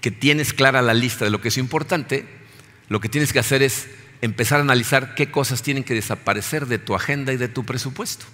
que 0.00 0.10
tienes 0.10 0.52
clara 0.52 0.82
la 0.82 0.94
lista 0.94 1.24
de 1.24 1.30
lo 1.30 1.40
que 1.40 1.48
es 1.48 1.58
importante, 1.58 2.26
lo 2.88 3.00
que 3.00 3.08
tienes 3.08 3.32
que 3.32 3.38
hacer 3.38 3.62
es 3.62 3.88
empezar 4.20 4.58
a 4.58 4.62
analizar 4.62 5.14
qué 5.14 5.30
cosas 5.30 5.62
tienen 5.62 5.84
que 5.84 5.94
desaparecer 5.94 6.66
de 6.66 6.78
tu 6.78 6.94
agenda 6.94 7.32
y 7.32 7.36
de 7.36 7.48
tu 7.48 7.64
presupuesto. 7.64 8.26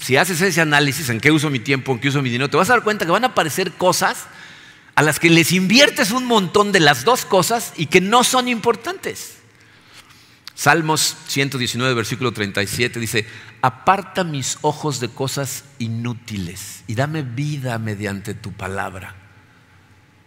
Si 0.00 0.16
haces 0.16 0.40
ese 0.40 0.60
análisis, 0.60 1.08
en 1.08 1.20
qué 1.20 1.32
uso 1.32 1.50
mi 1.50 1.58
tiempo, 1.58 1.92
en 1.92 1.98
qué 1.98 2.08
uso 2.08 2.22
mi 2.22 2.30
dinero, 2.30 2.48
te 2.48 2.56
vas 2.56 2.70
a 2.70 2.74
dar 2.74 2.84
cuenta 2.84 3.04
que 3.04 3.10
van 3.10 3.24
a 3.24 3.28
aparecer 3.28 3.72
cosas 3.72 4.26
a 4.94 5.02
las 5.02 5.18
que 5.18 5.30
les 5.30 5.52
inviertes 5.52 6.12
un 6.12 6.24
montón 6.26 6.70
de 6.70 6.80
las 6.80 7.04
dos 7.04 7.24
cosas 7.24 7.72
y 7.76 7.86
que 7.86 8.00
no 8.00 8.24
son 8.24 8.48
importantes. 8.48 9.38
Salmos 10.54 11.16
119, 11.26 11.94
versículo 11.94 12.32
37 12.32 13.00
dice, 13.00 13.26
aparta 13.62 14.22
mis 14.22 14.58
ojos 14.60 15.00
de 15.00 15.08
cosas 15.08 15.64
inútiles 15.78 16.84
y 16.86 16.94
dame 16.94 17.22
vida 17.22 17.78
mediante 17.78 18.34
tu 18.34 18.52
palabra. 18.52 19.21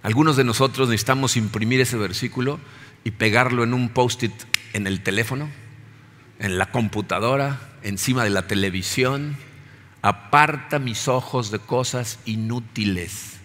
Algunos 0.06 0.38
de 0.38 0.44
nosotros 0.44 0.88
necesitamos 0.88 1.36
imprimir 1.36 1.82
ese 1.82 1.98
versículo 1.98 2.60
y 3.04 3.10
pegarlo 3.10 3.64
en 3.64 3.74
un 3.74 3.90
post-it 3.90 4.32
en 4.74 4.86
el 4.86 5.02
teléfono, 5.02 5.50
en 6.38 6.60
la 6.60 6.70
computadora, 6.70 7.60
encima 7.82 8.24
de 8.24 8.30
la 8.30 8.46
televisión. 8.46 9.36
Aparta 10.04 10.78
mis 10.78 11.08
ojos 11.08 11.50
de 11.50 11.58
cosas 11.58 12.20
inútiles. 12.26 13.38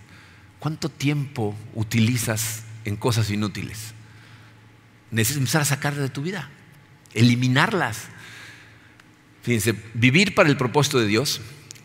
¿Cuánto 0.59 0.91
tiempo 0.91 1.57
utilizas 1.75 2.65
en 2.85 2.97
cosas 2.97 3.31
inútiles? 3.31 3.95
Necesitas 5.11 5.39
empezar 5.39 5.63
a 5.63 5.65
sacarlas 5.65 6.03
de 6.03 6.11
tu 6.11 6.21
vida, 6.21 6.51
eliminarlas. 7.15 8.09
Fíjense, 9.45 9.83
vivir 9.95 10.35
para 10.35 10.51
el 10.51 10.59
propósito 10.59 10.99
de 10.99 11.07
Dios 11.07 11.41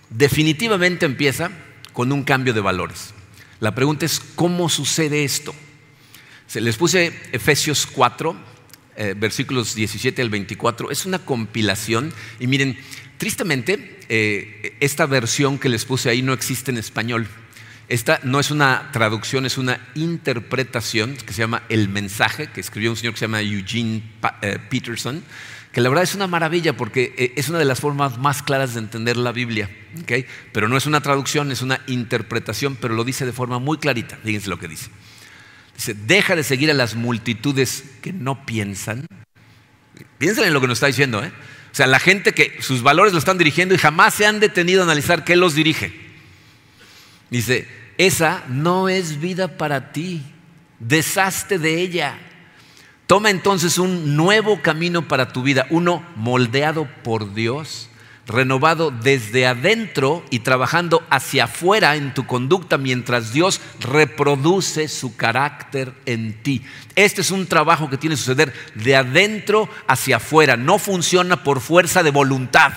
definitivamente 0.09 1.05
empieza 1.05 1.49
con 1.93 2.11
un 2.11 2.26
cambio 2.26 2.53
de 2.53 2.59
valores. 2.59 3.14
La 3.66 3.74
pregunta 3.74 4.05
es, 4.05 4.20
¿cómo 4.20 4.70
sucede 4.70 5.24
esto? 5.24 5.51
Se 6.45 6.61
les 6.61 6.78
puse 6.78 7.11
Efesios 7.32 7.88
4, 7.88 8.36
eh, 8.95 9.16
versículos 9.18 9.74
17 9.74 10.22
al 10.22 10.30
24. 10.30 10.91
Es 10.91 11.07
una 11.07 11.18
compilación 11.18 12.13
y 12.39 12.45
miren, 12.45 12.78
tristemente, 13.18 14.01
eh, 14.07 14.78
esta 14.82 15.07
versión 15.07 15.57
que 15.57 15.70
les 15.70 15.84
puse 15.84 16.11
ahí 16.11 16.22
no 16.22 16.34
existe 16.34 16.70
en 16.70 16.78
español. 16.78 17.28
Esta 17.89 18.20
no 18.22 18.39
es 18.39 18.51
una 18.51 18.91
traducción, 18.93 19.47
es 19.47 19.57
una 19.57 19.80
interpretación 19.95 21.18
que 21.18 21.34
se 21.34 21.39
llama 21.39 21.63
El 21.68 21.89
mensaje, 21.89 22.51
que 22.51 22.61
escribió 22.61 22.91
un 22.91 22.97
señor 22.97 23.16
que 23.16 23.20
se 23.22 23.26
llama 23.26 23.41
Eugene 23.41 24.03
eh, 24.43 24.59
Peterson, 24.70 25.24
que 25.76 25.82
la 25.82 25.89
verdad 25.89 26.05
es 26.05 26.15
una 26.15 26.28
maravilla 26.28 26.71
porque 26.71 27.34
es 27.36 27.49
una 27.49 27.59
de 27.59 27.65
las 27.65 27.82
formas 27.82 28.17
más 28.17 28.41
claras 28.41 28.76
de 28.76 28.80
entender 28.80 29.17
la 29.17 29.34
Biblia. 29.34 29.69
Pero 30.53 30.69
no 30.69 30.78
es 30.78 30.86
una 30.86 31.01
traducción, 31.01 31.51
es 31.51 31.61
una 31.61 31.82
interpretación, 31.88 32.78
pero 32.78 32.93
lo 32.95 33.03
dice 33.03 33.26
de 33.26 33.34
forma 33.34 33.59
muy 33.59 33.78
clarita. 33.78 34.17
Fíjense 34.23 34.49
lo 34.49 34.57
que 34.57 34.69
dice. 34.69 34.89
Dice, 35.76 35.93
deja 35.93 36.38
de 36.38 36.43
seguir 36.43 36.71
a 36.71 36.73
las 36.73 36.95
multitudes 36.95 37.84
que 38.01 38.13
no 38.13 38.45
piensan. 38.45 39.05
Piensen 40.17 40.45
en 40.45 40.53
lo 40.53 40.61
que 40.61 40.67
nos 40.67 40.78
está 40.78 40.88
diciendo. 40.88 41.21
¿eh? 41.21 41.34
O 41.73 41.76
sea, 41.76 41.88
la 41.88 41.99
gente 41.99 42.32
que 42.32 42.55
sus 42.61 42.82
valores 42.82 43.11
lo 43.11 43.19
están 43.19 43.38
dirigiendo 43.38 43.76
y 43.76 43.78
jamás 43.78 44.13
se 44.13 44.26
han 44.26 44.39
detenido 44.39 44.80
a 44.80 44.86
analizar 44.86 45.26
qué 45.26 45.36
los 45.36 45.55
dirige. 45.55 45.91
Dice, 47.30 47.67
esa 47.97 48.45
no 48.47 48.88
es 48.88 49.19
vida 49.19 49.57
para 49.57 49.91
ti. 49.91 50.23
Deshazte 50.80 51.59
de 51.59 51.82
ella. 51.82 52.17
Toma 53.08 53.30
entonces 53.30 53.78
un 53.78 54.16
nuevo 54.16 54.62
camino 54.62 55.08
para 55.08 55.32
tu 55.32 55.43
vida, 55.43 55.68
uno 55.70 56.03
moldeado 56.16 56.88
por 57.03 57.34
Dios 57.34 57.89
renovado 58.28 58.91
desde 58.91 59.45
adentro 59.45 60.24
y 60.30 60.39
trabajando 60.39 61.03
hacia 61.10 61.45
afuera 61.45 61.95
en 61.95 62.14
tu 62.14 62.26
conducta 62.26 62.78
mientras 62.78 63.34
Dios 63.34 63.62
reproduce 63.80 64.88
su 64.88 65.16
carácter 65.16 65.93
en 66.06 66.41
ti. 66.41 66.64
Este 66.95 67.22
es 67.22 67.32
un 67.32 67.45
trabajo 67.45 67.89
que 67.89 67.97
tiene 67.97 68.16
que 68.16 68.22
suceder 68.22 68.53
de 68.74 68.95
adentro 68.95 69.70
hacia 69.88 70.18
afuera, 70.18 70.58
no 70.58 70.80
funciona 70.80 71.43
por 71.43 71.62
fuerza 71.62 72.03
de 72.03 72.12
voluntad. 72.12 72.74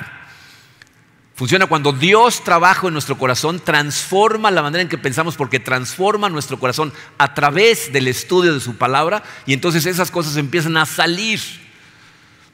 Funciona 1.38 1.68
cuando 1.68 1.92
Dios 1.92 2.42
trabaja 2.42 2.88
en 2.88 2.94
nuestro 2.94 3.16
corazón, 3.16 3.60
transforma 3.60 4.50
la 4.50 4.60
manera 4.60 4.82
en 4.82 4.88
que 4.88 4.98
pensamos 4.98 5.36
porque 5.36 5.60
transforma 5.60 6.28
nuestro 6.28 6.58
corazón 6.58 6.92
a 7.16 7.32
través 7.32 7.92
del 7.92 8.08
estudio 8.08 8.52
de 8.52 8.58
su 8.58 8.74
palabra 8.74 9.22
y 9.46 9.52
entonces 9.52 9.86
esas 9.86 10.10
cosas 10.10 10.36
empiezan 10.36 10.76
a 10.76 10.84
salir. 10.84 11.38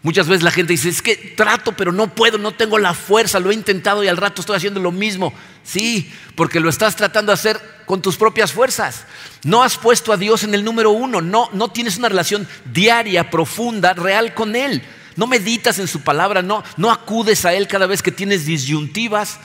Muchas 0.03 0.29
veces 0.29 0.43
la 0.43 0.51
gente 0.51 0.75
dice, 0.75 0.91
es 0.91 1.01
que 1.01 1.17
trato, 1.17 1.73
pero 1.73 1.93
no 1.93 2.15
puedo, 2.15 2.37
no 2.37 2.53
tengo 2.53 2.79
la 2.79 2.93
fuerza, 2.93 3.41
lo 3.41 3.51
he 3.51 3.55
intentado 3.55 4.05
y 4.05 4.09
al 4.09 4.19
rato 4.19 4.43
estoy 4.43 4.57
haciendo 4.57 4.81
lo 4.81 4.93
mismo. 4.93 5.33
Sí, 5.63 6.13
porque 6.35 6.61
lo 6.61 6.69
estás 6.69 6.95
tratando 6.95 7.33
de 7.33 7.39
hacer 7.39 7.59
con 7.87 8.03
tus 8.03 8.19
propias 8.19 8.53
fuerzas. 8.53 9.07
No 9.45 9.63
has 9.63 9.79
puesto 9.79 10.13
a 10.13 10.19
Dios 10.19 10.45
en 10.45 10.53
el 10.53 10.63
número 10.63 10.91
uno, 10.91 11.23
no, 11.23 11.49
no 11.55 11.69
tienes 11.69 11.97
una 11.97 12.11
relación 12.11 12.47
diaria, 12.67 13.31
profunda, 13.31 13.95
real 13.95 14.35
con 14.35 14.55
Él. 14.55 14.83
No 15.17 15.27
meditas 15.27 15.79
en 15.79 15.89
su 15.89 16.01
palabra, 16.01 16.43
no, 16.43 16.65
no 16.77 16.91
acudes 16.91 17.45
a 17.45 17.55
Él 17.55 17.69
cada 17.69 17.87
vez 17.87 18.03
que 18.03 18.11
tienes 18.11 18.47
disyuntivas. 18.47 19.39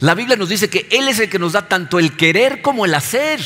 La 0.00 0.14
Biblia 0.14 0.36
nos 0.36 0.48
dice 0.48 0.70
que 0.70 0.86
Él 0.90 1.08
es 1.08 1.18
el 1.18 1.28
que 1.28 1.38
nos 1.38 1.52
da 1.52 1.68
tanto 1.68 1.98
el 1.98 2.16
querer 2.16 2.62
como 2.62 2.84
el 2.84 2.94
hacer. 2.94 3.40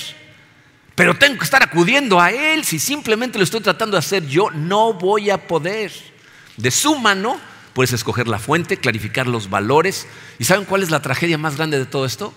Pero 0.94 1.16
tengo 1.16 1.38
que 1.38 1.44
estar 1.44 1.62
acudiendo 1.62 2.20
a 2.20 2.30
Él. 2.30 2.64
Si 2.64 2.78
simplemente 2.78 3.38
lo 3.38 3.44
estoy 3.44 3.60
tratando 3.60 3.94
de 3.94 4.00
hacer 4.00 4.26
yo, 4.26 4.50
no 4.50 4.92
voy 4.92 5.30
a 5.30 5.46
poder. 5.46 5.92
De 6.58 6.70
su 6.70 6.98
mano 6.98 7.40
puedes 7.72 7.94
escoger 7.94 8.28
la 8.28 8.38
fuente, 8.38 8.76
clarificar 8.76 9.26
los 9.26 9.48
valores. 9.48 10.06
¿Y 10.38 10.44
saben 10.44 10.66
cuál 10.66 10.82
es 10.82 10.90
la 10.90 11.00
tragedia 11.00 11.38
más 11.38 11.56
grande 11.56 11.78
de 11.78 11.86
todo 11.86 12.04
esto? 12.04 12.34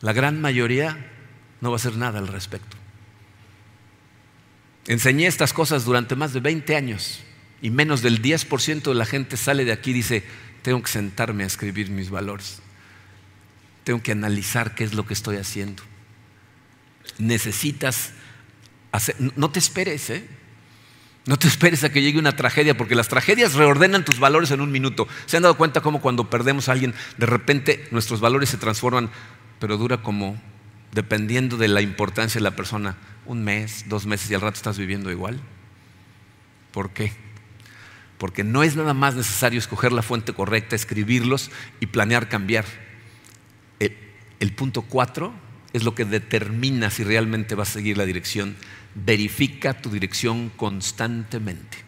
La 0.00 0.12
gran 0.12 0.40
mayoría 0.40 1.10
no 1.60 1.70
va 1.70 1.76
a 1.76 1.80
hacer 1.80 1.96
nada 1.96 2.20
al 2.20 2.28
respecto. 2.28 2.76
Enseñé 4.86 5.26
estas 5.26 5.52
cosas 5.52 5.84
durante 5.84 6.14
más 6.14 6.32
de 6.32 6.40
20 6.40 6.76
años 6.76 7.20
y 7.62 7.70
menos 7.70 8.02
del 8.02 8.20
10% 8.20 8.82
de 8.82 8.94
la 8.94 9.06
gente 9.06 9.36
sale 9.36 9.64
de 9.64 9.72
aquí 9.72 9.92
y 9.92 9.94
dice, 9.94 10.24
tengo 10.62 10.82
que 10.82 10.90
sentarme 10.90 11.44
a 11.44 11.46
escribir 11.46 11.90
mis 11.90 12.10
valores. 12.10 12.60
Tengo 13.84 14.02
que 14.02 14.12
analizar 14.12 14.74
qué 14.74 14.82
es 14.84 14.94
lo 14.94 15.06
que 15.06 15.14
estoy 15.14 15.36
haciendo. 15.36 15.82
Necesitas 17.18 18.12
hacer, 18.90 19.16
no 19.36 19.50
te 19.50 19.60
esperes, 19.60 20.10
¿eh? 20.10 20.26
No 21.24 21.38
te 21.38 21.46
esperes 21.46 21.84
a 21.84 21.92
que 21.92 22.02
llegue 22.02 22.18
una 22.18 22.34
tragedia, 22.34 22.76
porque 22.76 22.96
las 22.96 23.06
tragedias 23.06 23.54
reordenan 23.54 24.04
tus 24.04 24.18
valores 24.18 24.50
en 24.50 24.60
un 24.60 24.72
minuto. 24.72 25.06
¿Se 25.26 25.36
han 25.36 25.44
dado 25.44 25.56
cuenta 25.56 25.80
cómo 25.80 26.00
cuando 26.00 26.28
perdemos 26.28 26.68
a 26.68 26.72
alguien, 26.72 26.94
de 27.16 27.26
repente 27.26 27.86
nuestros 27.92 28.20
valores 28.20 28.48
se 28.48 28.56
transforman, 28.56 29.08
pero 29.60 29.76
dura 29.76 30.02
como, 30.02 30.40
dependiendo 30.90 31.56
de 31.56 31.68
la 31.68 31.80
importancia 31.80 32.40
de 32.40 32.42
la 32.42 32.56
persona, 32.56 32.96
un 33.24 33.44
mes, 33.44 33.84
dos 33.88 34.04
meses 34.04 34.28
y 34.32 34.34
al 34.34 34.40
rato 34.40 34.56
estás 34.56 34.78
viviendo 34.78 35.12
igual? 35.12 35.40
¿Por 36.72 36.90
qué? 36.90 37.12
Porque 38.22 38.44
no 38.44 38.62
es 38.62 38.76
nada 38.76 38.94
más 38.94 39.16
necesario 39.16 39.58
escoger 39.58 39.90
la 39.90 40.00
fuente 40.00 40.32
correcta, 40.32 40.76
escribirlos 40.76 41.50
y 41.80 41.86
planear 41.86 42.28
cambiar. 42.28 42.64
El, 43.80 44.52
punto 44.52 44.82
cuatro 44.82 45.32
es 45.72 45.82
lo 45.82 45.96
que 45.96 46.04
determina 46.04 46.88
si 46.90 47.02
realmente 47.02 47.56
vas 47.56 47.70
a 47.70 47.72
seguir 47.72 47.98
la 47.98 48.06
dirección 48.06 48.54
verifica 48.94 49.74
tu 49.74 49.90
dirección 49.90 50.50
constantemente. 50.50 51.78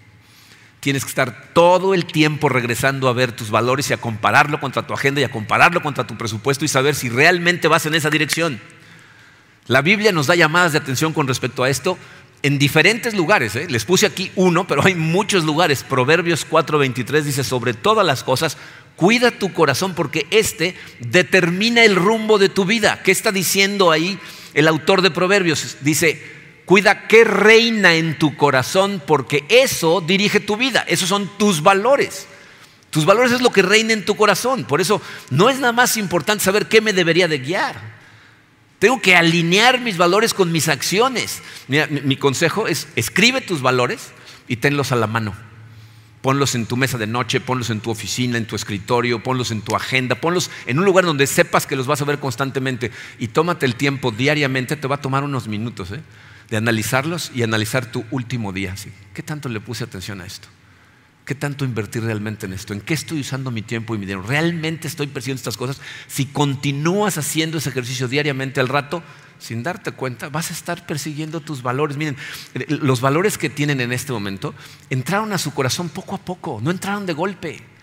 Tienes 0.81 1.05
que 1.05 1.11
estar 1.11 1.53
todo 1.53 1.95
el 1.95 2.05
tiempo 2.05 2.49
regresando 2.49 3.07
a 3.07 3.13
ver 3.13 3.31
tus 3.31 3.53
valores 3.53 3.91
y 3.91 3.93
a 3.93 3.99
compararlo 3.99 4.59
contra 4.59 4.89
tu 4.89 4.93
agenda 4.93 5.21
y 5.21 5.25
a 5.25 5.31
compararlo 5.31 5.83
contra 5.83 6.05
tu 6.05 6.19
presupuesto 6.19 6.65
y 6.65 6.69
saber 6.69 6.97
si 6.97 7.11
realmente 7.11 7.69
vas 7.69 7.87
en 7.87 7.95
esa 7.95 8.11
dirección. 8.11 8.61
La 9.69 9.83
Biblia 9.83 10.11
nos 10.11 10.27
da 10.27 10.35
llamadas 10.35 10.73
de 10.73 10.79
atención 10.79 11.13
con 11.13 11.29
respecto 11.29 11.63
a 11.63 11.71
esto 11.71 11.97
en 12.45 12.59
diferentes 12.59 13.15
lugares. 13.15 13.57
¿eh? 13.57 13.67
Les 13.71 13.87
puse 13.87 14.05
aquí 14.05 14.31
uno, 14.37 14.67
pero 14.67 14.85
hay 14.85 14.95
muchos 14.95 15.45
lugares. 15.45 15.83
Proverbios 15.83 16.47
4:23 16.49 17.23
dice, 17.23 17.43
sobre 17.43 17.73
todas 17.73 18.07
las 18.07 18.23
cosas, 18.23 18.59
cuida 18.97 19.31
tu 19.31 19.53
corazón 19.55 19.95
porque 19.95 20.27
este 20.31 20.77
determina 21.01 21.83
el 21.85 21.97
rumbo 21.97 22.39
de 22.39 22.51
tu 22.51 22.67
vida. 22.67 23.03
¿Qué 23.03 23.13
está 23.13 23.33
diciendo 23.33 23.91
ahí 23.91 24.19
el 24.53 24.69
autor 24.69 25.01
de 25.01 25.11
Proverbios? 25.11 25.79
Dice, 25.81 26.23
Cuida 26.65 27.09
qué 27.09 27.25
reina 27.25 27.95
en 27.95 28.19
tu 28.19 28.37
corazón 28.37 29.03
porque 29.07 29.45
eso 29.51 30.01
dirige 30.01 30.41
tu 30.41 30.57
vida, 30.57 30.83
esos 30.89 31.09
son 31.09 31.31
tus 31.37 31.63
valores. 31.63 32.27
Tus 32.89 33.05
valores 33.05 33.33
es 33.33 33.43
lo 33.43 33.51
que 33.51 33.61
reina 33.61 33.93
en 33.93 34.05
tu 34.05 34.17
corazón. 34.17 34.65
Por 34.65 34.81
eso 34.81 35.03
no 35.31 35.51
es 35.51 35.59
nada 35.59 35.73
más 35.73 35.97
importante 35.97 36.45
saber 36.45 36.67
qué 36.67 36.81
me 36.81 36.93
debería 36.93 37.29
de 37.29 37.39
guiar. 37.39 38.04
Tengo 38.85 39.01
que 39.01 39.17
alinear 39.17 39.81
mis 39.81 39.97
valores 39.97 40.35
con 40.35 40.53
mis 40.53 40.69
acciones. 40.69 41.41
Mira, 41.69 41.87
mi, 41.87 42.17
consejo 42.19 42.69
es 42.69 42.87
escribe 42.97 43.41
tus 43.41 43.63
valores 43.63 44.13
y 44.47 44.57
tenlos 44.57 44.93
a 44.93 44.97
la 44.97 45.07
mano. 45.07 45.35
Ponlos 46.21 46.55
en 46.55 46.67
tu 46.67 46.77
mesa 46.77 46.99
de 46.99 47.07
noche, 47.07 47.41
ponlos 47.41 47.71
en 47.71 47.81
tu 47.81 47.91
oficina, 47.91 48.37
en 48.37 48.47
tu 48.47 48.57
escritorio, 48.57 49.23
ponlos 49.23 49.53
en 49.53 49.63
tu 49.63 49.75
agenda, 49.75 50.17
ponlos 50.17 50.51
en 50.67 50.79
un 50.79 50.85
lugar 50.85 51.07
donde 51.07 51.27
sepas 51.27 51.67
que 51.67 51.77
los 51.77 51.87
vas 51.87 52.03
a 52.03 52.05
ver 52.05 52.19
constantemente 52.19 52.91
y 53.19 53.29
tómate 53.29 53.65
el 53.65 53.75
tiempo 53.75 54.11
diariamente, 54.11 54.77
te 54.77 54.87
va 54.87 54.97
a 54.97 55.01
tomar 55.01 55.25
unos 55.25 55.49
minutos 55.49 55.91
¿eh? 55.91 56.03
de 56.51 56.57
analizarlos 56.59 57.33
y 57.35 57.43
analizar 57.43 57.91
tu 57.91 58.05
último 58.11 58.53
día. 58.53 58.75
¿Qué 59.15 59.23
tanto 59.23 59.49
le 59.49 59.61
puse 59.61 59.85
atención 59.85 60.21
a 60.21 60.27
esto? 60.27 60.49
¿Qué 61.25 61.35
tanto 61.35 61.65
invertir 61.65 62.05
realmente 62.05 62.45
en 62.45 62.53
esto? 62.53 62.75
¿En 62.75 62.83
qué 62.83 62.93
estoy 62.93 63.21
usando 63.21 63.51
mi 63.51 63.63
tiempo 63.63 63.95
y 63.95 63.99
mi 63.99 64.05
dinero? 64.05 64.27
¿Realmente 64.27 64.87
estoy 64.87 65.07
persiguiendo 65.07 65.39
estas 65.39 65.57
cosas? 65.57 65.81
Si 66.07 66.27
continúas 66.27 67.17
haciendo 67.17 67.57
ese 67.57 67.71
ejercicio 67.71 68.09
diariamente 68.09 68.61
al 68.61 68.69
rato, 68.69 69.03
sin 69.39 69.63
darte 69.63 69.93
cuenta, 69.93 70.29
vas 70.29 70.51
a 70.51 70.55
estar 70.55 70.87
persiguiendo 70.87 71.41
tus 71.41 71.63
valores. 71.63 71.97
Miren, 71.97 72.17
los 72.69 73.01
valores 73.01 73.39
que 73.39 73.49
tienen 73.49 73.81
en 73.81 73.93
este 73.93 74.13
momento 74.13 74.55
entraron 74.91 75.33
a 75.33 75.39
su 75.39 75.55
corazón 75.55 75.89
poco 75.89 76.15
a 76.15 76.19
poco, 76.19 76.61
no 76.63 76.71
entraron 76.71 77.07
de 77.07 77.15
golpe. 77.15 77.74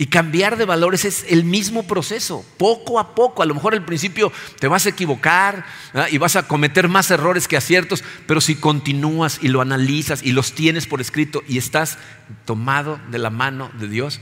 Y 0.00 0.06
cambiar 0.06 0.56
de 0.56 0.64
valores 0.64 1.04
es 1.04 1.26
el 1.28 1.44
mismo 1.44 1.86
proceso, 1.86 2.42
poco 2.56 2.98
a 2.98 3.14
poco. 3.14 3.42
A 3.42 3.44
lo 3.44 3.54
mejor 3.54 3.74
al 3.74 3.84
principio 3.84 4.32
te 4.58 4.66
vas 4.66 4.86
a 4.86 4.88
equivocar 4.88 5.66
y 6.10 6.16
vas 6.16 6.36
a 6.36 6.48
cometer 6.48 6.88
más 6.88 7.10
errores 7.10 7.46
que 7.46 7.58
aciertos, 7.58 8.02
pero 8.26 8.40
si 8.40 8.54
continúas 8.54 9.40
y 9.42 9.48
lo 9.48 9.60
analizas 9.60 10.22
y 10.22 10.32
los 10.32 10.54
tienes 10.54 10.86
por 10.86 11.02
escrito 11.02 11.42
y 11.46 11.58
estás 11.58 11.98
tomado 12.46 12.98
de 13.10 13.18
la 13.18 13.28
mano 13.28 13.70
de 13.78 13.88
Dios, 13.88 14.20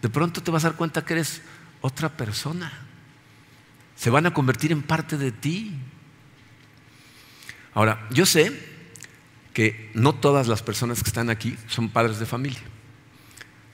de 0.00 0.08
pronto 0.08 0.44
te 0.44 0.52
vas 0.52 0.64
a 0.64 0.68
dar 0.68 0.76
cuenta 0.76 1.04
que 1.04 1.14
eres 1.14 1.42
otra 1.80 2.10
persona. 2.16 2.72
Se 3.96 4.10
van 4.10 4.26
a 4.26 4.32
convertir 4.32 4.70
en 4.70 4.82
parte 4.82 5.16
de 5.16 5.32
ti. 5.32 5.76
Ahora, 7.74 8.06
yo 8.12 8.26
sé 8.26 8.56
que 9.54 9.90
no 9.92 10.14
todas 10.14 10.46
las 10.46 10.62
personas 10.62 11.02
que 11.02 11.08
están 11.08 11.30
aquí 11.30 11.56
son 11.66 11.88
padres 11.88 12.20
de 12.20 12.26
familia. 12.26 12.60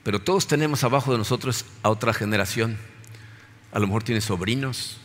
Pero 0.07 0.21
todos 0.21 0.47
tenemos 0.47 0.85
abajo 0.85 1.11
de 1.11 1.17
nosotros 1.17 1.65
a 1.83 1.89
otra 1.89 2.13
generación. 2.13 2.77
A 3.73 3.79
lo 3.79 3.87
mejor 3.87 4.03
tienes 4.03 4.23
sobrinos, 4.23 5.01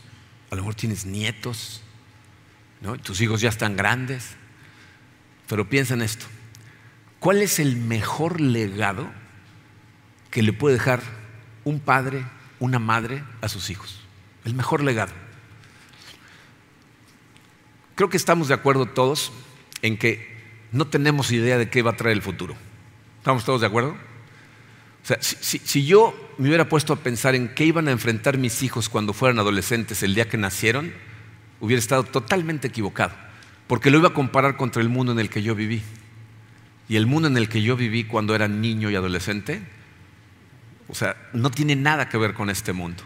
a 0.49 0.55
lo 0.55 0.61
mejor 0.61 0.75
tienes 0.75 1.05
nietos, 1.05 1.81
tus 3.01 3.19
hijos 3.19 3.41
ya 3.41 3.49
están 3.49 3.75
grandes. 3.75 4.37
Pero 5.49 5.67
piensa 5.67 5.93
en 5.93 6.03
esto. 6.03 6.25
¿Cuál 7.19 7.41
es 7.41 7.59
el 7.59 7.75
mejor 7.75 8.39
legado 8.39 9.11
que 10.31 10.41
le 10.41 10.53
puede 10.53 10.75
dejar 10.75 11.01
un 11.65 11.81
padre, 11.81 12.23
una 12.61 12.79
madre 12.79 13.25
a 13.41 13.49
sus 13.49 13.69
hijos? 13.71 13.99
El 14.45 14.53
mejor 14.53 14.81
legado. 14.81 15.11
Creo 17.95 18.07
que 18.07 18.15
estamos 18.15 18.47
de 18.47 18.53
acuerdo 18.53 18.85
todos 18.85 19.33
en 19.81 19.97
que 19.97 20.33
no 20.71 20.87
tenemos 20.87 21.29
idea 21.33 21.57
de 21.57 21.69
qué 21.69 21.81
va 21.81 21.91
a 21.91 21.97
traer 21.97 22.15
el 22.15 22.21
futuro. 22.21 22.55
¿Estamos 23.17 23.43
todos 23.43 23.59
de 23.59 23.67
acuerdo? 23.67 24.12
O 25.03 25.05
sea, 25.05 25.17
si, 25.21 25.85
yo 25.85 26.15
me 26.37 26.47
hubiera 26.47 26.69
puesto 26.69 26.93
a 26.93 26.95
pensar 26.95 27.35
en 27.35 27.49
qué 27.49 27.65
iban 27.65 27.89
a 27.89 27.91
enfrentar 27.91 28.37
mis 28.37 28.63
hijos 28.63 28.87
cuando 28.87 29.11
fueran 29.11 29.37
adolescentes 29.37 30.01
el 30.01 30.15
día 30.15 30.29
que 30.29 30.37
nacieron, 30.37 30.93
hubiera 31.59 31.79
estado 31.79 32.03
totalmente 32.03 32.69
equivocado, 32.69 33.13
porque 33.67 33.91
lo 33.91 33.97
iba 33.97 34.09
a 34.09 34.13
comparar 34.13 34.55
contra 34.55 34.81
el 34.81 34.87
mundo 34.87 35.11
en 35.11 35.19
el 35.19 35.29
que 35.29 35.43
yo 35.43 35.55
viví. 35.55 35.83
Y 36.87 36.95
el 36.95 37.05
mundo 37.05 37.27
en 37.27 37.35
el 37.35 37.49
que 37.49 37.61
yo 37.61 37.75
viví 37.75 38.05
cuando 38.05 38.33
era 38.33 38.47
niño 38.47 38.89
y 38.89 38.95
adolescente, 38.95 39.61
o 40.87 40.95
sea, 40.95 41.17
no 41.33 41.51
tiene 41.51 41.75
nada 41.75 42.07
que 42.07 42.17
ver 42.17 42.33
con 42.33 42.49
este 42.49 42.71
mundo. 42.71 43.03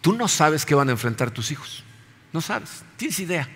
Tú 0.00 0.14
no 0.14 0.28
sabes 0.28 0.64
qué 0.64 0.74
van 0.74 0.88
a 0.88 0.92
enfrentar 0.92 1.30
tus 1.30 1.50
hijos, 1.50 1.84
no 2.32 2.40
sabes, 2.40 2.84
tienes 2.96 3.18
idea. 3.18 3.48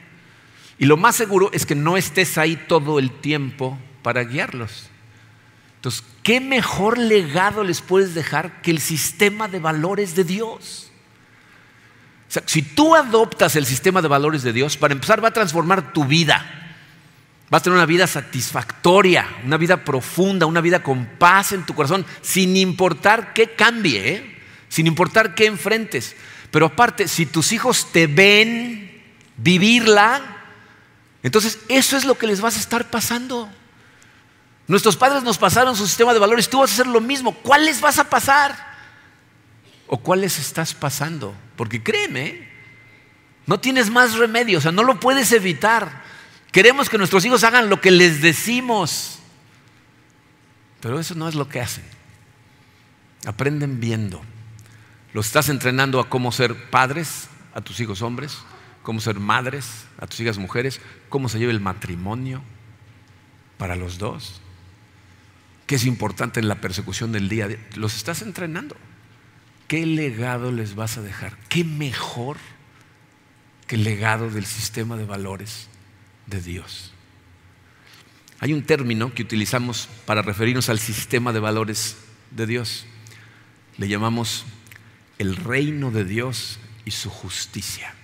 Y 0.79 0.87
lo 0.87 0.97
más 0.99 1.17
seguro 1.17 1.51
es 1.53 1.65
que 1.65 1.75
no 1.75 1.97
estés 1.97 2.37
ahí 2.37 2.57
todo 2.69 2.99
el 2.99 3.11
tiempo 3.11 3.79
para 4.03 4.25
guiarlos. 4.25 4.91
Entonces, 5.77 6.05
¿qué 6.23 6.41
mejor 6.41 6.99
legado 6.99 7.65
les 7.65 7.81
puedes 7.81 8.15
dejar 8.15 8.63
que 8.63 8.71
el 8.71 8.81
sistema 8.81 9.49
de 9.49 9.59
valores 9.59 10.15
de 10.15 10.25
Dios? 10.25 10.91
Si 12.47 12.63
tú 12.63 12.95
adoptas 12.95 13.57
el 13.57 13.67
sistema 13.67 14.01
de 14.01 14.09
valores 14.09 14.43
de 14.43 14.53
Dios, 14.53 14.77
para 14.77 14.95
empezar 14.95 15.23
va 15.23 15.29
a 15.29 15.33
transformar 15.33 15.93
tu 15.93 16.05
vida. 16.05 16.61
Vas 17.51 17.61
a 17.61 17.65
tener 17.65 17.77
una 17.77 17.87
vida 17.87 18.07
satisfactoria, 18.07 19.27
una 19.45 19.57
vida 19.57 19.85
profunda, 19.85 20.47
una 20.47 20.61
vida 20.61 20.85
con 20.85 21.07
paz 21.19 21.51
en 21.51 21.67
tu 21.67 21.75
corazón, 21.75 22.07
sin 22.23 22.57
importar 22.57 23.33
qué 23.33 23.55
cambie, 23.55 24.15
¿eh? 24.15 24.39
sin 24.69 24.87
importar 24.87 25.35
qué 25.35 25.47
enfrentes. 25.47 26.15
Pero 26.53 26.67
aparte, 26.67 27.09
si 27.09 27.27
tus 27.27 27.51
hijos 27.51 27.91
te 27.91 28.07
ven 28.07 29.03
vivirla, 29.37 30.23
entonces 31.25 31.59
eso 31.69 31.97
es 31.97 32.05
lo 32.05 32.17
que 32.17 32.29
les 32.29 32.41
vas 32.41 32.57
a 32.57 32.61
estar 32.61 32.89
pasando. 32.91 33.51
Nuestros 34.67 34.97
padres 34.97 35.23
nos 35.23 35.39
pasaron 35.39 35.75
su 35.75 35.87
sistema 35.87 36.13
de 36.13 36.21
valores, 36.21 36.49
tú 36.49 36.61
vas 36.61 36.71
a 36.71 36.75
hacer 36.75 36.87
lo 36.87 37.01
mismo. 37.01 37.35
¿Cuáles 37.35 37.81
vas 37.81 37.99
a 37.99 38.09
pasar? 38.09 38.71
¿O 39.89 39.99
cuáles 39.99 40.39
estás 40.39 40.75
pasando? 40.75 41.35
Porque 41.57 41.83
créeme, 41.83 42.49
no 43.47 43.59
tienes 43.59 43.91
más 43.91 44.15
remedio, 44.15 44.59
o 44.59 44.61
sea, 44.61 44.71
no 44.71 44.85
lo 44.85 45.01
puedes 45.01 45.33
evitar. 45.33 46.05
Queremos 46.53 46.89
que 46.89 46.99
nuestros 46.99 47.25
hijos 47.25 47.43
hagan 47.43 47.69
lo 47.69 47.81
que 47.81 47.91
les 47.91 48.23
decimos, 48.23 49.19
pero 50.81 51.01
eso 51.01 51.17
no 51.17 51.29
es 51.29 51.35
lo 51.35 51.49
que 51.49 51.61
hacen. 51.61 51.85
Aprenden 53.27 53.81
viendo. 53.81 54.23
Los 55.13 55.27
estás 55.27 55.49
entrenando 55.49 55.99
a 55.99 56.09
cómo 56.09 56.31
ser 56.31 56.71
padres 56.71 57.29
a 57.55 57.61
tus 57.61 57.81
hijos 57.81 58.03
hombres, 58.03 58.39
cómo 58.85 59.01
ser 59.01 59.19
madres 59.19 59.87
a 59.99 60.07
tus 60.07 60.21
hijas 60.21 60.39
mujeres, 60.39 60.81
cómo 61.09 61.29
se 61.29 61.41
lleva 61.41 61.51
el 61.51 61.61
matrimonio 61.61 62.41
para 63.59 63.75
los 63.75 63.99
dos 63.99 64.41
que 65.71 65.77
es 65.77 65.87
importante 65.87 66.41
en 66.41 66.49
la 66.49 66.61
persecución 66.61 67.13
del 67.13 67.29
día. 67.29 67.49
Los 67.77 67.95
estás 67.95 68.23
entrenando. 68.23 68.77
¿Qué 69.69 69.87
legado 69.87 70.51
les 70.51 70.75
vas 70.75 70.99
a 70.99 71.01
dejar? 71.01 71.37
¿Qué 71.49 71.63
mejor 71.63 72.39
que 73.69 73.77
el 73.77 73.85
legado 73.85 74.31
del 74.31 74.47
sistema 74.47 74.97
de 74.97 75.05
valores 75.05 75.69
de 76.27 76.41
Dios? 76.43 76.93
Hay 78.41 78.53
un 78.53 78.65
término 78.65 79.15
que 79.15 79.23
utilizamos 79.23 79.89
para 80.07 80.23
referirnos 80.23 80.69
al 80.71 80.81
sistema 80.81 81.33
de 81.33 81.39
valores 81.39 81.99
de 82.33 82.49
Dios. 82.49 82.87
Le 83.77 83.87
llamamos 83.87 84.47
el 85.19 85.37
reino 85.37 85.93
de 85.93 86.05
Dios 86.05 86.59
y 86.85 86.91
su 86.91 87.11
justicia. 87.11 87.95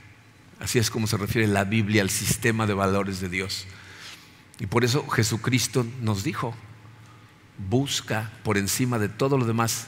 Así 0.61 0.79
es 0.79 0.89
como 0.89 1.09
se 1.09 1.17
refiere 1.17 1.49
la 1.49 1.65
Biblia 1.65 2.03
al 2.03 2.11
sistema 2.11 2.69
de 2.69 2.75
valores 2.75 3.19
de 3.19 3.29
Dios. 3.29 3.67
Y 4.61 4.67
por 4.67 4.85
eso 4.85 5.05
Jesucristo 5.09 5.85
nos 6.01 6.23
dijo, 6.23 6.55
busca 7.59 8.33
por 8.43 8.59
encima 8.59 8.99
de 8.99 9.09
todo 9.09 9.39
lo 9.39 9.45
demás 9.45 9.87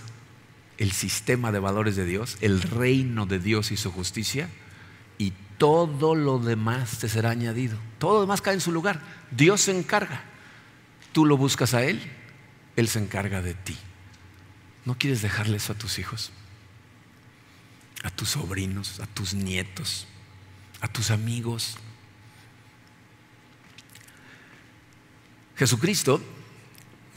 el 0.79 0.93
sistema 0.93 1.53
de 1.53 1.59
valores 1.59 1.97
de 1.97 2.05
Dios, 2.05 2.39
el 2.41 2.63
reino 2.63 3.27
de 3.27 3.39
Dios 3.39 3.73
y 3.73 3.77
su 3.77 3.91
justicia, 3.91 4.49
y 5.19 5.33
todo 5.59 6.15
lo 6.15 6.39
demás 6.39 6.99
te 6.99 7.09
será 7.09 7.31
añadido. 7.31 7.77
Todo 7.99 8.15
lo 8.15 8.21
demás 8.23 8.41
cae 8.41 8.55
en 8.55 8.61
su 8.61 8.71
lugar. 8.71 9.01
Dios 9.33 9.63
se 9.63 9.77
encarga. 9.77 10.23
Tú 11.13 11.27
lo 11.27 11.37
buscas 11.37 11.75
a 11.75 11.83
Él, 11.83 12.01
Él 12.77 12.89
se 12.89 13.01
encarga 13.01 13.43
de 13.43 13.55
ti. 13.55 13.77
¿No 14.85 14.97
quieres 14.97 15.21
dejarle 15.21 15.57
eso 15.57 15.73
a 15.73 15.77
tus 15.77 15.99
hijos? 15.99 16.31
A 18.05 18.11
tus 18.11 18.31
sobrinos, 18.31 19.01
a 19.01 19.07
tus 19.07 19.35
nietos, 19.35 20.07
a 20.81 20.87
tus 20.87 21.11
amigos. 21.11 21.77
Jesucristo 25.57 26.23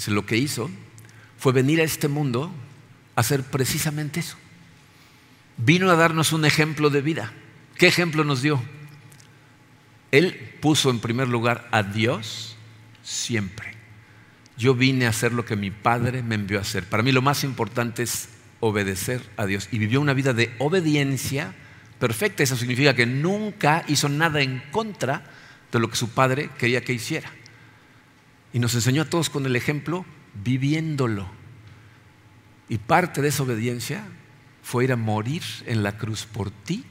lo 0.09 0.25
que 0.25 0.37
hizo 0.37 0.71
fue 1.37 1.53
venir 1.53 1.81
a 1.81 1.83
este 1.83 2.07
mundo 2.07 2.51
a 3.15 3.21
hacer 3.21 3.43
precisamente 3.43 4.21
eso. 4.21 4.37
Vino 5.57 5.91
a 5.91 5.95
darnos 5.95 6.33
un 6.33 6.45
ejemplo 6.45 6.89
de 6.89 7.01
vida. 7.01 7.31
¿Qué 7.77 7.87
ejemplo 7.87 8.23
nos 8.23 8.41
dio? 8.41 8.61
Él 10.11 10.55
puso 10.59 10.89
en 10.89 10.99
primer 10.99 11.27
lugar 11.27 11.67
a 11.71 11.83
Dios 11.83 12.55
siempre. 13.03 13.75
Yo 14.57 14.75
vine 14.75 15.05
a 15.05 15.09
hacer 15.09 15.33
lo 15.33 15.45
que 15.45 15.55
mi 15.55 15.71
Padre 15.71 16.23
me 16.23 16.35
envió 16.35 16.59
a 16.59 16.61
hacer. 16.61 16.85
Para 16.85 17.03
mí 17.03 17.11
lo 17.11 17.21
más 17.21 17.43
importante 17.43 18.03
es 18.03 18.29
obedecer 18.59 19.21
a 19.37 19.45
Dios. 19.45 19.69
Y 19.71 19.79
vivió 19.79 20.01
una 20.01 20.13
vida 20.13 20.33
de 20.33 20.53
obediencia 20.59 21.53
perfecta. 21.99 22.43
Eso 22.43 22.55
significa 22.55 22.93
que 22.93 23.05
nunca 23.05 23.83
hizo 23.87 24.09
nada 24.09 24.41
en 24.41 24.61
contra 24.71 25.23
de 25.71 25.79
lo 25.79 25.89
que 25.89 25.95
su 25.95 26.09
Padre 26.09 26.49
quería 26.57 26.81
que 26.81 26.93
hiciera. 26.93 27.31
Y 28.53 28.59
nos 28.59 28.75
enseñó 28.75 29.03
a 29.03 29.09
todos 29.09 29.29
con 29.29 29.45
el 29.45 29.55
ejemplo 29.55 30.05
viviéndolo. 30.43 31.27
Y 32.69 32.77
parte 32.77 33.21
de 33.21 33.29
esa 33.29 33.43
obediencia 33.43 34.03
fue 34.63 34.85
ir 34.85 34.91
a 34.91 34.97
morir 34.97 35.43
en 35.65 35.83
la 35.83 35.97
cruz 35.97 36.25
por 36.25 36.51
ti 36.51 36.85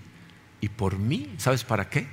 y 0.61 0.68
por 0.68 0.98
mí. 0.98 1.34
¿Sabes 1.38 1.64
para 1.64 1.88
qué? 1.88 2.06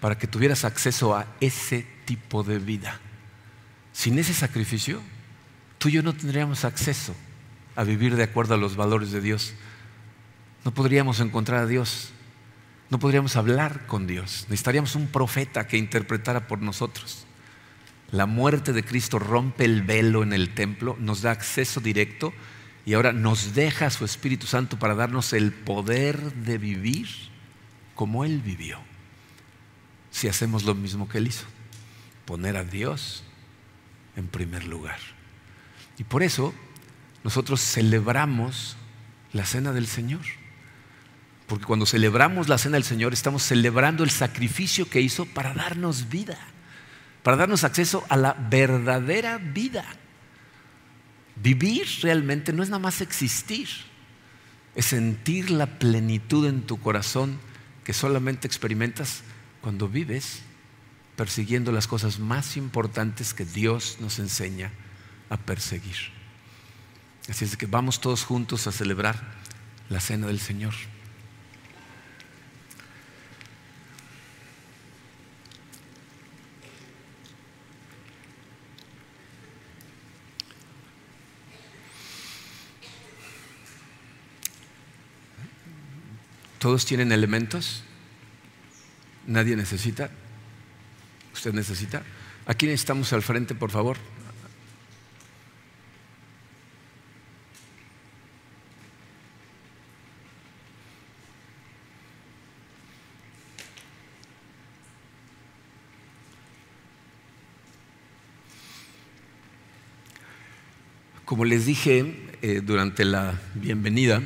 Para 0.00 0.18
que 0.18 0.26
tuvieras 0.26 0.64
acceso 0.64 1.16
a 1.16 1.26
ese 1.40 1.86
tipo 2.04 2.42
de 2.42 2.58
vida. 2.58 3.00
Sin 3.92 4.18
ese 4.18 4.34
sacrificio, 4.34 5.00
tú 5.78 5.88
y 5.88 5.92
yo 5.92 6.02
no 6.02 6.14
tendríamos 6.14 6.64
acceso 6.64 7.14
a 7.74 7.84
vivir 7.84 8.16
de 8.16 8.24
acuerdo 8.24 8.54
a 8.54 8.58
los 8.58 8.76
valores 8.76 9.10
de 9.10 9.20
Dios. 9.20 9.54
No 10.64 10.72
podríamos 10.72 11.20
encontrar 11.20 11.62
a 11.62 11.66
Dios. 11.66 12.10
No 12.90 12.98
podríamos 12.98 13.36
hablar 13.36 13.86
con 13.86 14.06
Dios. 14.06 14.46
Necesitaríamos 14.48 14.94
un 14.94 15.08
profeta 15.08 15.66
que 15.66 15.76
interpretara 15.76 16.46
por 16.46 16.60
nosotros. 16.60 17.26
La 18.10 18.26
muerte 18.26 18.72
de 18.72 18.84
Cristo 18.84 19.18
rompe 19.18 19.64
el 19.64 19.82
velo 19.82 20.22
en 20.22 20.32
el 20.32 20.54
templo, 20.54 20.96
nos 21.00 21.22
da 21.22 21.32
acceso 21.32 21.80
directo 21.80 22.32
y 22.84 22.94
ahora 22.94 23.12
nos 23.12 23.54
deja 23.54 23.90
su 23.90 24.04
Espíritu 24.04 24.46
Santo 24.46 24.78
para 24.78 24.94
darnos 24.94 25.32
el 25.32 25.52
poder 25.52 26.32
de 26.34 26.58
vivir 26.58 27.08
como 27.94 28.24
Él 28.24 28.40
vivió. 28.40 28.78
Si 30.10 30.28
hacemos 30.28 30.64
lo 30.64 30.74
mismo 30.74 31.08
que 31.08 31.18
Él 31.18 31.26
hizo, 31.26 31.46
poner 32.24 32.56
a 32.56 32.64
Dios 32.64 33.24
en 34.14 34.28
primer 34.28 34.64
lugar. 34.64 34.98
Y 35.98 36.04
por 36.04 36.22
eso 36.22 36.54
nosotros 37.24 37.60
celebramos 37.60 38.76
la 39.32 39.44
cena 39.44 39.72
del 39.72 39.86
Señor. 39.86 40.22
Porque 41.46 41.64
cuando 41.64 41.86
celebramos 41.86 42.48
la 42.48 42.58
cena 42.58 42.74
del 42.74 42.84
Señor 42.84 43.12
estamos 43.12 43.42
celebrando 43.42 44.04
el 44.04 44.10
sacrificio 44.10 44.88
que 44.88 45.00
hizo 45.00 45.26
para 45.26 45.54
darnos 45.54 46.08
vida, 46.08 46.38
para 47.26 47.38
darnos 47.38 47.64
acceso 47.64 48.04
a 48.08 48.16
la 48.16 48.34
verdadera 48.34 49.38
vida. 49.38 49.84
Vivir 51.34 51.84
realmente 52.00 52.52
no 52.52 52.62
es 52.62 52.68
nada 52.68 52.78
más 52.78 53.00
existir, 53.00 53.68
es 54.76 54.84
sentir 54.84 55.50
la 55.50 55.66
plenitud 55.80 56.46
en 56.46 56.62
tu 56.62 56.78
corazón 56.78 57.40
que 57.82 57.92
solamente 57.92 58.46
experimentas 58.46 59.24
cuando 59.60 59.88
vives 59.88 60.42
persiguiendo 61.16 61.72
las 61.72 61.88
cosas 61.88 62.20
más 62.20 62.56
importantes 62.56 63.34
que 63.34 63.44
Dios 63.44 63.96
nos 63.98 64.20
enseña 64.20 64.70
a 65.28 65.36
perseguir. 65.36 65.96
Así 67.28 67.44
es 67.44 67.56
que 67.56 67.66
vamos 67.66 68.00
todos 68.00 68.22
juntos 68.22 68.68
a 68.68 68.70
celebrar 68.70 69.20
la 69.88 69.98
cena 69.98 70.28
del 70.28 70.38
Señor. 70.38 70.74
¿Todos 86.58 86.86
tienen 86.86 87.12
elementos? 87.12 87.82
¿Nadie 89.26 89.56
necesita? 89.56 90.10
¿Usted 91.34 91.52
necesita? 91.52 92.02
Aquí 92.46 92.68
estamos 92.68 93.12
al 93.12 93.22
frente, 93.22 93.54
por 93.54 93.70
favor. 93.70 93.98
Como 111.26 111.44
les 111.44 111.66
dije 111.66 112.30
eh, 112.40 112.62
durante 112.64 113.04
la 113.04 113.34
bienvenida, 113.54 114.22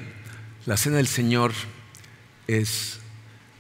la 0.67 0.77
cena 0.77 0.99
del 0.99 1.09
Señor 1.09 1.53
es 2.59 2.99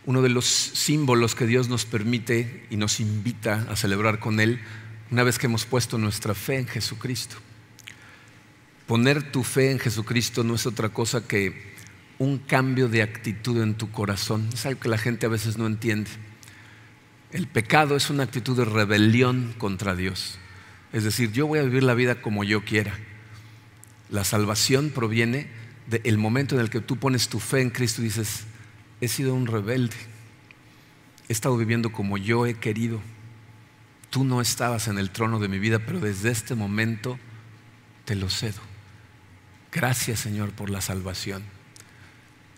uno 0.06 0.22
de 0.22 0.28
los 0.28 0.46
símbolos 0.46 1.34
que 1.34 1.46
Dios 1.46 1.68
nos 1.68 1.84
permite 1.84 2.66
y 2.70 2.76
nos 2.76 3.00
invita 3.00 3.66
a 3.70 3.76
celebrar 3.76 4.18
con 4.18 4.40
Él 4.40 4.60
una 5.10 5.24
vez 5.24 5.38
que 5.38 5.46
hemos 5.46 5.66
puesto 5.66 5.98
nuestra 5.98 6.34
fe 6.34 6.58
en 6.58 6.66
Jesucristo. 6.66 7.36
Poner 8.86 9.30
tu 9.30 9.44
fe 9.44 9.70
en 9.70 9.78
Jesucristo 9.78 10.42
no 10.42 10.54
es 10.54 10.66
otra 10.66 10.88
cosa 10.88 11.26
que 11.26 11.70
un 12.18 12.38
cambio 12.38 12.88
de 12.88 13.02
actitud 13.02 13.62
en 13.62 13.74
tu 13.74 13.90
corazón. 13.90 14.48
Es 14.52 14.66
algo 14.66 14.80
que 14.80 14.88
la 14.88 14.98
gente 14.98 15.26
a 15.26 15.30
veces 15.30 15.58
no 15.58 15.66
entiende. 15.66 16.10
El 17.32 17.46
pecado 17.46 17.96
es 17.96 18.10
una 18.10 18.24
actitud 18.24 18.56
de 18.56 18.64
rebelión 18.64 19.54
contra 19.58 19.94
Dios. 19.94 20.38
Es 20.92 21.04
decir, 21.04 21.32
yo 21.32 21.46
voy 21.46 21.60
a 21.60 21.62
vivir 21.62 21.82
la 21.82 21.94
vida 21.94 22.20
como 22.20 22.42
yo 22.44 22.64
quiera. 22.64 22.98
La 24.10 24.24
salvación 24.24 24.90
proviene 24.90 25.48
del 25.86 26.18
momento 26.18 26.56
en 26.56 26.60
el 26.60 26.70
que 26.70 26.80
tú 26.80 26.96
pones 26.96 27.28
tu 27.28 27.38
fe 27.38 27.60
en 27.60 27.70
Cristo 27.70 28.02
y 28.02 28.06
dices, 28.06 28.44
he 29.00 29.08
sido 29.08 29.34
un 29.34 29.46
rebelde, 29.46 29.96
he 31.28 31.32
estado 31.32 31.56
viviendo 31.56 31.92
como 31.92 32.18
yo 32.18 32.46
he 32.46 32.54
querido. 32.54 33.00
Tú 34.10 34.24
no 34.24 34.40
estabas 34.40 34.88
en 34.88 34.98
el 34.98 35.10
trono 35.10 35.38
de 35.38 35.48
mi 35.48 35.58
vida, 35.58 35.78
pero 35.78 36.00
desde 36.00 36.30
este 36.30 36.54
momento 36.54 37.18
te 38.04 38.14
lo 38.16 38.28
cedo. 38.28 38.60
Gracias 39.72 40.20
Señor 40.20 40.50
por 40.50 40.70
la 40.70 40.80
salvación. 40.80 41.42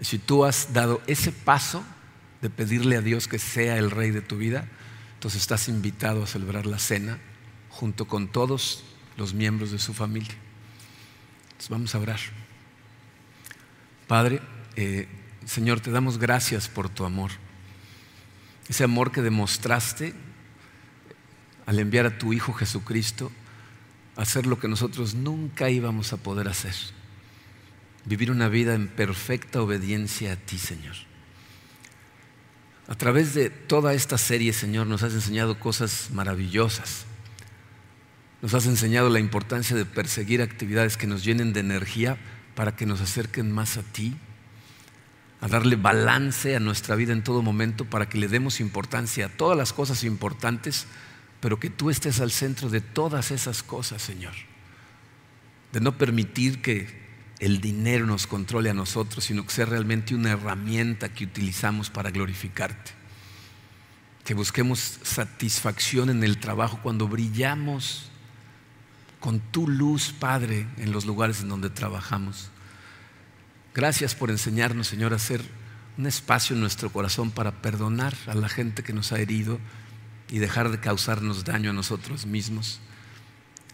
Si 0.01 0.19
tú 0.19 0.45
has 0.45 0.73
dado 0.73 1.01
ese 1.07 1.31
paso 1.31 1.85
de 2.41 2.51
pedirle 2.51 2.97
a 2.97 3.03
Dios 3.03 3.29
que 3.29 3.39
sea 3.39 3.77
el 3.77 3.91
rey 3.91 4.11
de 4.11 4.23
tu 4.23 4.37
vida, 4.37 4.67
entonces 5.15 5.43
estás 5.43 5.69
invitado 5.69 6.25
a 6.25 6.27
celebrar 6.27 6.67
la 6.67 6.79
cena 6.79 7.19
junto 7.69 8.07
con 8.09 8.29
todos 8.29 8.83
los 9.17 9.35
miembros 9.35 9.71
de 9.71 9.79
su 9.79 9.95
familia. 9.95 10.35
Entonces 11.45 11.69
vamos 11.69 11.95
a 11.95 11.99
orar. 12.01 12.19
Padre, 14.09 14.41
eh, 14.75 15.07
Señor, 15.47 15.81
te 15.81 15.91
damos 15.91 16.19
gracias 16.19 16.69
por 16.69 16.89
tu 16.89 17.05
amor. 17.05 17.31
Ese 18.69 18.85
amor 18.85 19.13
que 19.13 19.23
demostraste 19.23 20.15
al 21.67 21.79
enviar 21.79 22.07
a 22.07 22.19
tu 22.19 22.33
Hijo 22.33 22.53
Jesucristo 22.53 23.33
a 24.17 24.23
hacer 24.23 24.47
lo 24.47 24.59
que 24.59 24.69
nosotros 24.69 25.15
nunca 25.15 25.71
íbamos 25.71 26.13
a 26.13 26.17
poder 26.17 26.49
hacer. 26.49 26.75
Vivir 28.05 28.31
una 28.31 28.49
vida 28.49 28.75
en 28.75 28.89
perfecta 28.89 29.63
obediencia 29.63 30.33
a 30.33 30.37
ti, 30.37 30.59
Señor. 30.59 30.95
A 32.89 32.95
través 32.95 33.35
de 33.35 33.51
toda 33.51 33.95
esta 33.95 34.19
serie, 34.19 34.53
Señor, 34.53 34.87
nos 34.87 35.03
has 35.03 35.15
enseñado 35.15 35.59
cosas 35.59 36.11
maravillosas. 36.13 37.07
Nos 38.43 38.55
has 38.55 38.67
enseñado 38.67 39.09
la 39.09 39.21
importancia 39.21 39.77
de 39.77 39.85
perseguir 39.85 40.43
actividades 40.43 40.97
que 40.97 41.07
nos 41.07 41.25
llenen 41.25 41.53
de 41.53 41.61
energía 41.61 42.19
para 42.55 42.75
que 42.75 42.87
nos 42.87 43.01
acerquen 43.01 43.53
más 43.53 43.77
a 43.77 43.83
ti 43.83 44.17
a 45.43 45.49
darle 45.49 45.75
balance 45.75 46.55
a 46.55 46.61
nuestra 46.61 46.95
vida 46.95 47.13
en 47.13 47.25
todo 47.25 47.43
momento 47.43 47.85
para 47.85 48.09
que 48.09 48.17
le 48.17 48.29
demos 48.29 48.61
importancia 48.61 49.27
a 49.27 49.29
todas 49.29 49.59
las 49.59 49.73
cosas 49.73 50.05
importantes, 50.05 50.87
pero 51.41 51.59
que 51.59 51.69
tú 51.69 51.91
estés 51.91 52.21
al 52.21 52.31
centro 52.31 52.71
de 52.71 52.81
todas 52.81 53.33
esas 53.33 53.65
cosas, 53.65 54.01
Señor. 54.01 54.35
De 55.73 55.81
no 55.81 55.99
permitir 55.99 56.63
que 56.63 57.03
el 57.41 57.61
dinero 57.61 58.07
nos 58.07 58.29
controle 58.29 58.71
a 58.71 58.75
nosotros, 58.75 59.25
sino 59.25 59.45
que 59.45 59.51
sea 59.51 59.67
realmente 59.67 60.15
una 60.15 60.31
herramienta 60.31 61.13
que 61.13 61.25
utilizamos 61.25 61.91
para 61.91 62.13
glorificarte. 62.13 62.93
Que 64.25 64.35
busquemos 64.35 65.01
satisfacción 65.03 66.09
en 66.09 66.23
el 66.23 66.39
trabajo 66.39 66.79
cuando 66.85 67.09
brillamos 67.09 68.13
con 69.19 69.41
tu 69.41 69.67
luz, 69.67 70.15
Padre, 70.17 70.69
en 70.77 70.93
los 70.93 71.05
lugares 71.05 71.41
en 71.41 71.49
donde 71.49 71.69
trabajamos 71.69 72.52
Gracias 73.75 74.15
por 74.15 74.31
enseñarnos, 74.31 74.87
Señor, 74.87 75.15
a 75.15 75.17
hacer 75.17 75.43
un 75.97 76.07
espacio 76.07 76.55
en 76.55 76.61
nuestro 76.61 76.93
corazón 76.93 77.31
para 77.31 77.63
perdonar 77.63 78.15
a 78.27 78.35
la 78.35 78.51
gente 78.51 78.83
que 78.83 78.93
nos 78.93 79.13
ha 79.13 79.19
herido 79.19 79.59
y 80.31 80.39
dejar 80.39 80.71
de 80.71 80.79
causarnos 80.79 81.45
daño 81.45 81.71
a 81.71 81.73
nosotros 81.73 82.27
mismos, 82.27 82.81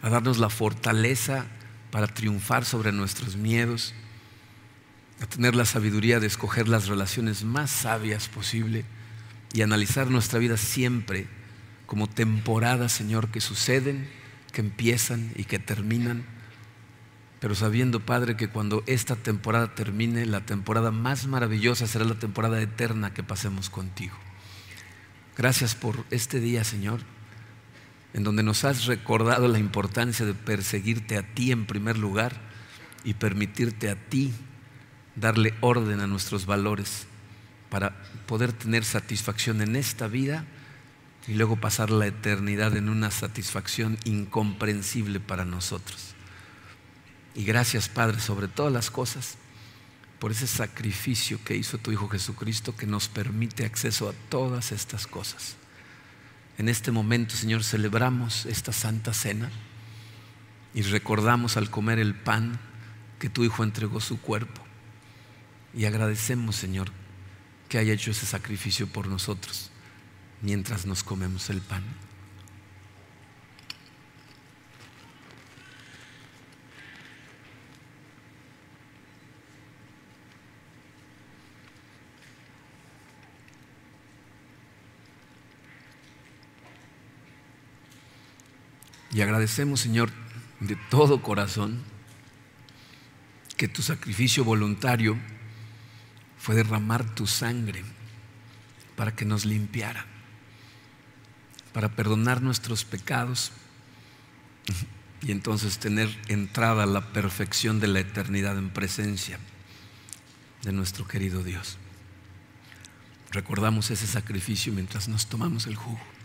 a 0.00 0.08
darnos 0.08 0.38
la 0.38 0.50
fortaleza 0.50 1.46
para 1.90 2.06
triunfar 2.06 2.64
sobre 2.64 2.92
nuestros 2.92 3.36
miedos, 3.36 3.92
a 5.20 5.26
tener 5.26 5.56
la 5.56 5.64
sabiduría 5.64 6.20
de 6.20 6.28
escoger 6.28 6.68
las 6.68 6.86
relaciones 6.86 7.42
más 7.42 7.70
sabias 7.70 8.28
posible 8.28 8.84
y 9.52 9.62
analizar 9.62 10.10
nuestra 10.10 10.38
vida 10.38 10.56
siempre 10.56 11.26
como 11.86 12.06
temporadas, 12.06 12.92
Señor, 12.92 13.32
que 13.32 13.40
suceden, 13.40 14.08
que 14.52 14.60
empiezan 14.60 15.32
y 15.34 15.42
que 15.44 15.58
terminan 15.58 16.24
pero 17.40 17.54
sabiendo, 17.54 18.00
Padre, 18.00 18.36
que 18.36 18.48
cuando 18.48 18.82
esta 18.86 19.14
temporada 19.14 19.74
termine, 19.74 20.26
la 20.26 20.44
temporada 20.44 20.90
más 20.90 21.26
maravillosa 21.26 21.86
será 21.86 22.04
la 22.04 22.18
temporada 22.18 22.60
eterna 22.60 23.14
que 23.14 23.22
pasemos 23.22 23.70
contigo. 23.70 24.16
Gracias 25.36 25.76
por 25.76 26.04
este 26.10 26.40
día, 26.40 26.64
Señor, 26.64 27.00
en 28.12 28.24
donde 28.24 28.42
nos 28.42 28.64
has 28.64 28.86
recordado 28.86 29.46
la 29.46 29.60
importancia 29.60 30.26
de 30.26 30.34
perseguirte 30.34 31.16
a 31.16 31.22
ti 31.22 31.52
en 31.52 31.66
primer 31.66 31.96
lugar 31.96 32.34
y 33.04 33.14
permitirte 33.14 33.88
a 33.88 33.94
ti 33.94 34.32
darle 35.14 35.54
orden 35.60 36.00
a 36.00 36.06
nuestros 36.08 36.46
valores 36.46 37.06
para 37.70 38.02
poder 38.26 38.52
tener 38.52 38.84
satisfacción 38.84 39.62
en 39.62 39.76
esta 39.76 40.08
vida 40.08 40.44
y 41.28 41.34
luego 41.34 41.56
pasar 41.56 41.90
la 41.90 42.06
eternidad 42.06 42.76
en 42.76 42.88
una 42.88 43.10
satisfacción 43.10 43.98
incomprensible 44.04 45.20
para 45.20 45.44
nosotros. 45.44 46.07
Y 47.38 47.44
gracias, 47.44 47.88
Padre, 47.88 48.18
sobre 48.18 48.48
todas 48.48 48.72
las 48.72 48.90
cosas, 48.90 49.36
por 50.18 50.32
ese 50.32 50.48
sacrificio 50.48 51.38
que 51.44 51.54
hizo 51.54 51.78
tu 51.78 51.92
Hijo 51.92 52.08
Jesucristo 52.08 52.74
que 52.74 52.84
nos 52.84 53.06
permite 53.06 53.64
acceso 53.64 54.08
a 54.08 54.12
todas 54.28 54.72
estas 54.72 55.06
cosas. 55.06 55.54
En 56.58 56.68
este 56.68 56.90
momento, 56.90 57.36
Señor, 57.36 57.62
celebramos 57.62 58.44
esta 58.44 58.72
santa 58.72 59.14
cena 59.14 59.52
y 60.74 60.82
recordamos 60.82 61.56
al 61.56 61.70
comer 61.70 62.00
el 62.00 62.16
pan 62.16 62.58
que 63.20 63.30
tu 63.30 63.44
Hijo 63.44 63.62
entregó 63.62 64.00
su 64.00 64.20
cuerpo. 64.20 64.60
Y 65.72 65.84
agradecemos, 65.84 66.56
Señor, 66.56 66.90
que 67.68 67.78
haya 67.78 67.92
hecho 67.92 68.10
ese 68.10 68.26
sacrificio 68.26 68.88
por 68.88 69.06
nosotros 69.06 69.70
mientras 70.42 70.86
nos 70.86 71.04
comemos 71.04 71.50
el 71.50 71.60
pan. 71.60 71.84
Y 89.18 89.20
agradecemos, 89.20 89.80
Señor, 89.80 90.12
de 90.60 90.76
todo 90.76 91.22
corazón, 91.22 91.82
que 93.56 93.66
tu 93.66 93.82
sacrificio 93.82 94.44
voluntario 94.44 95.18
fue 96.38 96.54
derramar 96.54 97.16
tu 97.16 97.26
sangre 97.26 97.82
para 98.94 99.16
que 99.16 99.24
nos 99.24 99.44
limpiara, 99.44 100.06
para 101.72 101.88
perdonar 101.88 102.42
nuestros 102.42 102.84
pecados 102.84 103.50
y 105.20 105.32
entonces 105.32 105.80
tener 105.80 106.16
entrada 106.28 106.84
a 106.84 106.86
la 106.86 107.12
perfección 107.12 107.80
de 107.80 107.88
la 107.88 107.98
eternidad 107.98 108.56
en 108.56 108.70
presencia 108.70 109.40
de 110.62 110.70
nuestro 110.70 111.08
querido 111.08 111.42
Dios. 111.42 111.76
Recordamos 113.32 113.90
ese 113.90 114.06
sacrificio 114.06 114.72
mientras 114.72 115.08
nos 115.08 115.26
tomamos 115.26 115.66
el 115.66 115.74
jugo. 115.74 116.17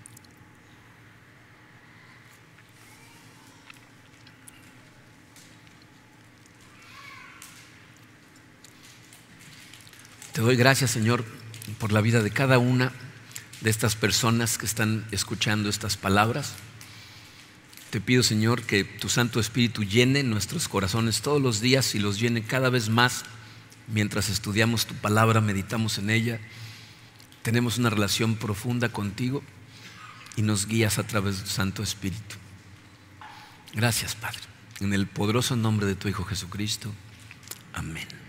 Te 10.34 10.42
doy 10.42 10.56
gracias, 10.56 10.90
Señor, 10.90 11.24
por 11.78 11.92
la 11.92 12.02
vida 12.02 12.24
de 12.24 12.32
cada 12.32 12.58
una 12.58 12.92
de 13.62 13.70
estas 13.70 13.96
personas 13.96 14.58
que 14.58 14.66
están 14.66 15.06
escuchando 15.12 15.70
estas 15.70 15.96
palabras. 15.96 16.54
Te 17.92 18.02
pido, 18.02 18.24
Señor, 18.24 18.64
que 18.64 18.84
tu 18.84 19.10
Santo 19.10 19.40
Espíritu 19.40 19.84
llene 19.84 20.24
nuestros 20.24 20.68
corazones 20.68 21.22
todos 21.22 21.40
los 21.40 21.62
días 21.62 21.94
y 21.94 22.00
los 22.00 22.20
llene 22.20 22.42
cada 22.42 22.72
vez 22.72 22.90
más 22.90 23.26
mientras 23.88 24.30
estudiamos 24.30 24.88
tu 24.88 24.96
palabra, 24.96 25.40
meditamos 25.40 26.00
en 26.00 26.10
ella, 26.10 26.40
tenemos 27.44 27.78
una 27.78 27.92
relación 27.92 28.36
profunda 28.36 28.90
contigo 28.90 29.44
y 30.36 30.42
nos 30.42 30.66
guías 30.66 30.98
a 30.98 31.06
través 31.06 31.38
de 31.38 31.44
tu 31.44 31.50
Santo 31.50 31.84
Espíritu. 31.84 32.38
Gracias, 33.74 34.16
Padre. 34.16 34.40
En 34.80 34.94
el 34.94 35.06
poderoso 35.06 35.56
nombre 35.56 35.86
de 35.86 35.94
tu 35.94 36.08
Hijo 36.08 36.24
Jesucristo. 36.24 36.92
Amén. 37.74 38.23